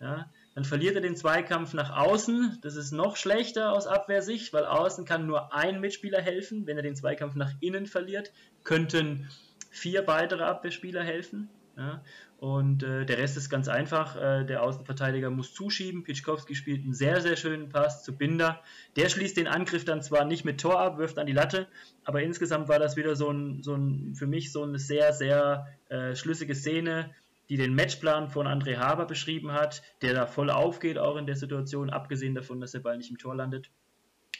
Ja, 0.00 0.30
dann 0.58 0.64
verliert 0.64 0.96
er 0.96 1.00
den 1.00 1.14
Zweikampf 1.14 1.72
nach 1.72 1.96
außen. 1.96 2.58
Das 2.62 2.74
ist 2.74 2.90
noch 2.90 3.14
schlechter 3.14 3.72
aus 3.72 3.86
Abwehrsicht, 3.86 4.52
weil 4.52 4.64
außen 4.64 5.04
kann 5.04 5.24
nur 5.24 5.54
ein 5.54 5.80
Mitspieler 5.80 6.20
helfen. 6.20 6.66
Wenn 6.66 6.76
er 6.76 6.82
den 6.82 6.96
Zweikampf 6.96 7.36
nach 7.36 7.52
innen 7.60 7.86
verliert, 7.86 8.32
könnten 8.64 9.28
vier 9.70 10.08
weitere 10.08 10.42
Abwehrspieler 10.42 11.04
helfen. 11.04 11.48
Ja, 11.76 12.02
und 12.38 12.82
äh, 12.82 13.06
der 13.06 13.18
Rest 13.18 13.36
ist 13.36 13.50
ganz 13.50 13.68
einfach. 13.68 14.16
Äh, 14.16 14.46
der 14.46 14.64
Außenverteidiger 14.64 15.30
muss 15.30 15.54
zuschieben. 15.54 16.02
Pitschkowski 16.02 16.56
spielt 16.56 16.82
einen 16.82 16.92
sehr, 16.92 17.20
sehr 17.20 17.36
schönen 17.36 17.68
Pass 17.68 18.02
zu 18.02 18.16
Binder. 18.16 18.60
Der 18.96 19.08
schließt 19.08 19.36
den 19.36 19.46
Angriff 19.46 19.84
dann 19.84 20.02
zwar 20.02 20.24
nicht 20.24 20.44
mit 20.44 20.60
Tor 20.60 20.80
ab, 20.80 20.98
wirft 20.98 21.20
an 21.20 21.28
die 21.28 21.32
Latte, 21.32 21.68
aber 22.02 22.22
insgesamt 22.22 22.66
war 22.66 22.80
das 22.80 22.96
wieder 22.96 23.14
so 23.14 23.30
ein, 23.30 23.62
so 23.62 23.76
ein 23.76 24.16
für 24.16 24.26
mich 24.26 24.50
so 24.50 24.64
eine 24.64 24.80
sehr, 24.80 25.12
sehr 25.12 25.68
äh, 25.88 26.16
schlüssige 26.16 26.56
Szene 26.56 27.14
die 27.48 27.56
den 27.56 27.74
Matchplan 27.74 28.28
von 28.28 28.46
André 28.46 28.76
Haber 28.76 29.06
beschrieben 29.06 29.52
hat, 29.52 29.82
der 30.02 30.14
da 30.14 30.26
voll 30.26 30.50
aufgeht, 30.50 30.98
auch 30.98 31.16
in 31.16 31.26
der 31.26 31.36
Situation, 31.36 31.90
abgesehen 31.90 32.34
davon, 32.34 32.60
dass 32.60 32.72
der 32.72 32.80
Ball 32.80 32.98
nicht 32.98 33.10
im 33.10 33.18
Tor 33.18 33.34
landet. 33.34 33.70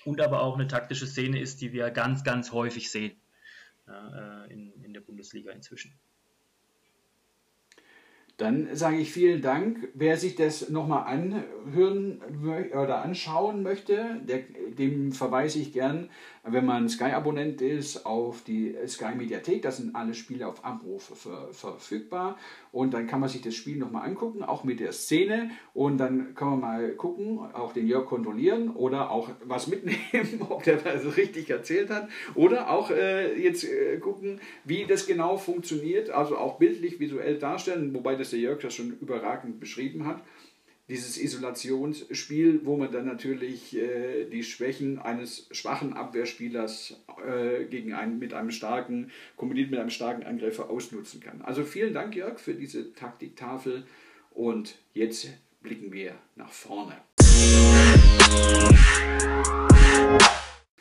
Und 0.05 0.21
aber 0.21 0.43
auch 0.43 0.55
eine 0.55 0.69
taktische 0.69 1.07
Szene 1.07 1.41
ist, 1.41 1.61
die 1.61 1.73
wir 1.73 1.91
ganz, 1.91 2.25
ganz 2.25 2.53
häufig 2.53 2.91
sehen 2.91 3.17
ja, 3.87 4.45
äh, 4.45 4.53
in, 4.53 4.73
in 4.83 4.93
der 4.93 5.01
Bundesliga 5.01 5.51
inzwischen. 5.53 5.93
Dann 8.39 8.69
sage 8.77 8.99
ich 8.99 9.13
vielen 9.13 9.43
Dank. 9.43 9.89
Wer 9.95 10.17
sich 10.17 10.37
das 10.37 10.71
nochmal 10.71 11.13
anhören 11.13 12.23
oder 12.71 13.03
anschauen 13.03 13.65
möchte, 13.65 14.21
der, 14.23 14.43
dem 14.79 15.11
verweise 15.11 15.59
ich 15.59 15.73
gern, 15.73 16.09
wenn 16.45 16.65
man 16.65 16.89
Sky-Abonnent 16.89 17.61
ist, 17.61 18.07
auf 18.07 18.45
die 18.45 18.77
Sky-Mediathek. 18.87 19.63
Da 19.63 19.73
sind 19.73 19.97
alle 19.97 20.15
Spiele 20.15 20.47
auf 20.47 20.65
Abruf 20.65 21.19
ver 21.19 21.53
verfügbar. 21.53 22.39
Und 22.73 22.95
dann 22.95 23.07
kann 23.07 23.21
man 23.21 23.29
sich 23.29 23.43
das 23.43 23.55
Spiel 23.55 23.77
nochmal 23.77 24.07
angucken, 24.07 24.43
auch 24.43 24.65
mit 24.65 24.81
der 24.81 24.93
Szene. 24.93 25.51
Und 25.75 25.99
dann 25.99 26.35
kann 26.35 26.51
man 26.51 26.61
mal 26.61 26.91
gucken, 26.93 27.39
auch 27.39 27.73
den 27.73 27.87
Jörg 27.87 28.07
kontrollieren 28.07 28.71
oder 28.71 29.11
auch 29.11 29.31
was 29.45 29.67
mitnehmen, 29.67 30.43
ob 30.49 30.63
der 30.63 30.77
das 30.77 31.17
richtig 31.17 31.51
erzählt 31.51 31.91
hat. 31.91 32.09
Oder 32.35 32.71
auch 32.71 32.91
äh, 32.91 33.41
jetzt 33.41 33.65
äh, 33.65 33.99
gucken, 33.99 34.41
wie 34.65 34.85
das 34.85 35.07
genau 35.07 35.37
funktioniert. 35.37 36.11
Also 36.11 36.37
auch 36.37 36.59
bildlich, 36.59 37.01
visuell 37.01 37.39
darstellen, 37.39 37.95
wobei 37.95 38.17
das 38.17 38.31
der 38.31 38.41
Jörg 38.41 38.61
das 38.61 38.75
schon 38.75 38.97
überragend 39.01 39.61
beschrieben 39.61 40.07
hat. 40.07 40.23
Dieses 40.89 41.19
Isolationsspiel, 41.19 42.63
wo 42.65 42.77
man 42.77 42.91
dann 42.91 43.05
natürlich 43.05 43.77
äh, 43.77 44.25
die 44.25 44.43
Schwächen 44.43 44.99
eines 44.99 45.47
schwachen 45.51 45.93
Abwehrspielers 45.93 46.97
äh, 47.27 47.65
gegen 47.65 47.93
einen, 47.93 48.19
mit 48.19 48.33
einem 48.33 48.51
starken, 48.51 49.11
kombiniert 49.37 49.71
mit 49.71 49.79
einem 49.79 49.91
starken 49.91 50.25
Angreifer 50.25 50.71
ausnutzen 50.71 51.21
kann. 51.21 51.43
Also 51.43 51.65
vielen 51.65 51.93
Dank, 51.93 52.17
Jörg, 52.17 52.39
für 52.39 52.55
diese 52.55 52.95
Taktiktafel 52.95 53.85
und 54.31 54.77
jetzt 54.95 55.29
blicken 55.63 55.93
wir 55.93 56.15
nach 56.37 56.51
vorne. 56.51 56.97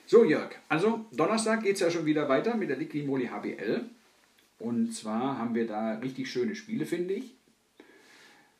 So, 0.05 0.23
Jörg, 0.23 0.51
also 0.69 1.05
Donnerstag 1.11 1.63
geht 1.63 1.75
es 1.75 1.81
ja 1.81 1.91
schon 1.91 2.05
wieder 2.05 2.29
weiter 2.29 2.55
mit 2.55 2.69
der 2.69 2.77
Liquimoli 2.77 3.27
HBL. 3.27 3.81
Und 4.59 4.93
zwar 4.93 5.37
haben 5.37 5.53
wir 5.53 5.67
da 5.67 5.95
richtig 5.95 6.31
schöne 6.31 6.55
Spiele, 6.55 6.85
finde 6.85 7.15
ich. 7.15 7.36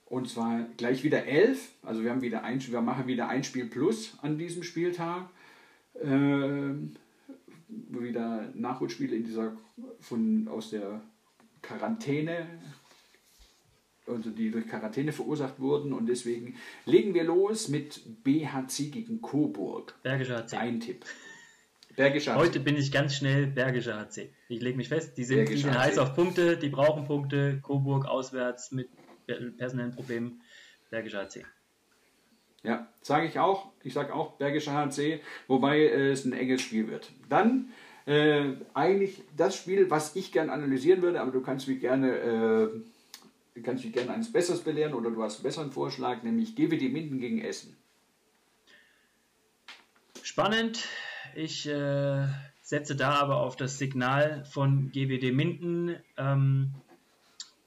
Und 0.10 0.30
zwar 0.30 0.66
gleich 0.78 1.04
wieder 1.04 1.26
elf. 1.26 1.72
Also 1.84 2.04
wir, 2.04 2.12
haben 2.12 2.22
wieder 2.22 2.44
ein, 2.44 2.66
wir 2.66 2.82
machen 2.82 3.08
wieder 3.08 3.28
ein 3.28 3.44
Spiel 3.44 3.66
plus 3.66 4.18
an 4.22 4.38
diesem 4.38 4.64
Spieltag. 4.64 5.30
Ähm, 6.02 6.96
wieder 7.68 8.50
Nachholspiele 8.54 9.16
in 9.16 9.26
dieser 9.26 9.58
von, 10.00 10.48
aus 10.48 10.70
der 10.70 11.02
Quarantäne, 11.62 12.48
also 14.06 14.30
die 14.30 14.52
durch 14.52 14.68
Quarantäne 14.68 15.12
verursacht 15.12 15.60
wurden. 15.60 15.92
Und 15.92 16.08
deswegen 16.08 16.56
legen 16.86 17.14
wir 17.14 17.26
los 17.26 17.68
mit 17.68 18.02
BHC 18.24 18.90
gegen 18.92 19.22
Coburg. 19.22 19.94
Bergischer 20.04 20.44
HC. 20.44 20.58
Ein 20.58 20.80
Tipp. 20.80 21.04
Bergischer 21.98 22.36
HC. 22.36 22.40
Heute 22.40 22.60
bin 22.62 22.78
ich 22.78 22.94
ganz 22.94 23.16
schnell 23.16 23.48
Bergischer 23.48 24.00
HC. 24.00 24.30
Ich 24.48 24.62
lege 24.62 24.78
mich 24.78 24.88
fest, 24.88 25.18
die 25.18 25.26
sind, 25.26 25.50
die 25.50 25.58
sind 25.58 25.78
heiß 25.78 25.98
auf 25.98 26.16
Punkte, 26.16 26.56
die 26.56 26.70
brauchen 26.70 27.06
Punkte. 27.06 27.60
Coburg 27.62 28.06
auswärts 28.06 28.72
mit 28.72 28.88
personellen 29.58 29.94
Problemen. 29.94 30.42
Bergischer 30.90 31.24
HC. 31.24 31.46
Ja, 32.64 32.88
sage 33.02 33.28
ich 33.28 33.40
auch. 33.40 33.72
Ich 33.84 33.94
sage 33.94 34.14
auch 34.14 34.34
Bergischer 34.34 34.74
HC, 34.74 35.22
wobei 35.48 35.80
äh, 35.80 36.12
es 36.12 36.26
ein 36.26 36.34
enges 36.34 36.62
Spiel 36.62 36.88
wird. 36.88 37.12
Dann 37.30 37.70
äh, 38.06 38.56
eigentlich 38.74 39.22
das 39.36 39.56
Spiel, 39.56 39.90
was 39.90 40.16
ich 40.16 40.32
gerne 40.32 40.52
analysieren 40.52 41.02
würde, 41.02 41.22
aber 41.22 41.32
du 41.32 41.42
kannst 41.42 41.68
mich 41.68 41.80
gerne, 41.80 42.74
äh, 43.56 43.62
kannst 43.62 43.84
mich 43.84 43.94
gerne 43.94 44.14
eines 44.14 44.32
Besseres 44.32 44.62
belehren 44.62 44.94
oder 44.94 45.12
du 45.12 45.22
hast 45.22 45.36
einen 45.36 45.44
besseren 45.44 45.72
Vorschlag, 45.72 46.24
nämlich 46.24 46.56
GWD 46.56 46.92
Minden 46.92 47.20
gegen 47.20 47.42
Essen. 47.42 47.78
Spannend. 50.24 50.88
Ich 51.36 51.68
äh, 51.68 52.28
setze 52.62 52.96
da 52.96 53.12
aber 53.12 53.38
auf 53.42 53.56
das 53.56 53.78
Signal 53.78 54.44
von 54.46 54.92
GWD 54.92 55.34
Minden. 55.34 55.96
Ähm, 56.18 56.74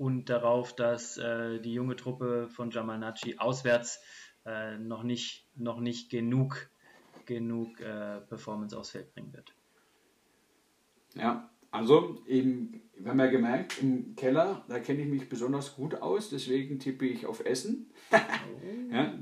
und 0.01 0.31
darauf, 0.31 0.75
dass 0.75 1.19
äh, 1.19 1.61
die 1.61 1.75
junge 1.75 1.95
Truppe 1.95 2.49
von 2.49 2.71
Jamalnachi 2.71 3.37
auswärts 3.37 4.01
äh, 4.47 4.79
noch, 4.79 5.03
nicht, 5.03 5.47
noch 5.57 5.79
nicht 5.79 6.11
genug, 6.11 6.71
genug 7.27 7.79
äh, 7.83 8.23
Performance 8.23 8.79
aufs 8.79 8.93
Feld 8.93 9.13
bringen 9.13 9.35
wird. 9.35 9.55
Ja, 11.15 11.51
also 11.71 12.23
eben, 12.27 12.81
wir 12.97 13.11
haben 13.11 13.21
ja 13.21 13.27
gemerkt, 13.27 13.83
im 13.83 14.17
Keller, 14.17 14.65
da 14.69 14.79
kenne 14.79 15.03
ich 15.03 15.07
mich 15.07 15.29
besonders 15.29 15.77
gut 15.77 15.97
aus, 15.97 16.31
deswegen 16.31 16.79
tippe 16.79 17.05
ich 17.05 17.27
auf 17.27 17.45
Essen. 17.45 17.91
oh. 18.11 18.17
ja, 18.95 19.19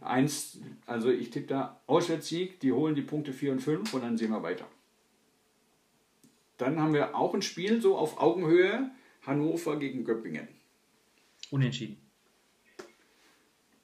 eins, 0.00 0.62
also 0.86 1.10
ich 1.10 1.28
tippe 1.28 1.48
da 1.48 1.82
Auswärtssieg, 1.86 2.58
die 2.60 2.72
holen 2.72 2.94
die 2.94 3.02
Punkte 3.02 3.34
4 3.34 3.52
und 3.52 3.60
5 3.60 3.92
und 3.92 4.00
dann 4.00 4.16
sehen 4.16 4.30
wir 4.30 4.42
weiter. 4.42 4.66
Dann 6.56 6.80
haben 6.80 6.94
wir 6.94 7.14
auch 7.14 7.34
ein 7.34 7.42
Spiel 7.42 7.82
so 7.82 7.98
auf 7.98 8.18
Augenhöhe 8.18 8.92
Hannover 9.22 9.78
gegen 9.78 10.04
Göppingen. 10.04 10.48
Unentschieden. 11.50 11.96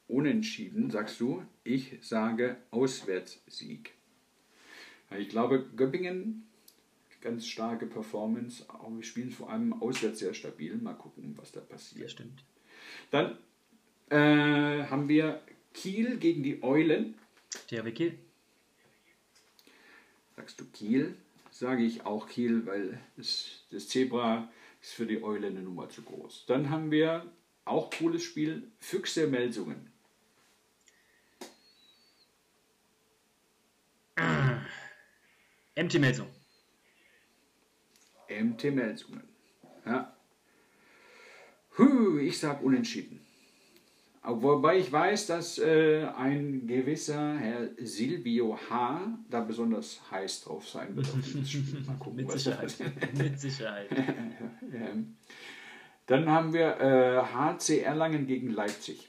Unentschieden, 0.08 0.90
sagst 0.90 1.20
du. 1.20 1.44
Ich 1.64 1.98
sage 2.00 2.56
Auswärtssieg. 2.70 3.92
Ich 5.18 5.28
glaube, 5.28 5.66
Göppingen, 5.76 6.46
ganz 7.20 7.46
starke 7.46 7.86
Performance. 7.86 8.64
Wir 8.88 9.02
spielen 9.02 9.30
vor 9.30 9.50
allem 9.50 9.74
auswärts 9.82 10.20
sehr 10.20 10.34
stabil. 10.34 10.76
Mal 10.76 10.94
gucken, 10.94 11.34
was 11.36 11.52
da 11.52 11.60
passiert. 11.60 12.06
Das 12.06 12.12
stimmt. 12.12 12.42
Dann 13.10 13.38
äh, 14.10 14.84
haben 14.86 15.08
wir 15.08 15.42
Kiel 15.74 16.16
gegen 16.18 16.42
die 16.42 16.62
Eulen. 16.62 17.14
THW 17.68 17.92
Kiel. 17.92 18.18
Sagst 20.36 20.60
du 20.60 20.64
Kiel? 20.66 21.16
Sage 21.50 21.82
ich 21.82 22.06
auch 22.06 22.28
Kiel, 22.28 22.64
weil 22.66 23.00
das, 23.16 23.64
das 23.70 23.88
Zebra 23.88 24.50
ist 24.80 24.92
für 24.92 25.06
die 25.06 25.22
Eule 25.22 25.48
eine 25.48 25.60
Nummer 25.60 25.88
zu 25.88 26.02
groß. 26.02 26.46
Dann 26.46 26.70
haben 26.70 26.90
wir 26.90 27.30
auch 27.64 27.90
cooles 27.90 28.22
Spiel 28.22 28.70
Füchse 28.78 29.26
Melsungen. 29.26 29.92
MT 35.78 35.94
Melsung. 36.00 36.28
MT 38.28 38.64
Melsungen. 38.74 39.22
Ja. 39.86 40.16
Huh, 41.78 42.18
ich 42.18 42.38
sag 42.38 42.62
unentschieden. 42.62 43.27
Wobei 44.30 44.78
ich 44.78 44.92
weiß, 44.92 45.26
dass 45.28 45.58
äh, 45.58 46.04
ein 46.16 46.66
gewisser 46.66 47.38
Herr 47.38 47.70
Silvio 47.78 48.58
H. 48.68 49.18
da 49.30 49.40
besonders 49.40 50.02
heiß 50.10 50.44
drauf 50.44 50.68
sein 50.68 50.94
wird. 50.94 51.06
Gucken, 51.98 52.16
Mit 52.16 52.32
Sicherheit. 52.32 52.74
Mit 53.16 53.40
Sicherheit. 53.40 53.88
Dann 56.04 56.28
haben 56.28 56.52
wir 56.52 56.78
äh, 56.78 57.22
HC 57.22 57.80
Erlangen 57.80 58.26
gegen 58.26 58.50
Leipzig. 58.50 59.08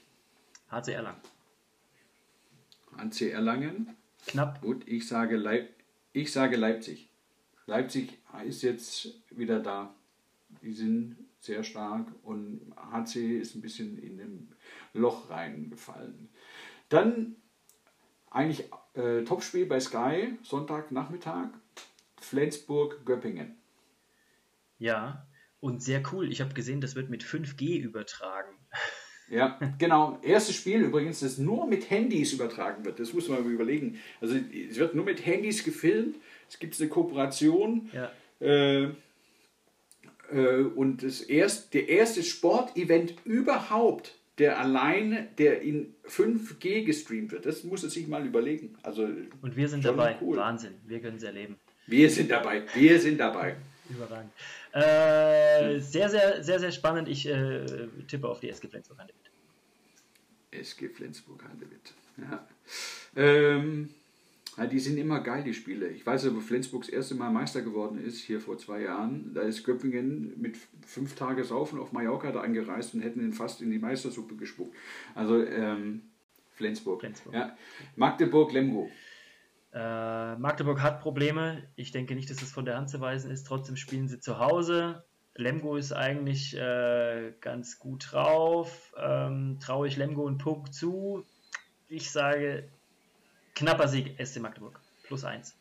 HC 0.70 0.92
Erlangen. 0.92 1.20
HC 2.96 3.30
Erlangen. 3.30 3.96
Knapp. 4.26 4.62
Gut, 4.62 4.88
ich 4.88 5.06
sage, 5.06 5.36
Leip 5.36 5.68
ich 6.14 6.32
sage 6.32 6.56
Leipzig. 6.56 7.10
Leipzig 7.66 8.18
ist 8.46 8.62
jetzt 8.62 9.14
wieder 9.30 9.60
da. 9.60 9.94
Die 10.62 10.72
sind 10.72 11.16
sehr 11.40 11.62
stark 11.62 12.06
und 12.22 12.72
HC 12.76 13.38
ist 13.38 13.54
ein 13.54 13.60
bisschen 13.60 13.98
in 13.98 14.16
dem 14.18 14.48
Loch 14.92 15.30
reingefallen. 15.30 16.28
Dann 16.88 17.36
eigentlich 18.30 18.68
äh, 18.94 19.22
Topspiel 19.24 19.66
bei 19.66 19.80
Sky, 19.80 20.38
Sonntagnachmittag, 20.42 21.48
Flensburg-Göppingen. 22.20 23.56
Ja, 24.78 25.26
und 25.60 25.82
sehr 25.82 26.02
cool. 26.12 26.30
Ich 26.30 26.40
habe 26.40 26.54
gesehen, 26.54 26.80
das 26.80 26.94
wird 26.94 27.10
mit 27.10 27.22
5G 27.22 27.78
übertragen. 27.78 28.56
Ja, 29.28 29.58
genau. 29.78 30.18
Erstes 30.22 30.56
Spiel 30.56 30.80
übrigens, 30.80 31.20
das 31.20 31.38
nur 31.38 31.66
mit 31.66 31.90
Handys 31.90 32.32
übertragen 32.32 32.84
wird. 32.84 32.98
Das 32.98 33.12
muss 33.12 33.28
man 33.28 33.44
überlegen. 33.44 33.98
Also 34.20 34.36
es 34.36 34.76
wird 34.76 34.94
nur 34.94 35.04
mit 35.04 35.24
Handys 35.24 35.64
gefilmt. 35.64 36.16
Es 36.48 36.58
gibt 36.58 36.78
eine 36.80 36.88
Kooperation. 36.88 37.90
Ja. 37.92 38.10
Äh, 38.40 38.90
äh, 40.32 40.62
und 40.74 41.02
das 41.02 41.20
erst, 41.20 41.74
der 41.74 41.88
erste 41.88 42.22
Sportevent 42.22 43.14
überhaupt, 43.24 44.18
der 44.40 44.58
alleine, 44.58 45.28
der 45.38 45.60
in 45.60 45.94
5G 46.08 46.84
gestreamt 46.84 47.30
wird. 47.30 47.44
Das 47.44 47.62
muss 47.62 47.82
es 47.82 47.92
sich 47.92 48.08
mal 48.08 48.26
überlegen. 48.26 48.76
Also, 48.82 49.02
und 49.42 49.54
wir 49.54 49.68
sind 49.68 49.84
dabei. 49.84 50.16
Cool. 50.20 50.38
Wahnsinn. 50.38 50.74
Wir 50.86 51.00
können 51.00 51.18
es 51.18 51.22
erleben. 51.22 51.56
Wir 51.86 52.08
sind 52.08 52.30
dabei. 52.30 52.62
Wir 52.74 52.98
sind 52.98 53.18
dabei. 53.18 53.56
Überragend. 53.90 54.32
Äh, 54.72 55.78
sehr, 55.80 56.08
sehr, 56.08 56.42
sehr, 56.42 56.58
sehr 56.58 56.72
spannend. 56.72 57.08
Ich 57.08 57.28
äh, 57.28 57.66
tippe 58.08 58.28
auf 58.28 58.40
die 58.40 58.48
SG 58.48 58.68
Flensburg-Handewitt. 58.68 59.30
SG 60.52 60.88
Flensburg-Handewitt. 60.88 61.92
Ja. 62.16 62.48
Ähm, 63.16 63.90
ja, 64.60 64.66
die 64.66 64.78
sind 64.78 64.98
immer 64.98 65.20
geil, 65.20 65.42
die 65.42 65.54
Spiele. 65.54 65.88
Ich 65.88 66.04
weiß 66.04 66.26
ja, 66.26 66.34
wo 66.36 66.40
Flensburg 66.40 66.82
das 66.82 66.90
erste 66.90 67.14
Mal 67.14 67.30
Meister 67.30 67.62
geworden 67.62 67.98
ist, 67.98 68.18
hier 68.18 68.42
vor 68.42 68.58
zwei 68.58 68.82
Jahren. 68.82 69.32
Da 69.32 69.40
ist 69.40 69.64
Göppingen 69.64 70.38
mit 70.38 70.58
fünf 70.86 71.14
Tage 71.14 71.44
Saufen 71.44 71.78
auf 71.78 71.92
Mallorca 71.92 72.30
da 72.30 72.42
angereist 72.42 72.92
und 72.92 73.00
hätten 73.00 73.20
ihn 73.20 73.32
fast 73.32 73.62
in 73.62 73.70
die 73.70 73.78
Meistersuppe 73.78 74.36
gespuckt. 74.36 74.76
Also 75.14 75.42
ähm, 75.42 76.02
Flensburg. 76.50 77.00
Flensburg. 77.00 77.32
Ja. 77.32 77.56
Magdeburg, 77.96 78.52
Lemgo. 78.52 78.90
Äh, 79.72 80.36
Magdeburg 80.36 80.82
hat 80.82 81.00
Probleme. 81.00 81.62
Ich 81.76 81.90
denke 81.90 82.14
nicht, 82.14 82.28
dass 82.28 82.42
es 82.42 82.52
von 82.52 82.66
der 82.66 82.76
Hand 82.76 82.90
zu 82.90 83.00
weisen 83.00 83.30
ist. 83.30 83.44
Trotzdem 83.44 83.76
spielen 83.76 84.08
sie 84.08 84.20
zu 84.20 84.40
Hause. 84.40 85.04
Lemgo 85.36 85.76
ist 85.76 85.92
eigentlich 85.92 86.54
äh, 86.54 87.32
ganz 87.40 87.78
gut 87.78 88.12
drauf. 88.12 88.92
Ähm, 89.02 89.56
traue 89.58 89.88
ich 89.88 89.96
Lemgo 89.96 90.26
einen 90.26 90.36
Punkt 90.36 90.74
zu. 90.74 91.24
Ich 91.88 92.10
sage 92.10 92.68
Knapper 93.60 93.88
Sieg 93.88 94.16
SC 94.18 94.40
Magdeburg. 94.40 94.80
Plus 95.02 95.22
1. 95.22 95.54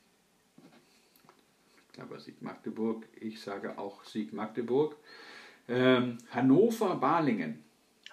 Knapper 1.92 2.18
Sieg 2.22 2.42
Magdeburg. 2.42 3.06
Ich 3.20 3.42
sage 3.42 3.78
auch 3.78 4.06
Sieg 4.06 4.32
Magdeburg. 4.32 4.96
Ähm, 5.68 6.18
Hannover, 6.32 6.96
Balingen. 6.96 7.62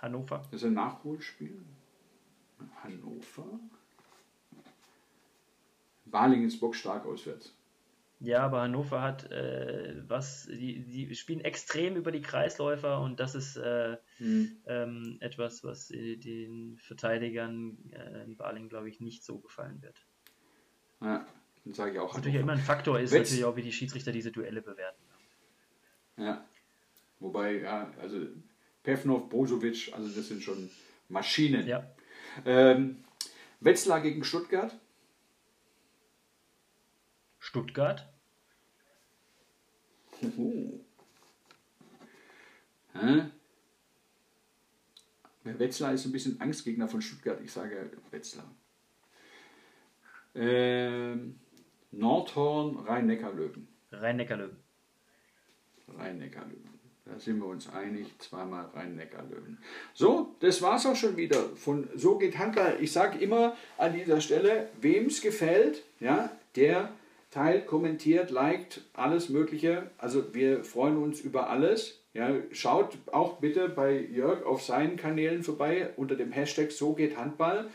Hannover. 0.02 0.38
Das 0.50 0.62
ist 0.62 0.66
ein 0.66 0.74
Nachholspiel. 0.74 1.62
Hannover. 2.82 3.60
Balingen 6.06 6.48
ist 6.48 6.58
bockstark 6.58 7.06
auswärts. 7.06 7.54
Ja, 8.18 8.42
aber 8.44 8.62
Hannover 8.62 9.02
hat 9.02 9.30
äh, 9.30 9.94
was, 10.08 10.46
die, 10.46 10.80
die 10.80 11.14
spielen 11.14 11.42
extrem 11.42 11.96
über 11.96 12.10
die 12.10 12.22
Kreisläufer 12.22 13.00
und 13.00 13.20
das 13.20 13.34
ist 13.34 13.56
äh, 13.56 13.98
hm. 14.16 14.56
ähm, 14.66 15.18
etwas, 15.20 15.62
was 15.64 15.90
äh, 15.90 16.16
den 16.16 16.78
Verteidigern 16.78 17.76
äh, 17.92 18.24
in 18.24 18.36
Baling, 18.36 18.70
glaube 18.70 18.88
ich, 18.88 19.00
nicht 19.00 19.22
so 19.22 19.38
gefallen 19.38 19.82
wird. 19.82 20.06
Ja, 21.02 21.26
dann 21.64 21.74
sage 21.74 21.92
ich 21.92 21.98
auch. 21.98 22.08
Was 22.08 22.16
natürlich 22.16 22.40
immer 22.40 22.52
ein 22.52 22.58
Faktor 22.58 22.98
ist, 22.98 23.12
natürlich 23.12 23.44
auch, 23.44 23.56
wie 23.56 23.62
die 23.62 23.72
Schiedsrichter 23.72 24.12
diese 24.12 24.32
Duelle 24.32 24.62
bewerten. 24.62 25.02
Ja, 26.16 26.42
wobei, 27.20 27.60
ja, 27.60 27.92
also 28.00 28.18
Pevnov, 28.82 29.28
Brozovic, 29.28 29.92
also 29.92 30.08
das 30.08 30.28
sind 30.28 30.42
schon 30.42 30.70
Maschinen. 31.10 31.66
Ja. 31.66 31.86
Ähm, 32.46 33.04
Wetzlar 33.60 34.00
gegen 34.00 34.24
Stuttgart. 34.24 34.74
Stuttgart. 37.56 38.06
Hä? 42.92 43.30
Wetzlar 45.44 45.94
ist 45.94 46.04
ein 46.04 46.12
bisschen 46.12 46.38
Angstgegner 46.38 46.86
von 46.86 47.00
Stuttgart. 47.00 47.40
Ich 47.42 47.50
sage 47.50 47.90
Wetzlar. 48.10 48.44
Ähm, 50.34 51.40
Nordhorn, 51.92 52.76
Rhein-Neckar-Löwen. 52.76 53.66
Rhein-Neckar-Löwen. 53.90 54.58
Rhein-Neckar-Löwen. 55.96 56.78
Da 57.06 57.18
sind 57.18 57.38
wir 57.38 57.46
uns 57.46 57.70
einig, 57.70 58.18
zweimal 58.18 58.66
Rhein-Neckar-Löwen. 58.74 59.56
So, 59.94 60.36
das 60.40 60.60
war's 60.60 60.84
auch 60.84 60.96
schon 60.96 61.16
wieder 61.16 61.56
von 61.56 61.88
So 61.94 62.18
geht 62.18 62.36
Handball. 62.36 62.76
Ich 62.82 62.92
sage 62.92 63.18
immer 63.18 63.56
an 63.78 63.94
dieser 63.94 64.20
Stelle, 64.20 64.68
wem 64.78 65.06
es 65.06 65.22
gefällt, 65.22 65.84
ja, 66.00 66.30
der 66.54 66.92
teilt, 67.30 67.66
kommentiert, 67.66 68.30
liked, 68.30 68.82
alles 68.94 69.28
Mögliche. 69.28 69.90
Also 69.98 70.34
wir 70.34 70.64
freuen 70.64 70.96
uns 70.96 71.20
über 71.20 71.50
alles. 71.50 72.00
Ja, 72.14 72.30
schaut 72.50 72.96
auch 73.12 73.38
bitte 73.38 73.68
bei 73.68 73.98
Jörg 73.98 74.44
auf 74.44 74.62
seinen 74.62 74.96
Kanälen 74.96 75.42
vorbei 75.42 75.90
unter 75.96 76.16
dem 76.16 76.32
Hashtag 76.32 76.72
So 76.72 76.94
geht 76.94 77.16
Handball. 77.16 77.68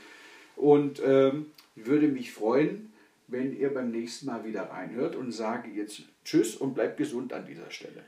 Und 0.56 1.02
ähm, 1.06 1.47
würde 1.76 2.08
mich 2.08 2.32
freuen, 2.34 2.91
wenn 3.28 3.58
ihr 3.58 3.74
beim 3.74 3.91
nächsten 3.91 4.26
Mal 4.26 4.43
wieder 4.45 4.64
reinhört 4.64 5.16
und 5.16 5.32
sage 5.32 5.70
jetzt 5.70 6.04
Tschüss 6.26 6.56
und 6.56 6.74
bleibt 6.74 6.97
gesund 6.97 7.34
an 7.34 7.45
dieser 7.45 7.70
Stelle. 7.72 8.04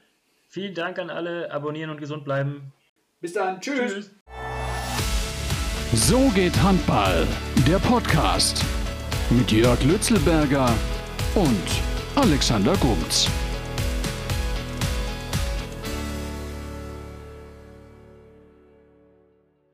Vielen 0.49 0.75
Dank 0.75 0.99
an 0.99 1.09
alle, 1.09 1.51
abonnieren 1.51 1.89
und 1.89 1.99
gesund 1.99 2.25
bleiben. 2.25 2.73
Bis 3.21 3.33
dann, 3.33 3.59
tschüss. 3.59 3.93
tschüss. 3.93 4.11
So 5.93 6.29
geht 6.35 6.61
Handball, 6.61 7.27
der 7.67 7.77
Podcast 7.79 8.63
mit 9.29 9.51
Jörg 9.51 9.83
Lützelberger 9.83 10.75
und 11.35 11.81
Alexander 12.15 12.73
Grumz. 12.77 13.27